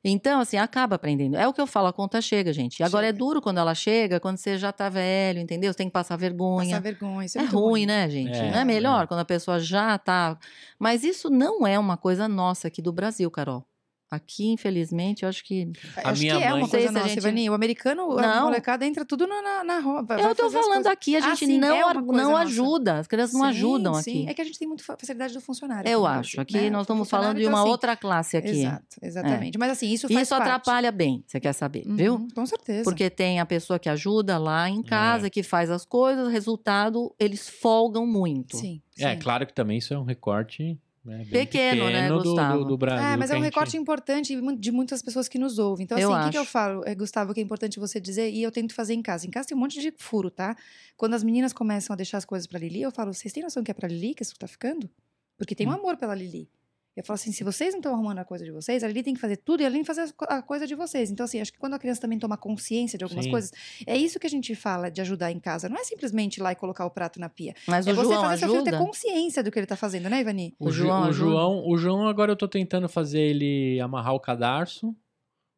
Então, 0.04 0.42
assim, 0.42 0.58
acaba 0.58 0.96
aprendendo. 0.96 1.38
É 1.38 1.48
o 1.48 1.54
que 1.54 1.62
eu 1.62 1.68
falo, 1.68 1.88
a 1.88 1.94
conta 1.94 2.20
chega, 2.22 2.52
gente. 2.52 2.80
E 2.80 2.84
agora 2.84 3.06
é 3.06 3.10
Chega. 3.10 3.20
duro 3.20 3.42
quando 3.42 3.60
ela 3.60 3.76
chega, 3.76 4.20
quando 4.20 4.38
você 4.38 4.58
já 4.58 4.72
tá 4.72 4.90
velho, 4.90 5.40
entendeu? 5.40 5.72
Você 5.72 5.78
tem 5.78 5.88
que 5.88 5.94
passar 5.94 6.16
vergonha. 6.16 6.70
Passar 6.70 6.80
vergonha. 6.82 7.26
Isso 7.26 7.38
é, 7.38 7.42
É 7.42 7.44
muito 7.44 7.58
ruim, 7.60 7.86
né, 7.86 8.10
gente? 8.10 8.36
É, 8.36 8.52
não 8.52 8.60
é 8.60 8.66
melhor 8.66 9.04
é. 9.04 9.08
quando 9.08 9.20
a 9.20 9.26
pessoa 9.26 9.60
já 9.60 9.98
tá. 10.00 10.38
Mas 10.80 11.04
isso 11.04 11.30
não 11.30 11.68
é 11.68 11.78
uma 11.78 11.98
coisa 11.98 12.28
nossa 12.28 12.68
aqui 12.68 12.82
do 12.82 12.92
Brasil, 12.92 13.30
Carol. 13.30 13.64
Aqui, 14.12 14.50
infelizmente, 14.50 15.24
eu 15.24 15.30
acho 15.30 15.41
que. 15.45 15.71
A 16.04 16.10
Acho 16.10 16.21
minha 16.21 16.36
que 16.38 16.43
é 16.43 16.50
mãe- 16.50 16.62
uma 16.63 16.67
coisa 16.67 16.89
a 16.89 16.91
nossa, 16.91 17.08
gente- 17.08 17.17
Ivani. 17.19 17.50
O 17.50 17.54
americano, 17.54 18.19
a 18.19 18.21
Não. 18.21 18.43
molecada 18.43 18.86
entra 18.86 19.06
tudo 19.06 19.26
na, 19.26 19.41
na, 19.41 19.63
na 19.63 19.80
roupa. 19.80 20.15
eu 20.15 20.36
tô 20.36 20.50
falando 20.52 20.67
coisas. 20.74 20.86
aqui, 20.88 21.15
a 21.15 21.19
Ah, 21.19 21.21
gente 21.30 21.45
sim, 21.45 21.58
não, 21.58 21.74
é 21.89 21.93
não 21.93 22.04
nossa. 22.32 22.39
ajuda. 22.43 23.00
As 23.00 23.08
crianças 23.08 23.34
não 23.34 23.41
Sim, 23.43 23.47
ajudam 23.47 23.93
sim. 23.93 24.00
aqui. 24.24 24.30
É 24.30 24.34
que 24.34 24.41
a 24.41 24.43
gente 24.43 24.60
tem 24.60 24.67
muita 24.67 24.84
facilidade 24.84 25.34
do 25.34 25.39
funcionário. 25.39 25.89
Eu 25.89 26.06
aqui 26.06 26.13
no 26.13 26.19
acho. 26.19 26.41
Aqui 26.41 26.58
né? 26.58 26.69
nós 26.69 26.82
estamos 26.82 27.10
falando 27.10 27.38
de 27.38 27.43
então, 27.43 27.54
uma 27.54 27.62
assim, 27.62 27.69
outra 27.71 27.95
classe 27.95 28.36
aqui. 28.36 28.50
Exato, 28.50 28.97
exatamente. 29.02 29.58
Mas 29.58 29.71
assim, 29.71 29.89
isso 29.89 30.10
faz 30.10 30.21
Isso 30.24 30.36
parte. 30.36 30.41
atrapalha 30.50 30.91
bem, 30.91 31.24
você 31.26 31.39
quer 31.39 31.54
saber, 31.54 31.84
viu? 31.88 32.15
Uhum, 32.15 32.28
Com 32.36 32.45
certeza. 32.45 32.84
Porque 32.84 33.10
tem 33.10 33.39
a 33.39 33.45
pessoa 33.45 33.80
que 33.80 33.88
ajuda 33.88 34.38
lá 34.38 34.69
em 34.69 34.84
casa, 34.84 35.30
que 35.30 35.41
faz 35.41 35.69
as 35.71 35.86
coisas, 35.86 36.30
resultado, 36.30 37.15
eles 37.17 37.47
folgam 37.47 38.06
muito. 38.06 38.58
Sim, 38.58 38.82
É, 39.00 39.15
claro 39.15 39.47
que 39.47 39.54
também 39.54 39.78
isso 39.78 39.93
é 39.93 39.97
um 39.97 40.04
recorte 40.04 40.78
né, 41.04 41.18
bem 41.20 41.46
Pequeno, 41.46 41.86
né, 41.86 41.92
pequeno 42.04 42.18
do, 42.18 42.24
Gustavo? 42.30 42.60
do, 42.60 42.66
do 42.66 42.78
Brasil. 42.78 43.06
Ah, 43.08 43.18
mas 43.18 43.30
é 43.32 43.34
um 43.34 43.38
a 43.38 43.40
gente- 43.44 43.46
recorte 43.54 43.76
importante 43.78 44.40
de 44.60 44.72
muitas 44.72 45.02
pessoas 45.02 45.28
que 45.28 45.40
nos 45.40 45.58
ouvem. 45.60 45.84
Então, 45.84 45.98
assim, 45.98 46.06
o 46.08 46.24
que, 46.26 46.32
que 46.32 46.38
eu 46.38 46.46
falo, 46.46 46.84
é, 46.86 46.94
Gustavo, 46.94 47.34
que 47.34 47.40
é 47.40 47.44
importante 47.44 47.80
você 47.80 48.00
dizer, 48.00 48.30
e 48.30 48.44
eu 48.44 48.52
tento 48.52 48.74
fazer 48.74 48.94
em 48.94 49.02
casa. 49.02 49.26
Em 49.26 49.32
casa 49.32 49.48
tem 49.48 49.58
um 49.58 49.60
monte 49.60 49.80
de 49.82 49.92
furo, 49.98 50.30
tá? 50.30 50.56
Quando 50.96 51.14
as 51.16 51.24
meninas 51.24 51.54
começam 51.54 51.94
a 51.94 51.98
deixar 51.98 52.18
as 52.20 52.26
coisas 52.26 52.46
pra 52.48 52.60
Lili, 52.60 52.82
eu 52.82 52.92
falo, 52.92 53.14
vocês 53.14 53.34
têm 53.34 53.42
noção 53.44 53.64
que 53.64 53.72
é 53.72 53.74
pra 53.74 53.88
Lili 53.88 54.14
que 54.14 54.22
isso 54.24 54.36
tá 54.38 54.48
ficando? 54.48 54.90
Porque 55.38 55.56
tem 55.56 55.68
um 55.68 55.72
Hum. 55.72 55.74
amor 55.76 55.98
pela 55.98 56.14
Lili. 56.14 56.48
Eu 56.95 57.06
falo 57.06 57.15
assim, 57.15 57.32
se 57.32 57.41
vocês 57.41 57.73
não 57.73 57.80
estão 57.80 57.93
arrumando 57.93 58.19
a 58.19 58.25
coisa 58.25 58.43
de 58.43 58.51
vocês, 58.51 58.84
a 58.84 58.88
Lili 58.88 59.01
tem 59.01 59.13
que 59.13 59.19
fazer 59.19 59.38
tudo 59.38 59.62
e 59.62 59.65
a 59.65 59.69
Lili 59.69 59.86
fazer 59.86 60.13
a 60.27 60.41
coisa 60.41 60.67
de 60.67 60.75
vocês. 60.75 61.10
Então, 61.10 61.23
assim, 61.23 61.39
acho 61.39 61.54
que 61.54 61.58
quando 61.58 61.73
a 61.73 61.80
criança 61.80 62.01
também 62.01 62.19
toma 62.19 62.36
consciência 62.36 62.97
de 62.97 63.06
algumas 63.06 63.23
Sim. 63.23 63.32
coisas, 63.32 63.51
é 63.88 63.95
isso 63.95 64.19
que 64.19 64.27
a 64.27 64.30
gente 64.30 64.54
fala 64.56 64.91
de 64.91 64.99
ajudar 64.99 65.32
em 65.32 65.39
casa. 65.39 65.69
Não 65.69 65.77
é 65.77 65.84
simplesmente 65.86 66.38
ir 66.38 66.43
lá 66.43 66.51
e 66.51 66.56
colocar 66.56 66.86
o 66.86 66.89
prato 66.89 67.17
na 67.17 67.30
pia. 67.30 67.56
Mas 67.65 67.88
é 67.88 67.93
o 67.93 67.95
você 67.95 68.10
João 68.13 68.21
fazer 68.23 68.38
seu 68.39 68.49
filho 68.49 68.63
ter 68.63 68.71
ajuda. 68.71 68.86
consciência 68.86 69.41
do 69.41 69.49
que 69.49 69.60
ele 69.60 69.65
tá 69.65 69.77
fazendo, 69.77 70.10
né, 70.10 70.19
Ivani? 70.19 70.54
O, 70.60 70.67
O 70.67 70.71
João 70.71 71.01
o 71.01 71.04
ajuda. 71.06 71.13
João, 71.32 71.67
o 71.69 71.77
João 71.77 72.08
agora 72.08 72.34
eu 72.34 72.36
tô 72.36 72.47
tentando 72.47 72.89
fazer 72.89 73.21
ele 73.21 73.80
amarrar 73.80 74.13
o 74.13 74.19
cadarço, 74.19 74.93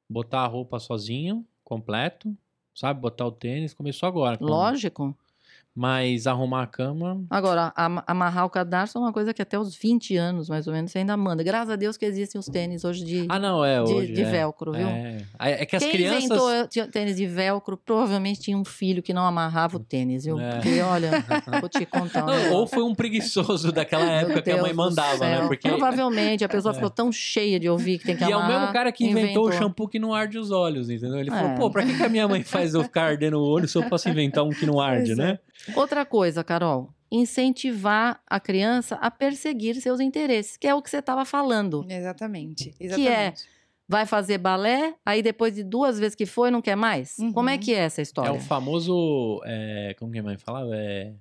botar 0.08 0.42
a 0.42 0.48
roupa 0.48 0.78
sozinho, 0.80 1.44
completo, 1.64 2.38
sabe? 2.76 3.00
Botar 3.02 3.26
o 3.26 3.32
tênis, 3.32 3.74
começou 3.74 4.08
agora. 4.08 4.38
Lógico. 4.40 5.18
Mas 5.76 6.28
arrumar 6.28 6.64
a 6.64 6.68
cama, 6.68 7.24
Agora, 7.32 7.74
am- 7.76 8.04
amarrar 8.06 8.46
o 8.46 8.50
cadarço 8.50 8.96
é 8.98 9.02
uma 9.02 9.12
coisa 9.12 9.34
que 9.34 9.42
até 9.42 9.58
os 9.58 9.76
20 9.76 10.16
anos, 10.16 10.48
mais 10.48 10.68
ou 10.68 10.74
menos, 10.74 10.92
você 10.92 11.00
ainda 11.00 11.18
manda. 11.18 11.42
Graças 11.44 11.72
a 11.72 11.76
Deus 11.76 11.98
que 11.98 12.06
existem 12.06 12.38
os 12.38 12.46
tênis 12.46 12.84
hoje 12.86 13.04
de, 13.04 13.26
Ah, 13.28 13.40
não, 13.40 13.66
é 13.66 13.84
de, 13.84 13.92
hoje. 13.92 14.14
de 14.14 14.22
é. 14.22 14.30
velcro, 14.30 14.72
viu? 14.72 14.88
É. 14.88 15.18
É 15.40 15.66
que 15.66 15.76
as 15.76 15.82
Quem 15.84 15.92
crianças. 15.94 16.26
inventou 16.26 16.88
tênis 16.92 17.16
de 17.16 17.26
velcro 17.26 17.76
provavelmente 17.76 18.40
tinha 18.40 18.56
um 18.56 18.64
filho 18.64 19.02
que 19.02 19.14
não 19.14 19.26
amarrava 19.26 19.78
o 19.78 19.80
tênis, 19.80 20.26
viu? 20.26 20.40
É. 20.40 20.52
Porque, 20.52 20.80
olha, 20.82 21.10
vou 21.60 21.68
te 21.70 21.86
contar 21.88 22.24
Não, 22.28 22.54
ou 22.54 22.68
foi 22.68 22.84
um 22.84 22.94
preguiçoso 22.94 23.72
daquela 23.72 24.06
época 24.06 24.44
que 24.44 24.52
a 24.52 24.62
mãe 24.62 24.74
mandava, 24.74 25.26
né? 25.26 25.48
Porque. 25.48 25.68
Provavelmente 25.68 26.44
a 26.44 26.50
pessoa 26.50 26.72
É. 26.72 26.76
ficou 26.76 26.92
tão 26.92 27.12
cheia 27.12 27.60
de 27.60 27.68
ouvir 27.68 27.98
que 27.98 28.06
tem 28.06 28.16
que 28.16 28.24
E 28.24 28.32
é 28.32 28.36
o 28.36 28.38
amarrar. 28.40 28.60
mesmo 28.60 28.74
cara 28.74 28.92
que 28.92 29.06
inventou, 29.06 29.46
o 29.46 29.48
inventou. 29.48 29.52
shampoo 29.54 29.88
que 29.88 29.98
não 29.98 30.14
arde 30.14 30.38
os 30.38 30.52
olhos, 30.52 30.88
entendeu? 30.92 31.20
Ele 31.20 31.32
falou, 31.32 31.50
É. 31.50 31.56
pô, 31.58 31.72
pra 31.72 31.84
que, 31.84 31.98
que 31.98 32.04
a 32.04 32.10
minha 32.10 32.28
mãe 32.28 32.44
faz 32.44 32.76
eu 32.76 32.84
ficar 32.84 33.06
ardendo 33.06 33.40
o 33.40 33.44
olho 33.44 33.68
se 33.68 33.76
eu 33.76 33.84
posso 33.90 34.08
inventar 34.08 34.44
um 34.44 34.50
que 34.52 34.68
não 34.68 34.80
arde, 34.80 35.16
né? 35.16 35.40
Outra 35.76 36.06
coisa, 36.06 36.44
Carol, 36.44 36.90
incentivar 37.12 38.20
a 38.28 38.40
criança 38.40 38.96
a 38.96 39.10
perseguir 39.10 39.76
seus 39.76 40.00
interesses, 40.00 40.58
que 40.58 40.68
é 40.68 40.74
o 40.76 40.82
que 40.82 40.90
você 40.90 40.98
estava 40.98 41.26
falando. 41.26 41.86
Exatamente. 41.90 42.72
Que 42.72 42.84
é 42.84 42.86
Exatamente. 43.28 43.54
Vai 43.88 44.06
fazer 44.06 44.38
balé, 44.38 44.96
aí 45.06 45.22
depois 45.22 45.54
de 45.54 45.62
duas 45.64 46.00
vezes 46.00 46.16
que 46.16 46.26
foi, 46.26 46.50
não 46.50 46.62
quer 46.62 46.76
mais? 46.76 47.18
Uhum. 47.20 47.34
Como 47.34 47.50
é 47.50 47.58
que 47.58 47.74
é 47.74 47.80
essa 47.80 48.02
É 48.02 48.04
história? 48.04 48.32
o 48.34 48.40
famoso. 48.40 49.42
é, 49.46 49.94
como 50.00 50.12
que 50.12 50.20
a 50.20 50.24
mãe 50.24 50.38
falava? 50.38 50.72
É. 50.74 51.14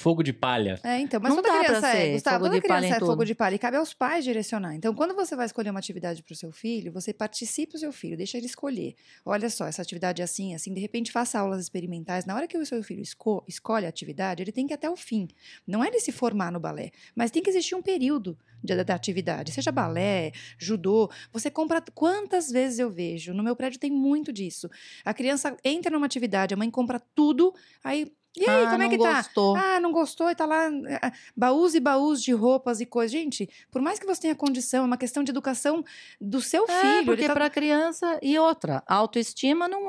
Fogo 0.00 0.22
de 0.22 0.32
palha. 0.32 0.80
É, 0.82 0.98
então, 0.98 1.20
mas 1.22 1.28
Não 1.34 1.42
toda 1.42 1.58
criança 1.62 1.88
é, 1.88 2.12
Gustavo, 2.14 2.36
fogo 2.38 2.48
toda 2.48 2.60
de 2.62 2.66
palha 2.66 2.80
criança 2.80 2.96
é 2.96 3.00
fogo 3.00 3.12
tudo. 3.12 3.24
de 3.26 3.34
palha 3.34 3.54
e 3.54 3.58
cabe 3.58 3.76
aos 3.76 3.92
pais 3.92 4.24
direcionar. 4.24 4.74
Então, 4.74 4.94
quando 4.94 5.14
você 5.14 5.36
vai 5.36 5.44
escolher 5.44 5.68
uma 5.68 5.78
atividade 5.78 6.22
para 6.22 6.32
o 6.32 6.36
seu 6.36 6.50
filho, 6.50 6.90
você 6.90 7.12
participe 7.12 7.76
o 7.76 7.78
seu 7.78 7.92
filho, 7.92 8.16
deixa 8.16 8.38
ele 8.38 8.46
escolher. 8.46 8.94
Olha 9.26 9.50
só, 9.50 9.66
essa 9.66 9.82
atividade 9.82 10.22
é 10.22 10.24
assim, 10.24 10.54
assim, 10.54 10.72
de 10.72 10.80
repente 10.80 11.12
faça 11.12 11.38
aulas 11.38 11.60
experimentais. 11.60 12.24
Na 12.24 12.34
hora 12.34 12.48
que 12.48 12.56
o 12.56 12.64
seu 12.64 12.82
filho 12.82 13.02
esco- 13.02 13.44
escolhe 13.46 13.84
a 13.84 13.90
atividade, 13.90 14.42
ele 14.42 14.52
tem 14.52 14.66
que 14.66 14.72
ir 14.72 14.76
até 14.76 14.88
o 14.88 14.96
fim. 14.96 15.28
Não 15.66 15.84
é 15.84 15.88
ele 15.88 16.00
se 16.00 16.12
formar 16.12 16.50
no 16.50 16.58
balé, 16.58 16.92
mas 17.14 17.30
tem 17.30 17.42
que 17.42 17.50
existir 17.50 17.74
um 17.74 17.82
período 17.82 18.38
de- 18.64 18.82
da 18.82 18.94
atividade, 18.94 19.52
seja 19.52 19.70
balé, 19.70 20.32
judô. 20.58 21.10
Você 21.30 21.50
compra 21.50 21.82
quantas 21.94 22.50
vezes 22.50 22.78
eu 22.78 22.88
vejo? 22.90 23.34
No 23.34 23.42
meu 23.42 23.54
prédio 23.54 23.78
tem 23.78 23.90
muito 23.90 24.32
disso. 24.32 24.66
A 25.04 25.12
criança 25.12 25.54
entra 25.62 25.90
numa 25.92 26.06
atividade, 26.06 26.54
a 26.54 26.56
mãe 26.56 26.70
compra 26.70 26.98
tudo, 27.14 27.52
aí 27.84 28.10
e 28.36 28.48
aí, 28.48 28.64
ah, 28.64 28.70
como 28.70 28.82
é 28.82 28.88
que 28.88 28.98
tá? 28.98 29.16
gostou. 29.16 29.56
Ah, 29.56 29.80
não 29.80 29.92
gostou 29.92 30.30
e 30.30 30.34
tá 30.34 30.46
lá 30.46 30.68
ah, 31.02 31.12
baús 31.36 31.74
e 31.74 31.80
baús 31.80 32.22
de 32.22 32.32
roupas 32.32 32.80
e 32.80 32.86
coisas. 32.86 33.10
Gente, 33.10 33.48
por 33.70 33.82
mais 33.82 33.98
que 33.98 34.06
você 34.06 34.22
tenha 34.22 34.34
condição, 34.34 34.84
é 34.84 34.86
uma 34.86 34.96
questão 34.96 35.22
de 35.24 35.30
educação 35.30 35.84
do 36.20 36.40
seu 36.40 36.64
É, 36.68 36.80
filho. 36.80 37.06
porque 37.06 37.26
tá... 37.26 37.32
para 37.34 37.50
criança 37.50 38.18
e 38.22 38.38
outra, 38.38 38.82
a 38.86 38.94
autoestima 38.94 39.66
não, 39.68 39.80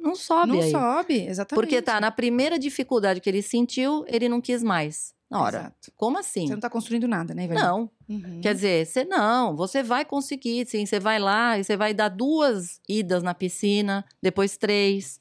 não 0.00 0.14
sobe 0.14 0.52
Não 0.52 0.60
aí. 0.60 0.70
sobe, 0.70 1.26
exatamente. 1.26 1.60
Porque 1.62 1.80
tá 1.82 2.00
na 2.00 2.10
primeira 2.10 2.58
dificuldade 2.58 3.20
que 3.20 3.28
ele 3.30 3.42
sentiu, 3.42 4.04
ele 4.08 4.28
não 4.28 4.40
quis 4.40 4.62
mais. 4.62 5.14
Na 5.28 5.40
hora. 5.42 5.58
Exato. 5.58 5.92
Como 5.96 6.18
assim? 6.18 6.46
Você 6.46 6.52
não 6.52 6.60
tá 6.60 6.70
construindo 6.70 7.08
nada, 7.08 7.34
né, 7.34 7.46
Ivani? 7.46 7.60
Não. 7.60 7.90
Uhum. 8.08 8.40
Quer 8.40 8.54
dizer, 8.54 8.86
você 8.86 9.04
não, 9.04 9.56
você 9.56 9.82
vai 9.82 10.04
conseguir, 10.04 10.64
sim. 10.68 10.86
Você 10.86 11.00
vai 11.00 11.18
lá 11.18 11.58
e 11.58 11.64
você 11.64 11.76
vai 11.76 11.92
dar 11.92 12.08
duas 12.10 12.80
idas 12.88 13.24
na 13.24 13.34
piscina, 13.34 14.04
depois 14.22 14.56
três. 14.56 15.20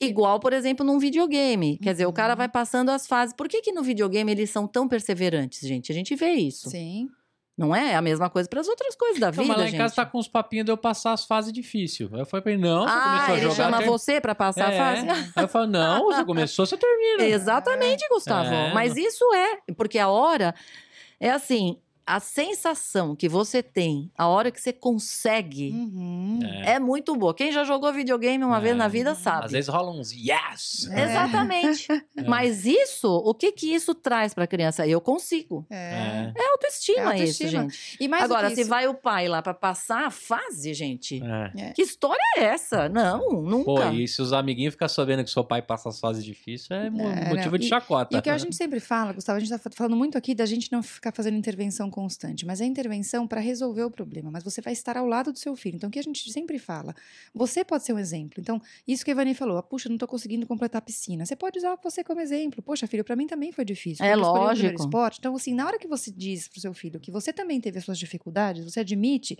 Igual, 0.00 0.38
por 0.40 0.52
exemplo, 0.52 0.84
num 0.84 0.98
videogame. 0.98 1.78
Quer 1.78 1.92
dizer, 1.92 2.06
o 2.06 2.12
cara 2.12 2.34
Uhum. 2.34 2.38
vai 2.38 2.48
passando 2.48 2.90
as 2.90 3.06
fases. 3.06 3.34
Por 3.34 3.48
que, 3.48 3.62
que 3.62 3.72
no 3.72 3.82
videogame 3.82 4.30
eles 4.30 4.50
são 4.50 4.66
tão 4.66 4.86
perseverantes, 4.86 5.60
gente? 5.66 5.90
A 5.90 5.94
gente 5.94 6.14
vê 6.14 6.32
isso. 6.32 6.68
Sim. 6.70 7.08
Não 7.58 7.74
é 7.74 7.94
a 7.94 8.02
mesma 8.02 8.28
coisa 8.28 8.46
para 8.46 8.60
as 8.60 8.68
outras 8.68 8.94
coisas 8.94 9.18
da 9.18 9.30
Então, 9.30 9.42
vida, 9.42 9.48
mas 9.54 9.56
lá 9.62 9.66
em 9.66 9.70
gente. 9.70 9.78
casa 9.80 9.94
tá 9.94 10.04
com 10.04 10.18
uns 10.18 10.28
papinhos 10.28 10.66
de 10.66 10.70
eu 10.72 10.76
passar 10.76 11.14
as 11.14 11.24
fases 11.24 11.50
difíceis. 11.50 12.12
Aí 12.12 12.20
eu 12.20 12.26
falei 12.26 12.42
pra 12.42 12.52
ele, 12.52 12.60
não, 12.60 12.82
você 12.82 12.90
ah, 12.94 13.00
começou 13.02 13.24
a 13.24 13.32
ele 13.38 13.40
jogar. 13.40 13.54
chama 13.54 13.78
ter- 13.78 13.86
você 13.86 14.20
para 14.20 14.34
passar 14.34 14.70
É. 14.70 14.78
a 14.78 14.78
fase? 14.96 15.08
Aí 15.34 15.44
eu 15.44 15.48
falo, 15.48 15.66
não, 15.66 16.04
você 16.04 16.22
começou, 16.26 16.66
você 16.66 16.76
termina. 16.76 17.24
Exatamente, 17.24 18.06
Gustavo. 18.10 18.52
É. 18.52 18.74
Mas 18.74 18.94
isso 18.98 19.24
é, 19.32 19.60
porque 19.74 19.98
a 19.98 20.08
hora 20.10 20.54
é 21.18 21.30
assim, 21.30 21.78
a 22.06 22.20
sensação 22.20 23.16
que 23.16 23.28
você 23.28 23.62
tem, 23.62 24.10
a 24.16 24.28
hora 24.28 24.50
que 24.50 24.60
você 24.60 24.72
consegue, 24.72 25.72
Uhum. 25.72 26.38
É. 26.42 26.74
é, 26.74 26.78
muito 26.78 27.16
boa. 27.16 27.34
Quem 27.34 27.50
já 27.50 27.64
jogou 27.64 27.92
videogame 27.92 28.44
uma 28.44 28.58
É. 28.58 28.60
vez 28.60 28.76
na 28.76 28.86
vida 28.88 29.14
sabe. 29.14 29.46
Às 29.46 29.52
vezes 29.52 29.68
rola 29.68 29.90
uns 29.90 30.12
yes. 30.12 30.88
É. 30.90 31.02
Exatamente. 31.04 31.86
Mas 32.26 32.64
isso, 32.64 33.08
o 33.08 33.34
que 33.34 33.50
que 33.52 33.74
isso 33.74 33.94
traz 33.94 34.32
para 34.34 34.44
a 34.44 34.46
criança? 34.46 34.86
Eu 34.86 35.00
consigo. 35.00 35.66
É. 35.68 35.76
É. 35.76 36.32
É 36.36 36.50
autoestima, 36.52 36.98
É 37.00 37.04
autoestima. 37.06 37.48
isso, 37.48 37.48
gente. 37.48 37.96
E 38.00 38.08
mais 38.08 38.24
Agora, 38.24 38.50
se 38.54 38.60
isso- 38.60 38.70
vai 38.70 38.86
o 38.86 38.94
pai 38.94 39.26
lá 39.28 39.42
para 39.42 39.54
passar 39.54 40.06
a 40.06 40.10
fase, 40.10 40.72
gente, 40.74 41.20
É. 41.56 41.72
que 41.72 41.82
história 41.82 42.20
é 42.36 42.44
essa? 42.44 42.88
Não, 42.88 43.42
nunca. 43.42 43.64
Pô, 43.64 43.82
e 43.90 44.06
se 44.06 44.22
os 44.22 44.32
amiguinhos 44.32 44.74
ficam 44.74 44.88
sabendo 44.88 45.24
que 45.24 45.30
seu 45.30 45.44
pai 45.44 45.60
passa 45.62 45.88
as 45.88 45.98
fases 45.98 46.24
difíceis, 46.24 46.70
é, 46.70 46.88
mo- 46.90 47.02
É, 47.08 47.28
motivo 47.28 47.50
não. 47.52 47.58
de 47.58 47.66
E- 47.66 47.68
chacota. 47.68 48.14
E 48.16 48.18
o 48.18 48.22
que 48.22 48.30
a 48.30 48.38
gente 48.38 48.54
sempre 48.54 48.78
fala, 48.80 49.12
Gustavo, 49.12 49.36
a 49.36 49.40
gente 49.40 49.52
está 49.52 49.70
falando 49.70 49.96
muito 49.96 50.16
aqui 50.16 50.34
da 50.34 50.46
gente 50.46 50.70
não 50.70 50.82
ficar 50.82 51.12
fazendo 51.12 51.36
intervenção 51.36 51.90
constante, 51.96 52.44
mas 52.44 52.60
é 52.60 52.64
intervenção 52.66 53.26
para 53.26 53.40
resolver 53.40 53.82
o 53.82 53.90
problema, 53.90 54.30
mas 54.30 54.44
você 54.44 54.60
vai 54.60 54.72
estar 54.74 54.96
ao 54.98 55.06
lado 55.06 55.32
do 55.32 55.38
seu 55.38 55.56
filho. 55.56 55.76
Então, 55.76 55.88
o 55.88 55.90
que 55.90 55.98
a 55.98 56.02
gente 56.02 56.30
sempre 56.30 56.58
fala, 56.58 56.94
você 57.34 57.64
pode 57.64 57.84
ser 57.84 57.94
um 57.94 57.98
exemplo. 57.98 58.34
Então, 58.38 58.60
isso 58.86 59.02
que 59.04 59.10
a 59.10 59.14
Ivani 59.14 59.34
falou, 59.34 59.56
ah, 59.56 59.62
puxa, 59.62 59.88
não 59.88 59.96
estou 59.96 60.06
conseguindo 60.06 60.46
completar 60.46 60.78
a 60.78 60.82
piscina. 60.82 61.24
Você 61.24 61.34
pode 61.34 61.58
usar 61.58 61.76
você 61.82 62.04
como 62.04 62.20
exemplo. 62.20 62.60
Poxa, 62.62 62.86
filho, 62.86 63.02
para 63.02 63.16
mim 63.16 63.26
também 63.26 63.50
foi 63.50 63.64
difícil. 63.64 64.04
É 64.04 64.14
o 64.14 64.20
lógico. 64.20 64.82
esporte. 64.82 65.18
Então, 65.18 65.34
assim, 65.34 65.54
na 65.54 65.66
hora 65.66 65.78
que 65.78 65.88
você 65.88 66.10
diz 66.10 66.48
pro 66.48 66.60
seu 66.60 66.74
filho 66.74 67.00
que 67.00 67.10
você 67.10 67.32
também 67.32 67.60
teve 67.60 67.78
as 67.78 67.84
suas 67.84 67.98
dificuldades, 67.98 68.62
você 68.64 68.80
admite, 68.80 69.38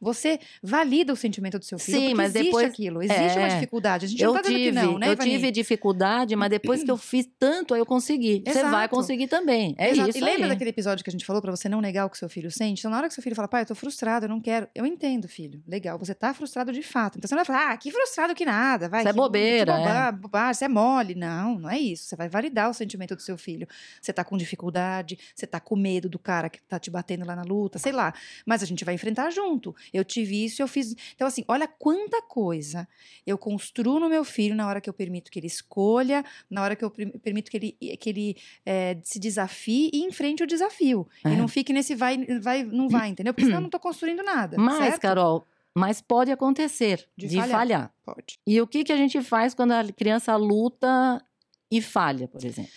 você 0.00 0.38
valida 0.62 1.12
o 1.12 1.16
sentimento 1.16 1.58
do 1.58 1.64
seu 1.64 1.78
filho. 1.78 1.98
Sim, 1.98 2.14
mas 2.14 2.30
existe 2.34 2.44
depois- 2.46 2.66
aquilo, 2.68 3.02
existe 3.02 3.38
uma 3.38 3.46
É. 3.48 3.54
dificuldade. 3.54 4.06
A 4.06 4.08
gente 4.08 4.22
Eu 4.22 4.28
não 4.28 4.34
tá 4.36 4.42
dizendo 4.42 4.56
tive, 4.58 4.68
que 4.70 4.74
não, 4.86 4.98
né, 4.98 5.08
eu 5.08 5.12
Ivani? 5.12 5.30
tive 5.30 5.50
dificuldade, 5.50 6.34
mas 6.36 6.48
depois 6.50 6.82
que 6.82 6.90
eu 6.90 6.96
fiz 6.96 7.28
tanto, 7.38 7.74
aí 7.74 7.80
eu 7.80 7.86
consegui. 7.86 8.42
Você 8.46 8.62
vai 8.62 8.84
Exato. 8.84 8.94
conseguir 8.94 9.28
também. 9.28 9.74
É 9.78 9.90
Exato. 9.90 10.08
isso 10.10 10.18
E 10.18 10.20
lembra 10.22 10.44
aí. 10.46 10.48
daquele 10.50 10.70
episódio 10.70 11.04
que 11.04 11.10
a 11.10 11.12
gente 11.12 11.24
falou 11.26 11.42
pra 11.42 11.50
você 11.50 11.68
não 11.68 11.80
negar 11.80 11.97
o 12.04 12.10
que 12.10 12.18
seu 12.18 12.28
filho 12.28 12.50
sente? 12.50 12.80
Então, 12.80 12.90
na 12.90 12.98
hora 12.98 13.08
que 13.08 13.14
seu 13.14 13.22
filho 13.22 13.34
fala, 13.36 13.48
pai, 13.48 13.62
eu 13.62 13.66
tô 13.66 13.74
frustrado, 13.74 14.26
eu 14.26 14.28
não 14.28 14.40
quero. 14.40 14.68
Eu 14.74 14.84
entendo, 14.86 15.28
filho. 15.28 15.62
Legal, 15.66 15.98
você 15.98 16.14
tá 16.14 16.32
frustrado 16.34 16.72
de 16.72 16.82
fato. 16.82 17.18
Então 17.18 17.28
você 17.28 17.34
não 17.34 17.44
vai 17.44 17.46
falar, 17.46 17.72
ah, 17.72 17.76
que 17.76 17.90
frustrado 17.90 18.34
que 18.34 18.44
nada, 18.44 18.88
vai. 18.88 19.00
Isso 19.00 19.08
é 19.08 19.12
bobeira, 19.12 19.76
boba, 19.76 19.90
é. 19.90 20.12
bobagem, 20.12 20.50
isso 20.52 20.64
é 20.64 20.68
mole. 20.68 21.14
Não, 21.14 21.58
não 21.58 21.70
é 21.70 21.78
isso. 21.78 22.04
Você 22.06 22.16
vai 22.16 22.28
validar 22.28 22.70
o 22.70 22.74
sentimento 22.74 23.14
do 23.14 23.22
seu 23.22 23.36
filho. 23.38 23.66
Você 24.00 24.12
tá 24.12 24.24
com 24.24 24.36
dificuldade, 24.36 25.18
você 25.34 25.46
tá 25.46 25.60
com 25.60 25.76
medo 25.76 26.08
do 26.08 26.18
cara 26.18 26.48
que 26.48 26.60
tá 26.62 26.78
te 26.78 26.90
batendo 26.90 27.24
lá 27.26 27.34
na 27.34 27.42
luta, 27.42 27.78
sei 27.78 27.92
lá. 27.92 28.12
Mas 28.46 28.62
a 28.62 28.66
gente 28.66 28.84
vai 28.84 28.94
enfrentar 28.94 29.30
junto. 29.30 29.74
Eu 29.92 30.04
tive 30.04 30.44
isso, 30.44 30.62
eu 30.62 30.68
fiz. 30.68 30.94
Então, 31.14 31.26
assim, 31.26 31.44
olha 31.48 31.66
quanta 31.66 32.22
coisa 32.22 32.86
eu 33.26 33.36
construo 33.36 34.00
no 34.00 34.08
meu 34.08 34.24
filho 34.24 34.54
na 34.54 34.66
hora 34.66 34.80
que 34.80 34.88
eu 34.88 34.94
permito 34.94 35.30
que 35.30 35.38
ele 35.38 35.46
escolha, 35.46 36.24
na 36.50 36.62
hora 36.62 36.74
que 36.74 36.84
eu 36.84 36.90
per- 36.90 37.18
permito 37.18 37.50
que 37.50 37.56
ele, 37.56 37.72
que 37.96 38.08
ele 38.08 38.36
eh, 38.64 38.96
se 39.02 39.18
desafie 39.18 39.90
e 39.92 40.02
enfrente 40.04 40.42
o 40.42 40.46
desafio. 40.46 41.06
É. 41.24 41.30
E 41.30 41.36
não 41.36 41.46
fique 41.48 41.72
nesse 41.72 41.87
vai, 41.94 42.24
vai, 42.40 42.62
não 42.64 42.88
vai, 42.88 43.08
entendeu? 43.10 43.32
Porque 43.32 43.44
senão 43.46 43.58
eu 43.58 43.62
não 43.62 43.70
tô 43.70 43.78
construindo 43.80 44.22
nada. 44.22 44.56
Mas, 44.58 44.76
certo? 44.78 45.00
Carol, 45.00 45.46
mas 45.74 46.00
pode 46.00 46.30
acontecer 46.30 47.06
De 47.16 47.28
de, 47.28 47.36
falhar. 47.36 47.58
falhar. 47.58 47.94
Pode. 48.04 48.38
E 48.46 48.60
o 48.60 48.66
que, 48.66 48.84
que 48.84 48.92
a 48.92 48.96
gente 48.96 49.20
faz 49.22 49.54
quando 49.54 49.72
a 49.72 49.84
criança 49.92 50.34
luta 50.36 51.22
e 51.70 51.80
falha, 51.82 52.26
por 52.28 52.44
exemplo? 52.44 52.70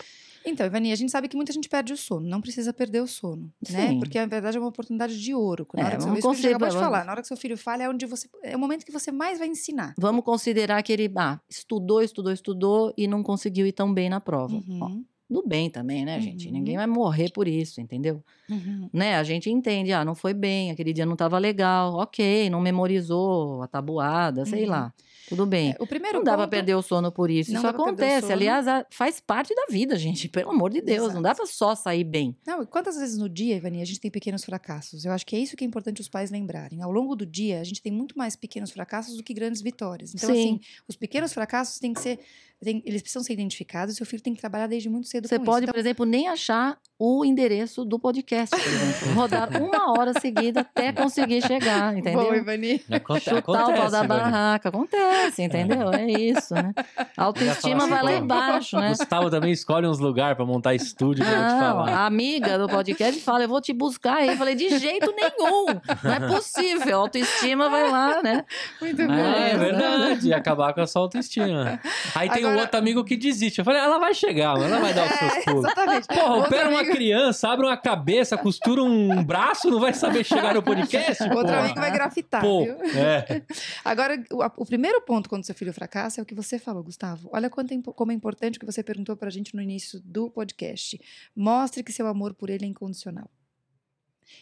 Então, 0.43 0.65
Ivani, 0.65 0.91
a 0.91 0.95
gente 0.95 1.11
sabe 1.11 1.27
que 1.27 1.35
muita 1.35 1.53
gente 1.53 1.69
perde 1.69 1.93
o 1.93 1.97
sono. 1.97 2.27
Não 2.27 2.41
precisa 2.41 2.73
perder 2.73 2.99
o 3.01 3.05
sono, 3.07 3.53
né? 3.69 3.89
Sim. 3.89 3.99
Porque, 3.99 4.19
na 4.19 4.25
verdade, 4.25 4.57
é 4.57 4.59
uma 4.59 4.69
oportunidade 4.69 5.21
de 5.21 5.35
ouro. 5.35 5.67
Na 5.71 5.81
É, 5.81 5.85
hora 5.85 5.95
que 5.97 6.01
seu, 6.01 6.09
vamos 6.09 6.25
acabou 6.25 6.31
de 6.31 6.41
considerar- 6.41 6.79
falar. 6.79 7.05
Na 7.05 7.11
hora 7.11 7.21
que 7.21 7.27
seu 7.27 7.37
filho 7.37 7.55
falha, 7.55 7.83
é 7.83 7.89
onde 7.89 8.07
você... 8.07 8.27
É 8.41 8.55
o 8.55 8.59
momento 8.59 8.83
que 8.83 8.91
você 8.91 9.11
mais 9.11 9.37
vai 9.37 9.47
ensinar. 9.47 9.93
Vamos 9.99 10.25
considerar 10.25 10.81
que 10.81 10.91
ele 10.91 11.11
ah, 11.15 11.39
estudou, 11.47 12.01
estudou, 12.01 12.33
estudou 12.33 12.91
e 12.97 13.07
não 13.07 13.21
conseguiu 13.21 13.67
ir 13.67 13.71
tão 13.71 13.93
bem 13.93 14.09
na 14.09 14.19
prova. 14.19 14.55
Uhum, 14.55 15.05
tudo 15.33 15.47
bem 15.47 15.69
também, 15.69 16.03
né, 16.03 16.19
gente? 16.19 16.47
Uhum. 16.47 16.53
Ninguém 16.53 16.75
vai 16.75 16.87
morrer 16.87 17.31
por 17.31 17.47
isso, 17.47 17.79
entendeu? 17.79 18.21
uhum. 18.49 18.89
Né? 18.91 19.15
A 19.15 19.23
gente 19.23 19.49
entende, 19.49 19.93
ah, 19.93 20.03
não 20.03 20.13
foi 20.13 20.33
bem, 20.33 20.71
aquele 20.71 20.91
dia 20.91 21.05
não 21.05 21.13
estava 21.13 21.37
legal, 21.37 21.93
ok, 21.95 22.49
não 22.49 22.59
memorizou 22.59 23.61
a 23.63 23.67
tabuada, 23.67 24.45
sei 24.45 24.63
Uhum. 24.65 24.69
lá. 24.71 24.93
Tudo 25.29 25.45
bem. 25.45 25.71
É, 25.71 25.75
o 25.81 25.87
primeiro 25.87 26.17
Não 26.17 26.25
dá 26.25 26.33
pra 26.33 26.41
ponto- 26.43 26.49
perder 26.51 26.75
o 26.75 26.81
sono 26.81 27.09
por 27.09 27.29
isso. 27.29 27.51
Não 27.53 27.61
Isso 27.61 27.73
pra 27.73 27.81
acontece. 27.83 28.33
Aliás, 28.33 28.65
faz 28.89 29.21
parte 29.21 29.55
da 29.55 29.65
vida, 29.69 29.95
gente. 29.95 30.27
Pelo 30.27 30.49
amor 30.51 30.69
de 30.71 30.81
Deus. 30.81 31.13
Não 31.13 31.21
dá 31.21 31.29
Exato. 31.29 31.43
pra 31.47 31.53
só 31.53 31.73
sair 31.73 32.03
bem. 32.03 32.35
Não, 32.45 32.61
e 32.63 32.65
quantas 32.65 32.97
vezes 32.97 33.17
no 33.17 33.29
dia, 33.29 33.55
Ivani, 33.55 33.81
a 33.81 33.85
gente 33.85 34.01
tem 34.01 34.11
pequenos 34.11 34.43
fracassos? 34.43 35.05
Eu 35.05 35.13
acho 35.13 35.25
que 35.25 35.33
é 35.33 35.39
isso 35.39 35.55
que 35.55 35.63
é 35.63 35.67
importante 35.67 36.01
os 36.01 36.09
pais 36.09 36.31
lembrarem. 36.31 36.81
Ao 36.81 36.91
longo 36.91 37.15
do 37.15 37.25
dia, 37.25 37.61
a 37.61 37.63
gente 37.63 37.81
tem 37.81 37.93
muito 37.93 38.17
mais 38.17 38.35
pequenos 38.35 38.71
fracassos 38.71 39.15
do 39.15 39.23
que 39.23 39.33
grandes 39.33 39.61
vitórias. 39.61 40.13
Então, 40.13 40.27
Sim. 40.33 40.41
assim, 40.41 40.59
os 40.85 40.97
pequenos 40.97 41.31
fracassos 41.31 41.79
têm 41.79 41.93
que 41.93 42.01
ser. 42.01 42.19
Tem- 42.63 42.81
eles 42.85 43.01
precisam 43.01 43.23
ser 43.23 43.33
identificados 43.33 43.93
e 43.93 43.97
seu 43.97 44.05
filho 44.05 44.21
tem 44.21 44.33
que 44.33 44.39
trabalhar 44.39 44.67
desde 44.67 44.89
muito 44.89 45.07
cedo 45.07 45.27
Você 45.27 45.37
com 45.39 45.45
pode, 45.45 45.65
isso. 45.65 45.73
por 45.73 45.79
exemplo, 45.79 46.05
nem 46.05 46.27
achar 46.27 46.77
o 46.99 47.25
endereço 47.25 47.83
do 47.83 47.97
podcast, 47.99 48.55
por 48.55 48.67
exemplo. 48.67 49.13
Rodar 49.15 49.49
uma 49.61 49.91
hora 49.99 50.13
seguida 50.19 50.61
até 50.61 50.91
conseguir 50.93 51.41
chegar, 51.41 51.97
entendeu? 51.97 52.21
Boa, 52.23 52.37
Ivani. 52.37 52.81
Aconte- 52.91 53.23
Chutar 53.23 53.39
o 53.39 53.43
pau 53.43 53.55
acontece, 53.71 53.91
da 53.91 54.03
barraca. 54.03 54.69
Acontece, 54.69 55.41
entendeu? 55.43 55.91
É 55.91 56.05
isso, 56.11 56.53
né? 56.53 56.73
A 57.17 57.23
autoestima 57.25 57.77
assim, 57.83 57.89
vai 57.89 58.03
lá 58.03 58.13
embaixo, 58.13 58.77
né? 58.79 58.89
Gustavo 58.89 59.29
também 59.29 59.51
escolhe 59.51 59.87
uns 59.87 59.99
lugares 59.99 60.35
pra 60.35 60.45
montar 60.45 60.73
estúdio 60.75 61.23
pra 61.25 61.33
eu 61.33 61.39
te 61.47 61.51
Não, 61.53 61.59
falar. 61.59 61.89
a 61.91 62.05
amiga 62.05 62.57
do 62.57 62.67
podcast 62.67 63.19
fala, 63.21 63.43
eu 63.43 63.49
vou 63.49 63.61
te 63.61 63.73
buscar 63.73 64.17
aí. 64.17 64.29
Eu 64.29 64.37
falei, 64.37 64.55
de 64.55 64.69
jeito 64.77 65.13
nenhum. 65.15 65.65
Não 66.03 66.13
é 66.13 66.19
possível. 66.33 66.97
A 66.97 67.01
autoestima 67.01 67.69
vai 67.69 67.89
lá, 67.89 68.21
né? 68.21 68.45
Muito 68.79 69.01
Ah, 69.01 69.07
bom. 69.07 69.13
é 69.13 69.57
verdade, 69.57 70.27
ia 70.29 70.37
acabar 70.37 70.73
com 70.73 70.81
a 70.81 70.87
sua 70.87 71.01
autoestima. 71.03 71.79
Aí 72.15 72.29
tem 72.29 72.45
um 72.51 72.53
Agora- 72.53 72.65
outro 72.67 72.79
amigo 72.79 73.03
que 73.03 73.17
desiste. 73.17 73.59
Eu 73.59 73.65
falei, 73.65 73.81
ela 73.81 73.97
vai 73.99 74.13
chegar, 74.13 74.53
mano, 74.53 74.65
ela 74.65 74.79
vai 74.79 74.93
dar 74.93 75.05
os 75.11 75.17
seus 75.17 75.31
É, 75.33 75.41
pulos. 75.43 75.65
exatamente. 75.65 76.07
Porra, 76.07 76.37
opera 76.37 76.69
uma 76.69 76.79
amigo- 76.79 76.95
criança, 76.95 77.49
abre 77.49 77.65
uma 77.65 77.77
cabeça, 77.77 78.37
costura 78.37 78.83
um 78.83 79.23
braço, 79.23 79.69
não 79.69 79.79
vai 79.79 79.93
saber 79.93 80.23
chegar 80.23 80.53
no 80.53 80.61
podcast? 80.63 81.23
Outro 81.23 81.41
porra. 81.41 81.59
amigo 81.59 81.79
vai 81.79 81.91
grafitar, 81.91 82.41
Pô, 82.41 82.63
viu? 82.63 82.75
é. 82.99 83.41
Agora, 83.83 84.23
o, 84.31 84.61
o 84.63 84.65
primeiro 84.65 85.01
ponto 85.01 85.29
quando 85.29 85.43
seu 85.45 85.55
filho 85.55 85.73
fracassa 85.73 86.19
é 86.19 86.23
o 86.23 86.25
que 86.25 86.35
você 86.35 86.59
falou, 86.59 86.83
Gustavo. 86.83 87.29
Olha 87.31 87.49
quanto 87.49 87.73
é 87.73 87.77
como 87.95 88.11
é 88.11 88.15
importante 88.15 88.57
o 88.57 88.59
que 88.59 88.65
você 88.65 88.83
perguntou 88.83 89.15
pra 89.15 89.29
gente 89.29 89.55
no 89.55 89.61
início 89.61 89.99
do 90.03 90.29
podcast. 90.29 90.99
Mostre 91.35 91.83
que 91.83 91.91
seu 91.91 92.07
amor 92.07 92.33
por 92.33 92.49
ele 92.49 92.65
é 92.65 92.67
incondicional. 92.67 93.29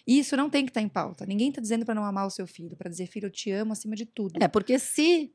Isso 0.05 0.37
não 0.37 0.49
tem 0.49 0.65
que 0.65 0.69
estar 0.71 0.81
em 0.81 0.87
pauta. 0.87 1.25
Ninguém 1.25 1.49
está 1.49 1.59
dizendo 1.61 1.85
para 1.85 1.95
não 1.95 2.03
amar 2.05 2.27
o 2.27 2.29
seu 2.29 2.45
filho, 2.45 2.75
para 2.75 2.89
dizer, 2.89 3.07
filho, 3.07 3.25
eu 3.25 3.31
te 3.31 3.51
amo 3.51 3.73
acima 3.73 3.95
de 3.95 4.05
tudo. 4.05 4.41
É, 4.41 4.47
porque 4.47 4.77
se 4.77 5.31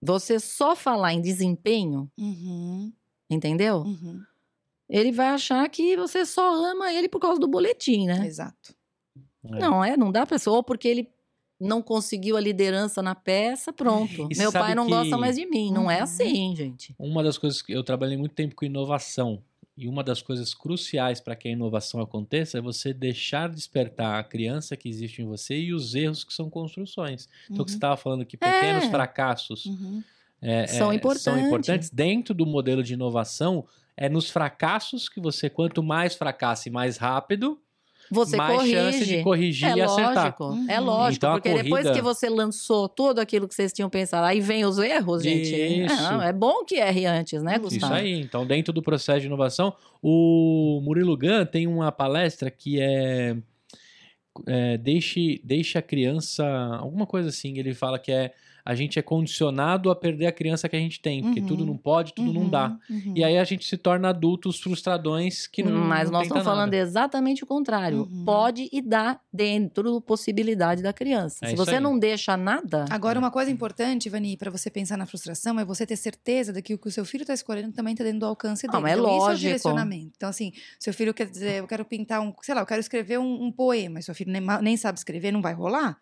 você 0.00 0.38
só 0.40 0.74
falar 0.76 1.12
em 1.14 1.20
desempenho, 1.20 2.10
Uhum, 2.18 2.92
entendeu? 3.28 3.78
uhum, 3.82 4.20
Ele 4.88 5.12
vai 5.12 5.28
achar 5.28 5.68
que 5.68 5.96
você 5.96 6.24
só 6.24 6.54
ama 6.70 6.92
ele 6.92 7.08
por 7.08 7.20
causa 7.20 7.38
do 7.40 7.46
boletim, 7.48 8.06
né? 8.06 8.26
Exato. 8.26 8.74
É. 9.44 9.58
Não, 9.58 9.84
é, 9.84 9.96
não 9.96 10.10
dá 10.10 10.24
pra 10.26 10.38
ser. 10.38 10.48
Ou 10.50 10.62
porque 10.62 10.88
ele 10.88 11.10
não 11.60 11.82
conseguiu 11.82 12.36
a 12.36 12.40
liderança 12.40 13.02
na 13.02 13.14
peça, 13.14 13.72
pronto. 13.72 14.28
E 14.30 14.38
Meu 14.38 14.50
pai 14.52 14.74
não 14.74 14.84
que- 14.86 14.90
gosta 14.92 15.18
mais 15.18 15.36
de 15.36 15.44
mim. 15.44 15.70
Não 15.72 15.90
é 15.90 15.98
Uhum. 15.98 16.02
assim, 16.04 16.56
gente. 16.56 16.94
Uma 16.98 17.22
das 17.22 17.36
coisas 17.36 17.60
que 17.60 17.72
eu 17.72 17.82
trabalhei 17.84 18.16
muito 18.16 18.34
tempo 18.34 18.54
com 18.54 18.64
inovação. 18.64 19.42
E 19.78 19.86
uma 19.88 20.02
das 20.02 20.20
coisas 20.20 20.52
cruciais 20.54 21.20
para 21.20 21.36
que 21.36 21.46
a 21.48 21.52
inovação 21.52 22.00
aconteça 22.00 22.58
é 22.58 22.60
você 22.60 22.92
deixar 22.92 23.48
despertar 23.48 24.18
a 24.18 24.24
criança 24.24 24.76
que 24.76 24.88
existe 24.88 25.22
em 25.22 25.24
você 25.26 25.56
e 25.58 25.72
os 25.72 25.94
erros 25.94 26.24
que 26.24 26.34
são 26.34 26.50
construções. 26.50 27.28
Então, 27.48 27.62
o 27.62 27.64
que 27.64 27.70
você 27.70 27.76
estava 27.76 27.96
falando 27.96 28.26
que 28.26 28.36
pequenos 28.36 28.84
É. 28.84 28.90
fracassos 28.90 29.66
Uhum. 29.66 30.02
é, 30.42 30.66
São 30.66 30.90
é, 30.90 30.96
importantes. 30.96 31.22
são 31.22 31.38
importantes 31.38 31.90
dentro 31.90 32.34
do 32.34 32.44
modelo 32.44 32.82
de 32.82 32.94
inovação. 32.94 33.64
É 33.96 34.08
nos 34.08 34.28
fracassos 34.30 35.08
que 35.08 35.20
você, 35.20 35.48
quanto 35.48 35.82
mais 35.82 36.14
fracasse 36.14 36.70
mais 36.70 36.96
rápido, 36.96 37.60
Você 38.10 38.36
mais 38.36 38.56
corrige. 38.56 38.72
chance 38.74 39.04
de 39.06 39.22
corrigir 39.22 39.68
é 39.68 39.76
e 39.76 39.80
acertar. 39.82 40.14
lógico, 40.24 40.44
Uhum. 40.44 40.66
é 40.70 40.80
lógico, 40.80 41.16
Então, 41.26 41.32
porque 41.34 41.48
depois 41.50 41.68
corrida- 41.84 41.92
que 41.92 42.00
você 42.00 42.28
lançou 42.28 42.88
tudo 42.88 43.18
aquilo 43.20 43.46
que 43.46 43.54
vocês 43.54 43.72
tinham 43.72 43.90
pensado, 43.90 44.26
aí 44.26 44.40
vem 44.40 44.64
os 44.64 44.78
erros, 44.78 45.22
gente. 45.22 45.54
Isso. 45.54 45.94
É, 45.94 46.10
não, 46.10 46.22
é 46.22 46.32
bom 46.32 46.64
que 46.64 46.76
erre 46.76 47.06
antes, 47.06 47.42
né, 47.42 47.58
Gustavo? 47.58 47.84
Isso 47.84 47.92
aí. 47.92 48.20
Então, 48.20 48.46
dentro 48.46 48.72
do 48.72 48.82
processo 48.82 49.20
de 49.20 49.26
inovação, 49.26 49.74
o 50.02 50.80
Murilo 50.82 51.16
Gun 51.16 51.44
tem 51.44 51.66
uma 51.66 51.92
palestra 51.92 52.50
que 52.50 52.80
é, 52.80 53.36
é 54.46 54.76
deixe, 54.78 55.40
deixe 55.44 55.76
a 55.78 55.82
criança. 55.82 56.44
Alguma 56.80 57.06
coisa 57.06 57.28
assim. 57.28 57.58
Ele 57.58 57.74
fala 57.74 57.98
que 57.98 58.12
é 58.12 58.32
a 58.68 58.74
gente 58.74 58.98
é 58.98 59.02
condicionado 59.02 59.90
a 59.90 59.96
perder 59.96 60.26
a 60.26 60.32
criança 60.32 60.68
que 60.68 60.76
a 60.76 60.78
gente 60.78 61.00
tem, 61.00 61.22
porque 61.22 61.40
uhum. 61.40 61.46
tudo 61.46 61.64
não 61.64 61.74
pode, 61.74 62.12
tudo 62.12 62.28
uhum. 62.28 62.42
não 62.42 62.50
dá. 62.50 62.78
Uhum. 62.90 63.14
E 63.16 63.24
aí 63.24 63.38
a 63.38 63.42
gente 63.42 63.64
se 63.64 63.78
torna 63.78 64.10
adultos 64.10 64.60
frustradões 64.60 65.46
que 65.46 65.62
não. 65.62 65.72
Mas 65.72 66.10
não 66.10 66.18
nós 66.18 66.26
estamos 66.26 66.44
falando 66.44 66.74
exatamente 66.74 67.42
o 67.42 67.46
contrário. 67.46 68.00
Uhum. 68.02 68.24
Pode 68.26 68.68
e 68.70 68.82
dá 68.82 69.18
dentro 69.32 69.94
da 69.94 70.00
possibilidade 70.02 70.82
da 70.82 70.92
criança. 70.92 71.46
É 71.46 71.48
se 71.48 71.56
você 71.56 71.76
aí. 71.76 71.80
não 71.80 71.98
deixa 71.98 72.36
nada. 72.36 72.84
Agora, 72.90 73.18
uma 73.18 73.30
coisa 73.30 73.50
importante, 73.50 74.10
Vani, 74.10 74.36
para 74.36 74.50
você 74.50 74.68
pensar 74.68 74.98
na 74.98 75.06
frustração 75.06 75.58
é 75.58 75.64
você 75.64 75.86
ter 75.86 75.96
certeza 75.96 76.52
de 76.52 76.60
que 76.60 76.74
o 76.74 76.78
que 76.78 76.88
o 76.88 76.92
seu 76.92 77.06
filho 77.06 77.22
está 77.22 77.32
escolhendo 77.32 77.72
também 77.72 77.94
está 77.94 78.04
dentro 78.04 78.20
do 78.20 78.26
alcance 78.26 78.66
dele. 78.66 78.82
Não, 78.82 78.86
é 78.86 78.92
então, 78.92 79.02
lógico. 79.02 79.22
Isso 79.24 79.30
é 79.30 79.32
o 79.32 79.38
direcionamento. 79.38 80.12
Então, 80.14 80.28
assim, 80.28 80.52
seu 80.78 80.92
filho 80.92 81.14
quer 81.14 81.30
dizer, 81.30 81.60
eu 81.60 81.66
quero 81.66 81.86
pintar 81.86 82.20
um, 82.20 82.34
sei 82.42 82.54
lá, 82.54 82.60
eu 82.60 82.66
quero 82.66 82.80
escrever 82.80 83.18
um, 83.18 83.44
um 83.44 83.50
poema, 83.50 83.98
e 83.98 84.02
seu 84.02 84.14
filho 84.14 84.30
nem, 84.30 84.42
nem 84.60 84.76
sabe 84.76 84.98
escrever, 84.98 85.32
não 85.32 85.40
vai 85.40 85.54
rolar? 85.54 85.98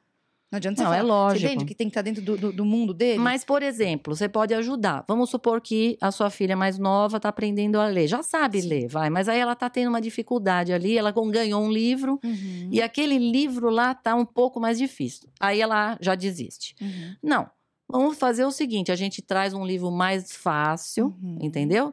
Não 0.50 0.58
adianta 0.58 0.82
não, 0.82 0.90
você 0.90 0.96
é 0.96 1.00
falar. 1.00 1.08
lógico. 1.08 1.40
Você 1.40 1.46
entende 1.46 1.64
que 1.64 1.74
tem 1.74 1.86
que 1.88 1.90
estar 1.90 2.02
dentro 2.02 2.22
do, 2.22 2.36
do, 2.36 2.52
do, 2.52 2.64
mundo 2.64 2.94
dele? 2.94 3.18
Mas, 3.18 3.44
por 3.44 3.62
exemplo, 3.62 4.14
você 4.14 4.28
pode 4.28 4.54
ajudar. 4.54 5.04
Vamos 5.08 5.28
supor 5.28 5.60
que 5.60 5.98
a 6.00 6.12
sua 6.12 6.30
filha 6.30 6.56
mais 6.56 6.78
nova 6.78 7.16
está 7.16 7.28
aprendendo 7.28 7.80
a 7.80 7.86
ler. 7.86 8.06
Já 8.06 8.22
sabe 8.22 8.62
Sim. 8.62 8.68
ler, 8.68 8.88
vai. 8.88 9.10
Mas 9.10 9.28
aí 9.28 9.40
ela 9.40 9.54
está 9.54 9.68
tendo 9.68 9.88
uma 9.88 10.00
dificuldade 10.00 10.72
ali. 10.72 10.96
Ela 10.96 11.12
ganhou 11.12 11.60
um 11.60 11.70
livro 11.70 12.20
uhum. 12.24 12.68
e 12.70 12.80
aquele 12.80 13.18
livro 13.18 13.70
lá 13.70 13.90
está 13.90 14.14
um 14.14 14.24
pouco 14.24 14.60
mais 14.60 14.78
difícil. 14.78 15.28
Aí 15.40 15.60
ela 15.60 15.98
já 16.00 16.14
desiste. 16.14 16.76
Uhum. 16.80 17.16
Não. 17.22 17.50
Vamos 17.88 18.16
fazer 18.16 18.44
o 18.44 18.52
seguinte: 18.52 18.92
a 18.92 18.96
gente 18.96 19.20
traz 19.22 19.52
um 19.52 19.64
livro 19.64 19.90
mais 19.90 20.32
fácil, 20.32 21.14
uhum. 21.22 21.38
entendeu? 21.40 21.92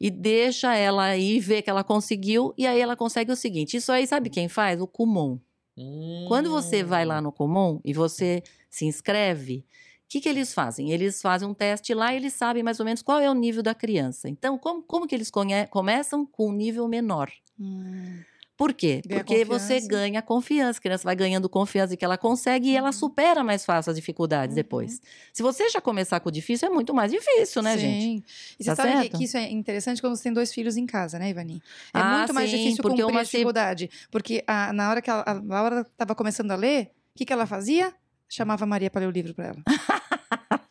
E 0.00 0.10
deixa 0.10 0.74
ela 0.74 1.04
aí 1.04 1.38
ver 1.38 1.62
que 1.62 1.70
ela 1.70 1.84
conseguiu. 1.84 2.52
E 2.58 2.66
aí 2.66 2.80
ela 2.80 2.96
consegue 2.96 3.30
o 3.30 3.36
seguinte: 3.36 3.76
isso 3.76 3.92
aí, 3.92 4.06
sabe 4.06 4.28
quem 4.28 4.48
faz? 4.48 4.80
O 4.80 4.86
Kumon. 4.86 5.38
Hum. 5.76 6.24
Quando 6.28 6.50
você 6.50 6.82
vai 6.82 7.04
lá 7.04 7.18
hum. 7.18 7.22
no 7.22 7.32
Comum 7.32 7.80
e 7.84 7.92
você 7.92 8.42
se 8.68 8.84
inscreve, 8.84 9.58
o 9.58 9.64
que, 10.08 10.20
que 10.20 10.28
eles 10.28 10.52
fazem? 10.52 10.90
Eles 10.90 11.22
fazem 11.22 11.48
um 11.48 11.54
teste 11.54 11.94
lá 11.94 12.12
e 12.12 12.16
eles 12.16 12.34
sabem 12.34 12.62
mais 12.62 12.78
ou 12.78 12.84
menos 12.84 13.02
qual 13.02 13.18
é 13.20 13.30
o 13.30 13.34
nível 13.34 13.62
da 13.62 13.74
criança. 13.74 14.28
Então, 14.28 14.58
como, 14.58 14.82
como 14.82 15.06
que 15.06 15.14
eles 15.14 15.30
começam? 15.70 16.26
Com 16.26 16.50
um 16.50 16.52
nível 16.52 16.86
menor. 16.86 17.30
Hum. 17.58 18.20
Por 18.62 18.72
quê? 18.72 19.02
Ganha 19.04 19.24
Porque 19.24 19.44
confiança. 19.44 19.66
você 19.66 19.80
ganha 19.88 20.22
confiança. 20.22 20.78
A 20.78 20.82
criança 20.82 21.02
vai 21.02 21.16
ganhando 21.16 21.48
confiança 21.48 21.96
que 21.96 22.04
ela 22.04 22.16
consegue 22.16 22.68
e 22.68 22.76
ela 22.76 22.86
uhum. 22.86 22.92
supera 22.92 23.42
mais 23.42 23.64
fácil 23.64 23.90
as 23.90 23.96
dificuldades 23.96 24.52
uhum. 24.52 24.62
depois. 24.62 25.02
Se 25.32 25.42
você 25.42 25.68
já 25.68 25.80
começar 25.80 26.20
com 26.20 26.28
o 26.28 26.32
difícil, 26.32 26.68
é 26.68 26.70
muito 26.70 26.94
mais 26.94 27.10
difícil, 27.10 27.60
né, 27.60 27.74
Sim. 27.74 27.80
gente? 27.80 28.24
E 28.60 28.62
você 28.62 28.70
tá 28.76 28.76
sabe 28.76 29.08
que, 29.08 29.24
isso 29.24 29.36
é 29.36 29.50
interessante 29.50 30.00
quando 30.00 30.14
você 30.14 30.22
tem 30.22 30.32
dois 30.32 30.54
filhos 30.54 30.76
em 30.76 30.86
casa, 30.86 31.18
né, 31.18 31.30
Ivani? 31.30 31.60
É 31.92 31.98
ah, 31.98 32.18
muito 32.18 32.34
mais 32.34 32.48
sim, 32.48 32.56
difícil 32.56 32.84
cumprir 32.84 33.04
uma 33.04 33.18
a 33.18 33.24
dificuldade. 33.24 33.90
Porque 34.12 34.44
a, 34.46 34.72
na 34.72 34.90
hora 34.90 35.02
que 35.02 35.10
a, 35.10 35.24
a 35.26 35.32
Laura 35.32 35.80
estava 35.80 36.14
começando 36.14 36.52
a 36.52 36.54
ler, 36.54 36.92
o 37.14 37.18
que, 37.18 37.24
que 37.24 37.32
ela 37.32 37.46
fazia? 37.46 37.92
Chamava 38.28 38.62
a 38.62 38.66
Maria 38.66 38.90
para 38.90 39.00
ler 39.00 39.08
o 39.08 39.10
livro 39.10 39.34
para 39.34 39.48
ela. 39.48 39.62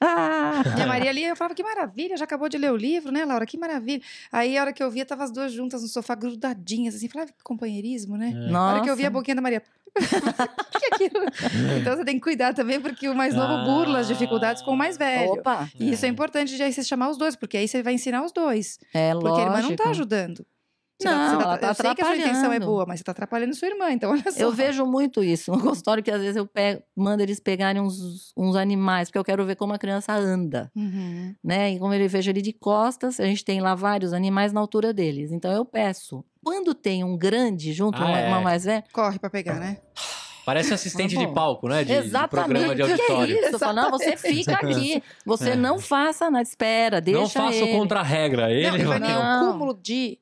e 0.78 0.82
a 0.82 0.88
Maria 0.88 1.10
ali, 1.10 1.24
eu 1.24 1.36
falava, 1.36 1.54
que 1.54 1.64
maravilha, 1.64 2.18
já 2.18 2.26
acabou 2.26 2.50
de 2.50 2.58
ler 2.58 2.72
o 2.72 2.76
livro, 2.76 3.12
né, 3.12 3.24
Laura? 3.24 3.46
Que 3.46 3.58
maravilha. 3.58 4.02
Aí, 4.32 4.58
a 4.58 4.62
hora 4.62 4.74
que 4.74 4.82
eu 4.82 4.90
via, 4.90 5.06
tava 5.06 5.24
as 5.24 5.32
duas 5.32 5.54
juntas 5.54 5.82
no 5.82 5.88
sofá, 5.88 6.16
grudadinhas, 6.16 6.96
assim, 6.96 7.08
falava, 7.08 7.32
que 7.32 7.44
companheirismo, 7.44 8.18
né? 8.18 8.34
É. 8.50 8.54
A 8.54 8.62
hora 8.62 8.82
que 8.82 8.90
eu 8.90 8.96
via 8.96 9.08
a 9.08 9.12
boquinha 9.12 9.36
da 9.36 9.42
Maria. 9.42 9.62
que 9.94 10.86
é 10.86 10.96
aquilo? 10.96 11.26
então 11.80 11.96
você 11.96 12.06
tem 12.06 12.16
que 12.16 12.22
cuidar 12.22 12.54
também, 12.54 12.80
porque 12.80 13.10
o 13.10 13.16
mais 13.16 13.36
novo 13.36 13.54
ah, 13.54 13.64
burla 13.66 14.00
as 14.00 14.08
dificuldades 14.08 14.62
com 14.64 14.72
o 14.72 14.78
mais 14.78 14.98
velho. 14.98 15.34
Opa! 15.34 15.70
E 15.78 15.92
isso 15.92 16.06
é 16.06 16.10
importante 16.10 16.56
de 16.56 16.64
aí 16.64 16.72
você 16.72 16.84
chamar 16.84 17.10
os 17.10 17.18
dois, 17.18 17.36
porque 17.36 17.58
aí 17.58 17.68
você 17.68 17.84
vai 17.84 17.94
ensinar 17.94 18.24
os 18.24 18.32
dois. 18.32 18.80
É, 18.94 19.12
porque 19.14 19.28
lógico. 19.28 19.50
a 19.50 19.58
irmã 19.58 19.70
não 19.70 19.76
tá 19.76 19.90
ajudando. 19.90 20.46
Você 21.02 21.10
não, 21.10 21.38
tá, 21.38 21.44
ela 21.44 21.58
tá 21.58 21.68
eu 21.70 21.76
sei 21.76 21.96
que 21.96 22.02
a 22.02 22.06
sua 22.06 22.18
intenção 22.18 22.54
é 22.54 22.60
boa, 22.60 22.86
mas 22.86 23.00
você 23.00 23.04
tá 23.04 23.12
atrapalhando 23.12 23.56
sua 23.56 23.68
irmã, 23.68 23.92
então 23.92 24.12
olha 24.12 24.32
só. 24.32 24.40
Eu 24.40 24.52
vejo 24.52 24.86
muito 24.86 25.24
isso 25.24 25.52
no 25.52 25.62
consultório, 25.62 26.04
que 26.04 26.12
às 26.12 26.22
vezes 26.22 26.36
eu 26.36 26.46
pego, 26.46 26.82
mando 26.96 27.24
eles 27.24 27.40
pegarem 27.40 27.82
uns, 27.82 28.34
uns 28.38 28.56
animais, 28.56 29.10
porque 29.10 29.20
eu 29.20 29.24
quero 29.24 29.46
ver 29.46 29.56
como 29.56 29.74
a 29.74 29.80
criança 29.80 30.14
anda, 30.14 30.72
uhum. 30.76 31.36
né? 31.44 31.72
E 31.72 31.80
como 31.80 31.94
ele 31.94 32.08
vejo 32.08 32.30
ele 32.30 32.42
de 32.42 32.54
costas, 32.54 33.20
a 33.20 33.26
gente 33.26 33.44
tem 33.44 33.62
lá 33.62 33.76
vários 33.76 34.14
animais 34.14 34.54
na 34.54 34.60
altura 34.60 34.94
deles. 34.94 35.32
Então 35.32 35.52
eu 35.52 35.66
peço, 35.66 36.24
quando 36.44 36.74
tem 36.74 37.04
um 37.04 37.18
grande 37.18 37.74
junto, 37.74 38.02
ah, 38.02 38.06
uma, 38.06 38.20
é. 38.20 38.28
uma 38.28 38.42
mais 38.42 38.66
velha... 38.66 38.84
Corre 38.92 39.18
para 39.20 39.30
pegar, 39.30 39.56
né? 39.56 39.78
Parece 40.46 40.74
assistente 40.74 41.16
de 41.18 41.28
palco, 41.28 41.68
né? 41.68 41.84
De, 41.84 41.94
Exatamente. 41.94 42.48
de 42.48 42.54
programa 42.54 42.76
de 42.76 42.82
auditório. 42.82 43.38
Que 43.38 43.46
é 43.46 43.50
isso? 43.50 43.60
Falo, 43.60 43.74
não, 43.74 43.92
você 43.92 44.18
fica 44.18 44.54
aqui. 44.58 45.04
Você 45.26 45.52
é. 45.52 45.56
não 45.56 45.80
faça 45.80 46.32
na 46.32 46.42
espera, 46.42 47.00
deixa 47.00 47.20
Não 47.20 47.30
faça 47.30 47.58
ele. 47.58 47.72
contra 47.72 48.00
a 48.00 48.04
regra. 48.04 48.52
Ele 48.52 48.84
não, 48.84 48.88
vai... 48.88 49.00
Não. 49.00 49.50
O 49.50 49.54
cúmulo 49.54 49.80
de 49.82 50.18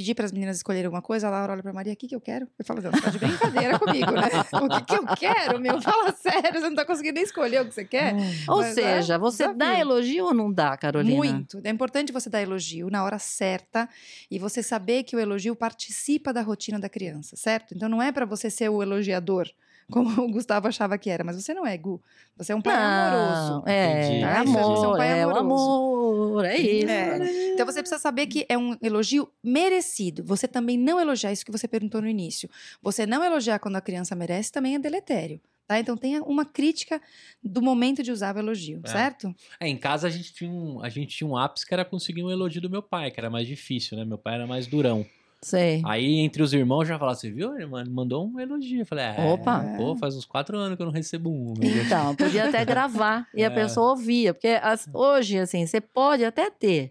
pedir 0.00 0.14
para 0.14 0.24
as 0.24 0.32
meninas 0.32 0.56
escolherem 0.56 0.86
alguma 0.86 1.02
coisa, 1.02 1.26
a 1.26 1.30
Laura 1.30 1.52
olha 1.52 1.62
para 1.62 1.74
Maria, 1.74 1.92
o 1.92 1.96
que, 1.96 2.08
que 2.08 2.14
eu 2.14 2.20
quero? 2.20 2.48
Eu 2.58 2.64
falo, 2.64 2.80
não, 2.80 2.90
você 2.90 3.00
tá 3.02 3.10
de 3.10 3.18
brincadeira 3.18 3.78
comigo, 3.78 4.10
né? 4.12 4.30
O 4.60 4.68
que, 4.68 4.84
que 4.84 4.94
eu 4.94 5.06
quero, 5.16 5.60
meu? 5.60 5.80
Fala 5.82 6.12
sério, 6.12 6.58
você 6.58 6.68
não 6.68 6.74
tá 6.74 6.86
conseguindo 6.86 7.14
nem 7.14 7.24
escolher 7.24 7.60
o 7.60 7.66
que 7.66 7.74
você 7.74 7.84
quer. 7.84 8.14
Hum. 8.14 8.32
Ou 8.48 8.62
é 8.62 8.72
seja, 8.72 9.14
é, 9.14 9.18
você 9.18 9.42
desafio. 9.42 9.58
dá 9.58 9.78
elogio 9.78 10.24
ou 10.24 10.34
não 10.34 10.50
dá, 10.50 10.74
Carolina? 10.76 11.16
Muito. 11.16 11.60
É 11.62 11.68
importante 11.68 12.12
você 12.12 12.30
dar 12.30 12.40
elogio 12.40 12.88
na 12.88 13.04
hora 13.04 13.18
certa 13.18 13.88
e 14.30 14.38
você 14.38 14.62
saber 14.62 15.02
que 15.02 15.14
o 15.14 15.18
elogio 15.18 15.54
participa 15.54 16.32
da 16.32 16.40
rotina 16.40 16.78
da 16.78 16.88
criança, 16.88 17.36
certo? 17.36 17.74
Então 17.74 17.88
não 17.88 18.02
é 18.02 18.10
para 18.10 18.24
você 18.24 18.48
ser 18.48 18.70
o 18.70 18.82
elogiador 18.82 19.50
como 19.90 20.08
o 20.22 20.30
Gustavo 20.30 20.68
achava 20.68 20.96
que 20.96 21.10
era, 21.10 21.24
mas 21.24 21.36
você 21.36 21.52
não 21.52 21.66
é, 21.66 21.76
Gu. 21.76 22.00
Você 22.36 22.52
é 22.52 22.56
um 22.56 22.62
pai 22.62 22.76
não, 22.76 22.82
amoroso. 22.82 23.68
É, 23.68 24.20
é 24.20 24.24
amor, 24.24 24.76
você 24.76 24.84
é 24.84 24.88
um 24.88 24.96
pai 24.96 25.08
é 25.08 25.22
amoroso. 25.22 25.40
amor, 25.40 26.44
é 26.44 26.56
isso. 26.56 26.88
É. 26.90 27.52
Então 27.52 27.66
você 27.66 27.80
precisa 27.80 28.00
saber 28.00 28.26
que 28.26 28.46
é 28.48 28.56
um 28.56 28.76
elogio 28.80 29.28
merecido. 29.42 30.24
Você 30.24 30.48
também 30.48 30.78
não 30.78 30.98
elogiar 30.98 31.32
isso 31.32 31.44
que 31.44 31.52
você 31.52 31.68
perguntou 31.68 32.00
no 32.00 32.08
início. 32.08 32.48
Você 32.82 33.04
não 33.04 33.22
elogiar 33.22 33.58
quando 33.58 33.76
a 33.76 33.80
criança 33.80 34.14
merece 34.14 34.50
também 34.50 34.74
é 34.74 34.78
deletério. 34.78 35.40
Tá? 35.70 35.78
Então 35.78 35.96
tenha 35.96 36.20
uma 36.24 36.44
crítica 36.44 37.00
do 37.40 37.62
momento 37.62 38.02
de 38.02 38.10
usar 38.10 38.34
o 38.34 38.38
elogio, 38.40 38.80
é. 38.82 38.88
certo? 38.88 39.32
É, 39.60 39.68
em 39.68 39.76
casa 39.76 40.08
a 40.08 40.10
gente, 40.10 40.32
tinha 40.32 40.50
um, 40.50 40.82
a 40.82 40.88
gente 40.88 41.16
tinha 41.16 41.28
um 41.30 41.36
ápice 41.36 41.64
que 41.64 41.72
era 41.72 41.84
conseguir 41.84 42.24
um 42.24 42.30
elogio 42.30 42.60
do 42.60 42.68
meu 42.68 42.82
pai, 42.82 43.12
que 43.12 43.20
era 43.20 43.30
mais 43.30 43.46
difícil, 43.46 43.96
né? 43.96 44.04
Meu 44.04 44.18
pai 44.18 44.34
era 44.34 44.48
mais 44.48 44.66
durão. 44.66 45.06
Sei. 45.42 45.80
Aí 45.86 46.18
entre 46.18 46.42
os 46.42 46.52
irmãos 46.52 46.86
já 46.86 46.98
falaram 46.98 47.16
assim, 47.16 47.32
viu, 47.32 47.58
irmã? 47.58 47.82
Mandou 47.88 48.28
um 48.28 48.38
elogio. 48.38 48.80
Eu 48.80 48.86
falei, 48.86 49.06
é, 49.06 49.32
Opa. 49.32 49.64
pô, 49.76 49.96
faz 49.96 50.14
uns 50.14 50.26
quatro 50.26 50.56
anos 50.58 50.76
que 50.76 50.82
eu 50.82 50.86
não 50.86 50.92
recebo 50.92 51.30
um. 51.30 51.54
Então, 51.62 52.14
podia 52.14 52.48
até 52.48 52.62
gravar 52.66 53.26
e 53.34 53.42
é. 53.42 53.46
a 53.46 53.50
pessoa 53.50 53.90
ouvia. 53.90 54.34
Porque 54.34 54.48
as, 54.62 54.86
hoje, 54.92 55.38
assim, 55.38 55.66
você 55.66 55.80
pode 55.80 56.24
até 56.24 56.50
ter. 56.50 56.90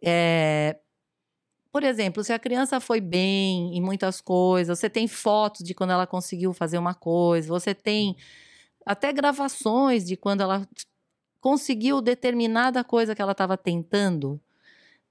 É, 0.00 0.76
por 1.72 1.82
exemplo, 1.82 2.22
se 2.22 2.32
a 2.32 2.38
criança 2.38 2.78
foi 2.78 3.00
bem 3.00 3.76
em 3.76 3.80
muitas 3.80 4.20
coisas, 4.20 4.78
você 4.78 4.88
tem 4.88 5.08
fotos 5.08 5.64
de 5.64 5.74
quando 5.74 5.90
ela 5.90 6.06
conseguiu 6.06 6.52
fazer 6.52 6.78
uma 6.78 6.94
coisa, 6.94 7.48
você 7.48 7.74
tem 7.74 8.16
até 8.86 9.12
gravações 9.12 10.04
de 10.04 10.16
quando 10.16 10.42
ela 10.42 10.68
conseguiu 11.40 12.00
determinada 12.00 12.84
coisa 12.84 13.14
que 13.14 13.22
ela 13.22 13.32
estava 13.32 13.56
tentando. 13.56 14.40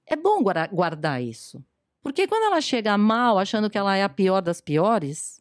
É 0.06 0.16
bom 0.16 0.42
guardar 0.72 1.22
isso. 1.22 1.62
Porque 2.02 2.26
quando 2.26 2.44
ela 2.44 2.60
chega 2.60 2.98
mal, 2.98 3.38
achando 3.38 3.70
que 3.70 3.78
ela 3.78 3.96
é 3.96 4.02
a 4.02 4.08
pior 4.08 4.40
das 4.40 4.60
piores, 4.60 5.40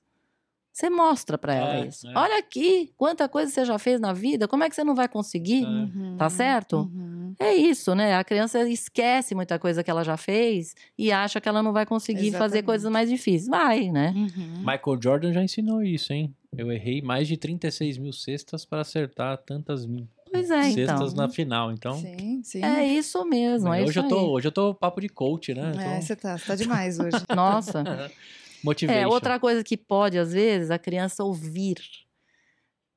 você 0.71 0.89
mostra 0.89 1.37
para 1.37 1.53
ela 1.53 1.75
é, 1.75 1.87
isso. 1.87 2.07
É. 2.07 2.13
Olha 2.15 2.37
aqui, 2.37 2.93
quanta 2.95 3.27
coisa 3.27 3.51
você 3.51 3.65
já 3.65 3.77
fez 3.77 3.99
na 3.99 4.13
vida, 4.13 4.47
como 4.47 4.63
é 4.63 4.69
que 4.69 4.75
você 4.75 4.83
não 4.83 4.95
vai 4.95 5.07
conseguir? 5.09 5.63
É. 5.63 5.67
Uhum, 5.67 6.15
tá 6.17 6.29
certo? 6.29 6.77
Uhum. 6.77 7.35
É 7.37 7.53
isso, 7.53 7.93
né? 7.93 8.15
A 8.15 8.23
criança 8.23 8.67
esquece 8.69 9.35
muita 9.35 9.59
coisa 9.59 9.83
que 9.83 9.91
ela 9.91 10.03
já 10.03 10.15
fez 10.15 10.75
e 10.97 11.11
acha 11.11 11.41
que 11.41 11.49
ela 11.49 11.61
não 11.61 11.73
vai 11.73 11.85
conseguir 11.85 12.27
Exatamente. 12.27 12.39
fazer 12.39 12.63
coisas 12.63 12.91
mais 12.91 13.09
difíceis. 13.09 13.47
Vai, 13.47 13.91
né? 13.91 14.13
Uhum. 14.15 14.59
Michael 14.59 14.99
Jordan 15.01 15.33
já 15.33 15.43
ensinou 15.43 15.83
isso, 15.83 16.13
hein? 16.13 16.33
Eu 16.55 16.71
errei 16.71 17.01
mais 17.01 17.27
de 17.27 17.37
36 17.37 17.97
mil 17.97 18.13
cestas 18.13 18.65
para 18.65 18.81
acertar 18.81 19.37
tantas 19.39 19.85
mil. 19.85 20.07
Pois 20.31 20.49
é, 20.49 20.63
cestas 20.71 21.11
então. 21.11 21.25
na 21.25 21.29
final, 21.29 21.71
então. 21.71 21.99
Sim, 21.99 22.41
sim. 22.43 22.63
É 22.63 22.85
isso 22.85 23.23
mesmo, 23.25 23.73
é 23.73 23.81
hoje 23.81 23.89
isso 23.89 23.99
eu 23.99 24.07
tô, 24.07 24.19
aí. 24.19 24.25
Hoje 24.25 24.47
eu 24.47 24.51
tô 24.51 24.73
papo 24.73 25.01
de 25.01 25.09
coach, 25.09 25.53
né? 25.53 25.73
É, 25.77 25.95
tô... 25.95 26.01
você 26.01 26.15
tá, 26.15 26.37
você 26.37 26.45
tá 26.45 26.55
demais 26.55 26.99
hoje. 26.99 27.17
Nossa. 27.35 27.83
Motivation. 28.63 28.99
É, 28.99 29.07
outra 29.07 29.39
coisa 29.39 29.63
que 29.63 29.75
pode, 29.75 30.17
às 30.17 30.33
vezes, 30.33 30.71
a 30.71 30.77
criança 30.77 31.23
ouvir. 31.23 31.77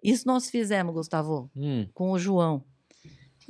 Isso 0.03 0.26
nós 0.26 0.51
fizemos, 0.51 0.95
Gustavo, 0.95 1.51
hum. 1.57 1.89
com 1.95 2.11
o 2.11 2.18
João. 2.18 2.62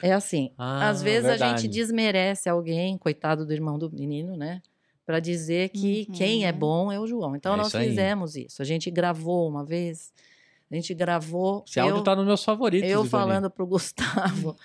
É 0.02 0.12
assim, 0.12 0.52
ah, 0.56 0.88
às 0.88 1.02
vezes 1.02 1.28
verdade. 1.28 1.42
a 1.42 1.56
gente 1.56 1.68
desmerece 1.68 2.48
alguém, 2.48 2.96
coitado 2.98 3.44
do 3.46 3.52
irmão 3.52 3.78
do 3.78 3.90
menino, 3.90 4.36
né? 4.36 4.60
Para 5.06 5.20
dizer 5.20 5.68
que 5.68 6.06
uhum. 6.08 6.14
quem 6.14 6.46
é 6.46 6.52
bom 6.52 6.90
é 6.90 6.98
o 6.98 7.06
João. 7.06 7.36
Então 7.36 7.54
é 7.54 7.56
nós 7.56 7.72
fizemos 7.72 8.36
isso. 8.36 8.62
A 8.62 8.64
gente 8.64 8.90
gravou 8.90 9.48
uma 9.48 9.64
vez 9.64 10.12
a 10.70 10.74
gente 10.74 10.94
gravou. 10.94 11.64
Esse 11.66 11.80
áudio 11.80 12.02
tá 12.02 12.16
nos 12.16 12.26
meus 12.26 12.44
favoritos. 12.44 12.88
Eu 12.88 13.04
falando 13.04 13.50
pro 13.50 13.66
Gustavo, 13.66 14.56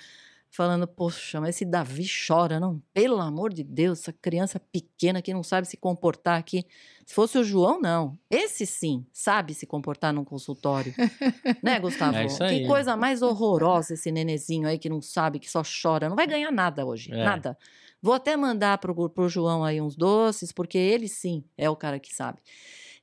falando, 0.50 0.88
poxa, 0.88 1.39
mas 1.39 1.56
esse 1.56 1.66
Davi 1.66 2.06
chora, 2.28 2.60
não? 2.60 2.82
Pelo 2.93 3.20
amor 3.20 3.54
de 3.54 3.64
Deus, 3.64 4.00
essa 4.00 4.14
criança 4.14 4.60
pequena 4.60 5.22
que 5.22 5.34
não 5.34 5.43
sabe 5.43 5.68
se 5.68 5.78
comportar 5.78 6.39
aqui. 6.39 6.66
Se 7.06 7.14
fosse 7.14 7.38
o 7.38 7.43
João, 7.43 7.80
não. 7.80 8.18
Esse 8.30 8.66
sim 8.66 9.06
sabe 9.12 9.54
se 9.54 9.66
comportar 9.66 10.14
num 10.14 10.24
consultório. 10.24 10.93
né, 11.62 11.80
Gustavo? 11.80 12.18
É 12.18 12.26
isso 12.26 12.43
aí. 12.43 12.62
Que 12.62 12.68
coisa 12.68 12.95
mais 12.95 13.22
horrorosa 13.22 13.93
esse 13.93 14.12
nenezinho 14.12 14.68
aí 14.68 14.78
que 14.78 14.89
não 14.89 15.02
sabe, 15.02 15.39
que 15.39 15.50
só 15.50 15.62
chora. 15.64 16.10
Não 16.10 16.16
vai 16.16 16.28
ganhar 16.28 16.52
nada 16.52 16.86
hoje. 16.86 17.12
É. 17.12 17.24
Nada. 17.24 17.58
Vou 18.02 18.14
até 18.14 18.38
mandar 18.38 18.78
pro, 18.78 19.10
pro 19.10 19.28
João 19.28 19.64
aí 19.64 19.82
uns 19.82 19.95
doces, 19.95 20.52
porque 20.52 20.78
ele 20.78 21.08
sim 21.08 21.43
é 21.58 21.70
o 21.70 21.76
cara 21.76 22.00
que 22.00 22.14
sabe. 22.14 22.39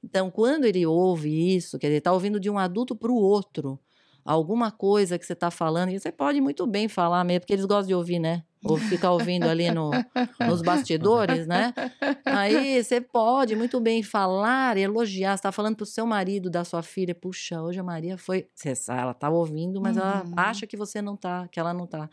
Então, 0.06 0.30
quando 0.30 0.64
ele 0.64 0.86
ouve 0.86 1.56
isso, 1.56 1.80
quer 1.80 1.88
dizer, 1.88 1.98
está 1.98 2.12
ouvindo 2.12 2.38
de 2.38 2.48
um 2.48 2.56
adulto 2.56 2.94
para 2.94 3.10
o 3.10 3.16
outro. 3.16 3.76
alguma 4.24 4.70
coisa 4.70 5.18
que 5.18 5.26
você 5.26 5.32
está 5.32 5.50
falando, 5.50 5.90
e 5.90 5.98
você 5.98 6.12
pode 6.12 6.40
muito 6.40 6.64
bem 6.66 6.88
falar 6.88 7.24
mesmo, 7.24 7.40
porque 7.40 7.52
eles 7.52 7.64
gostam 7.64 7.88
de 7.88 7.94
ouvir, 7.94 8.18
né? 8.20 8.44
Ou 8.64 8.76
ficar 8.76 9.12
ouvindo 9.12 9.48
ali 9.48 9.70
no, 9.70 9.90
nos 10.40 10.62
bastidores, 10.62 11.46
né? 11.46 11.72
Aí 12.24 12.82
você 12.82 13.00
pode 13.00 13.54
muito 13.54 13.80
bem 13.80 14.02
falar, 14.02 14.76
elogiar. 14.76 15.32
Você 15.32 15.40
está 15.40 15.52
falando 15.52 15.76
para 15.76 15.84
o 15.84 15.86
seu 15.86 16.04
marido 16.06 16.50
da 16.50 16.64
sua 16.64 16.82
filha, 16.82 17.14
puxa, 17.14 17.62
hoje 17.62 17.78
a 17.78 17.84
Maria 17.84 18.18
foi. 18.18 18.46
Ela 19.00 19.12
está 19.12 19.28
ouvindo, 19.30 19.80
mas 19.80 19.96
uhum. 19.96 20.02
ela 20.02 20.24
acha 20.36 20.66
que 20.66 20.76
você 20.76 21.00
não 21.00 21.16
tá, 21.16 21.46
que 21.48 21.60
ela 21.60 21.72
não 21.72 21.86
tá. 21.86 22.08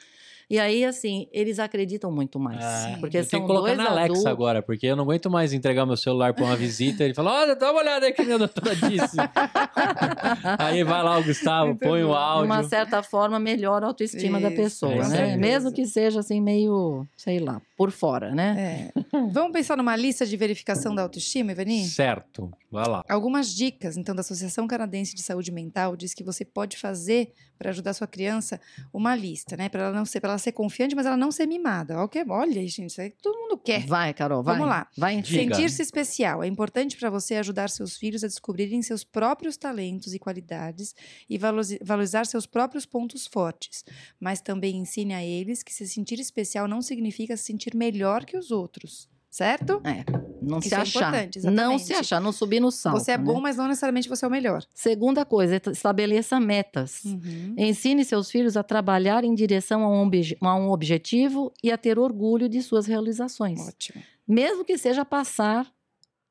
E 0.54 0.60
aí, 0.60 0.86
assim, 0.86 1.28
eles 1.32 1.58
acreditam 1.58 2.12
muito 2.12 2.40
mais. 2.40 2.64
É, 2.64 2.98
porque 2.98 3.18
eu 3.18 3.24
são 3.24 3.32
tenho 3.32 3.42
que 3.42 3.48
colocar 3.48 3.74
na 3.76 3.90
Alexa 3.90 4.04
adultos. 4.04 4.26
agora, 4.28 4.62
porque 4.62 4.86
eu 4.86 4.96
não 4.96 5.04
aguento 5.04 5.28
mais 5.28 5.52
entregar 5.52 5.84
meu 5.84 5.98
celular 5.98 6.32
para 6.32 6.46
uma 6.46 6.56
visita. 6.56 7.04
Ele 7.04 7.16
fala: 7.16 7.42
Olha, 7.42 7.56
dá 7.56 7.72
uma 7.72 7.80
olhada 7.82 8.06
aí 8.06 8.14
que 8.14 8.22
a 8.22 8.38
doutora 8.38 8.76
disse. 8.76 9.18
aí 10.60 10.84
vai 10.84 11.02
lá 11.02 11.18
o 11.18 11.24
Gustavo, 11.24 11.76
põe 11.76 12.04
o 12.04 12.14
áudio. 12.14 12.52
De 12.52 12.54
uma 12.54 12.64
certa 12.70 13.02
forma, 13.02 13.40
melhora 13.40 13.88
a 13.88 13.90
autoestima 13.90 14.38
Isso, 14.38 14.48
da 14.48 14.56
pessoa, 14.56 14.94
é 14.94 15.08
né? 15.08 15.38
Mesmo 15.38 15.72
que 15.74 15.88
seja 15.88 16.20
assim, 16.20 16.40
meio, 16.40 17.04
sei 17.18 17.40
lá, 17.40 17.60
por 17.76 17.90
fora, 17.90 18.36
né? 18.36 18.92
É. 18.94 19.20
Vamos 19.32 19.54
pensar 19.54 19.76
numa 19.76 19.96
lista 19.96 20.24
de 20.24 20.38
verificação 20.38 20.94
da 20.94 21.02
autoestima, 21.02 21.52
Ivani? 21.52 21.84
Certo, 21.86 22.52
vai 22.74 22.88
lá. 22.88 23.06
Algumas 23.08 23.54
dicas, 23.54 23.96
então, 23.96 24.16
da 24.16 24.22
Associação 24.22 24.68
Canadense 24.68 25.14
de 25.14 25.22
Saúde 25.22 25.52
Mental 25.52 25.96
diz 25.96 26.14
que 26.14 26.24
você 26.24 26.44
pode 26.44 26.76
fazer 26.76 27.32
para 27.58 27.70
ajudar 27.70 27.94
sua 27.94 28.08
criança 28.08 28.60
uma 28.92 29.16
lista, 29.16 29.56
né? 29.56 29.70
Para 29.70 29.84
ela 29.84 29.94
não 29.96 30.06
ser, 30.06 30.20
para 30.20 30.32
ela 30.32 30.40
ser 30.40 30.52
confiante, 30.52 30.96
mas 30.96 31.06
ela 31.06 31.16
não 31.16 31.32
ser 31.32 31.46
mimada. 31.46 31.98
Olha, 31.98 32.26
olha 32.30 32.68
gente, 32.68 32.88
isso 32.88 33.00
aí 33.00 33.12
todo 33.22 33.40
mundo 33.40 33.58
quer. 33.58 33.86
Vai, 33.86 34.14
Carol, 34.14 34.42
vai. 34.42 34.56
Vamos 34.56 34.68
lá. 34.68 34.88
Vai, 34.98 35.24
Sentir-se 35.24 35.82
especial. 35.82 36.44
É 36.44 36.48
importante 36.48 36.98
para 36.98 37.10
você 37.10 37.36
ajudar 37.36 37.70
seus 37.70 37.96
filhos 37.96 38.24
a 38.24 38.28
descobrirem 38.28 38.82
seus 38.82 39.04
próprios 39.04 39.56
talentos 39.56 40.14
e 40.14 40.20
qualidades 40.20 40.96
e 41.30 41.38
valorizar 41.38 42.26
seus 42.26 42.46
próprios 42.46 42.86
pontos 42.86 43.28
fortes. 43.28 43.86
Mas 44.20 44.42
também 44.42 44.78
ensine 44.78 45.14
a 45.14 45.24
eles 45.24 45.62
que 45.62 45.74
se 45.74 45.88
sentir 45.88 46.20
especial 46.20 46.68
não 46.68 46.82
significa 46.82 47.38
se 47.38 47.44
sentir 47.44 47.76
melhor 47.76 48.26
que 48.26 48.36
os 48.36 48.52
outros 48.52 49.13
certo? 49.34 49.82
É. 49.84 50.06
Não 50.40 50.60
Isso 50.60 50.70
se 50.70 50.76
é 50.76 50.78
achar. 50.78 51.12
Não 51.52 51.80
se 51.80 51.94
achar, 51.94 52.22
não 52.22 52.32
subir 52.32 52.60
no 52.60 52.70
salto. 52.70 53.00
Você 53.00 53.14
é 53.14 53.18
bom, 53.18 53.36
né? 53.36 53.40
mas 53.42 53.58
não 53.58 53.68
necessariamente 53.68 54.08
você 54.08 54.24
é 54.24 54.28
o 54.28 54.32
melhor. 54.32 54.64
Segunda 54.76 55.26
coisa, 55.26 55.60
estabeleça 55.72 56.40
metas. 56.40 57.04
Uhum. 57.04 57.56
Ensine 57.58 58.06
seus 58.06 58.30
filhos 58.30 58.56
a 58.56 58.62
trabalhar 58.62 59.24
em 59.24 59.34
direção 59.34 59.84
a 59.84 59.90
um, 59.90 60.10
a 60.42 60.56
um 60.56 60.70
objetivo 60.70 61.52
e 61.64 61.72
a 61.72 61.78
ter 61.78 61.98
orgulho 61.98 62.48
de 62.48 62.62
suas 62.62 62.86
realizações. 62.86 63.60
Ótimo. 63.68 64.04
Mesmo 64.28 64.64
que 64.64 64.78
seja 64.78 65.04
passar 65.04 65.68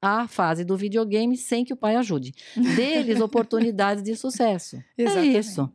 a 0.00 0.28
fase 0.28 0.64
do 0.64 0.76
videogame 0.76 1.36
sem 1.36 1.64
que 1.64 1.72
o 1.72 1.76
pai 1.76 1.96
ajude. 1.96 2.32
Dê-lhes 2.76 3.18
oportunidades 3.20 4.05
de 4.05 4.14
sucesso. 4.14 4.80
Exatamente. 4.96 5.36
É 5.36 5.40
isso. 5.40 5.70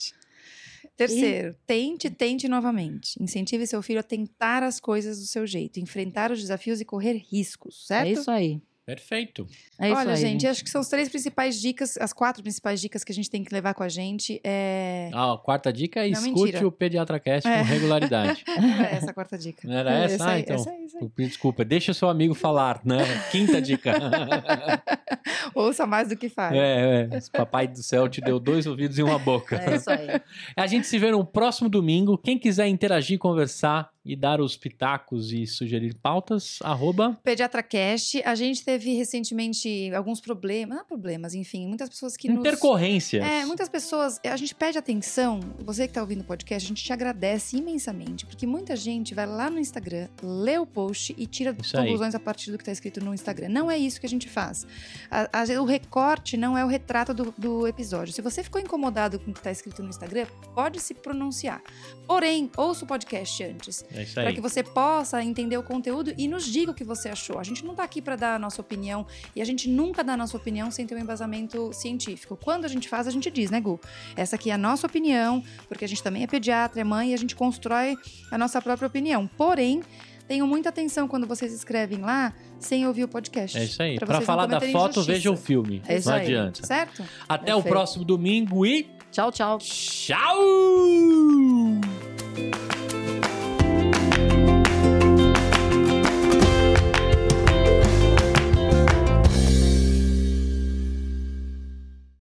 Terceiro, 0.97 1.51
e... 1.51 1.67
tente, 1.67 2.09
tente 2.09 2.47
novamente. 2.47 3.21
Incentive 3.21 3.67
seu 3.67 3.83
filho 3.83 3.99
a 3.99 4.03
tentar 4.03 4.63
as 4.63 4.79
coisas 4.79 5.19
do 5.19 5.25
seu 5.25 5.45
jeito, 5.45 5.79
enfrentar 5.79 6.31
os 6.31 6.41
desafios 6.41 6.81
e 6.81 6.85
correr 6.85 7.23
riscos, 7.29 7.85
certo? 7.85 8.07
É 8.07 8.11
isso 8.11 8.31
aí. 8.31 8.61
Perfeito. 8.87 9.45
É 9.77 9.91
Olha, 9.91 10.11
aí, 10.11 10.15
gente, 10.15 10.47
acho 10.47 10.63
que 10.63 10.69
são 10.69 10.79
as 10.79 10.87
três 10.87 11.09
principais 11.09 11.59
dicas, 11.59 11.97
as 11.97 12.13
quatro 12.13 12.41
principais 12.41 12.79
dicas 12.79 13.03
que 13.03 13.11
a 13.11 13.15
gente 13.15 13.29
tem 13.29 13.43
que 13.43 13.53
levar 13.53 13.73
com 13.73 13.83
a 13.83 13.89
gente. 13.89 14.39
É... 14.41 15.09
Ah, 15.13 15.33
a 15.33 15.37
quarta 15.37 15.73
dica 15.73 16.07
é 16.07 16.09
Não, 16.09 16.21
escute 16.21 16.43
mentira. 16.53 16.67
o 16.67 16.71
PediatraCast 16.71 17.49
é. 17.49 17.57
com 17.57 17.63
regularidade. 17.65 18.45
Era 18.47 18.87
essa 18.87 19.11
a 19.11 19.13
quarta 19.13 19.37
dica. 19.37 19.67
Não 19.67 19.75
era 19.75 19.91
essa? 19.91 20.15
essa 20.15 20.23
ah, 20.23 20.31
aí, 20.31 20.41
então. 20.41 20.55
Essa 20.55 20.69
aí, 20.69 20.85
essa 20.85 20.97
aí. 20.99 21.27
Desculpa, 21.27 21.65
deixa 21.65 21.91
o 21.91 21.93
seu 21.93 22.07
amigo 22.07 22.33
falar, 22.33 22.79
né? 22.85 22.99
Quinta 23.29 23.61
dica. 23.61 23.91
Ouça 25.53 25.85
mais 25.85 26.07
do 26.07 26.15
que 26.15 26.29
faz. 26.29 26.55
É, 26.55 27.09
é. 27.11 27.19
Papai 27.37 27.67
do 27.67 27.83
céu 27.83 28.07
te 28.07 28.21
deu 28.21 28.39
dois 28.39 28.65
ouvidos 28.65 28.97
e 28.97 29.03
uma 29.03 29.19
boca. 29.19 29.57
É 29.57 29.75
isso 29.75 29.89
aí. 29.89 30.07
A 30.55 30.65
gente 30.65 30.87
se 30.87 30.97
vê 30.97 31.11
no 31.11 31.25
próximo 31.25 31.67
domingo. 31.67 32.17
Quem 32.17 32.39
quiser 32.39 32.67
interagir, 32.67 33.19
conversar, 33.19 33.89
e 34.07 34.15
dar 34.15 34.39
os 34.39 34.55
pitacos 34.55 35.33
e 35.33 35.45
sugerir 35.45 35.93
pautas, 35.95 36.59
arroba... 36.61 37.19
PediatraCast. 37.23 38.21
A 38.23 38.35
gente 38.35 38.63
teve 38.63 38.95
recentemente 38.95 39.91
alguns 39.93 40.21
problemas, 40.21 40.77
não 40.77 40.85
problemas, 40.85 41.33
enfim, 41.33 41.67
muitas 41.67 41.89
pessoas 41.89 42.15
que 42.15 42.31
Intercorrências. 42.31 43.21
Nos... 43.21 43.31
É, 43.31 43.45
muitas 43.45 43.67
pessoas... 43.67 44.19
A 44.23 44.37
gente 44.37 44.55
pede 44.55 44.77
atenção, 44.77 45.41
você 45.59 45.83
que 45.83 45.91
está 45.91 46.01
ouvindo 46.01 46.21
o 46.21 46.23
podcast, 46.23 46.65
a 46.65 46.69
gente 46.69 46.83
te 46.83 46.93
agradece 46.93 47.57
imensamente, 47.57 48.25
porque 48.25 48.47
muita 48.47 48.75
gente 48.75 49.13
vai 49.13 49.25
lá 49.25 49.49
no 49.49 49.59
Instagram, 49.59 50.07
lê 50.23 50.57
o 50.57 50.65
post 50.65 51.13
e 51.17 51.27
tira 51.27 51.55
isso 51.61 51.75
conclusões 51.75 52.15
aí. 52.15 52.21
a 52.21 52.23
partir 52.23 52.51
do 52.51 52.57
que 52.57 52.61
está 52.61 52.71
escrito 52.71 53.03
no 53.03 53.13
Instagram. 53.13 53.49
Não 53.49 53.69
é 53.69 53.77
isso 53.77 53.99
que 53.99 54.05
a 54.05 54.09
gente 54.09 54.29
faz. 54.29 54.65
A, 55.11 55.41
a, 55.41 55.61
o 55.61 55.65
recorte 55.65 56.37
não 56.37 56.57
é 56.57 56.63
o 56.63 56.67
retrato 56.67 57.13
do, 57.13 57.33
do 57.37 57.67
episódio. 57.67 58.13
Se 58.13 58.21
você 58.21 58.41
ficou 58.41 58.61
incomodado 58.61 59.19
com 59.19 59.31
o 59.31 59.33
que 59.33 59.39
está 59.39 59.51
escrito 59.51 59.83
no 59.83 59.89
Instagram, 59.89 60.25
pode 60.55 60.79
se 60.79 60.93
pronunciar. 60.93 61.61
Porém, 62.07 62.49
ouça 62.55 62.85
o 62.85 62.87
podcast 62.87 63.43
antes. 63.43 63.85
É 64.01 64.05
para 64.23 64.33
que 64.33 64.41
você 64.41 64.63
possa 64.63 65.23
entender 65.23 65.57
o 65.57 65.63
conteúdo 65.63 66.13
e 66.17 66.27
nos 66.27 66.45
diga 66.45 66.71
o 66.71 66.73
que 66.73 66.83
você 66.83 67.09
achou. 67.09 67.39
A 67.39 67.43
gente 67.43 67.63
não 67.63 67.71
está 67.71 67.83
aqui 67.83 68.01
para 68.01 68.15
dar 68.15 68.35
a 68.35 68.39
nossa 68.39 68.61
opinião 68.61 69.05
e 69.35 69.41
a 69.41 69.45
gente 69.45 69.69
nunca 69.69 70.03
dá 70.03 70.13
a 70.13 70.17
nossa 70.17 70.35
opinião 70.37 70.69
sem 70.71 70.85
ter 70.85 70.95
um 70.95 70.99
embasamento 70.99 71.71
científico. 71.73 72.37
Quando 72.41 72.65
a 72.65 72.67
gente 72.67 72.87
faz, 72.87 73.07
a 73.07 73.11
gente 73.11 73.29
diz, 73.29 73.49
né, 73.49 73.59
Gu? 73.61 73.79
Essa 74.15 74.35
aqui 74.35 74.49
é 74.49 74.53
a 74.53 74.57
nossa 74.57 74.87
opinião, 74.87 75.43
porque 75.67 75.85
a 75.85 75.87
gente 75.87 76.03
também 76.03 76.23
é 76.23 76.27
pediatra, 76.27 76.81
é 76.81 76.83
mãe 76.83 77.11
e 77.11 77.13
a 77.13 77.17
gente 77.17 77.35
constrói 77.35 77.95
a 78.31 78.37
nossa 78.37 78.61
própria 78.61 78.87
opinião. 78.87 79.27
Porém, 79.27 79.81
Tenham 80.27 80.45
muita 80.45 80.69
atenção 80.69 81.07
quando 81.07 81.25
vocês 81.25 81.53
escrevem 81.53 81.99
lá 81.99 82.33
sem 82.59 82.85
ouvir 82.85 83.05
o 83.05 83.07
podcast. 83.07 83.57
É 83.57 83.63
isso 83.63 83.81
aí. 83.81 83.97
Para 83.97 84.19
falar 84.19 84.45
da 84.45 84.59
foto, 84.59 85.01
veja 85.01 85.31
o 85.31 85.37
filme. 85.37 85.81
É 85.87 85.95
isso 85.97 86.09
não 86.09 86.17
aí. 86.17 86.23
adianta. 86.23 86.65
Certo? 86.65 87.03
Até 87.29 87.45
Perfeito. 87.45 87.65
o 87.65 87.69
próximo 87.69 88.03
domingo 88.03 88.65
e. 88.65 88.89
Tchau, 89.09 89.31
tchau. 89.31 89.57
Tchau! 89.59 90.17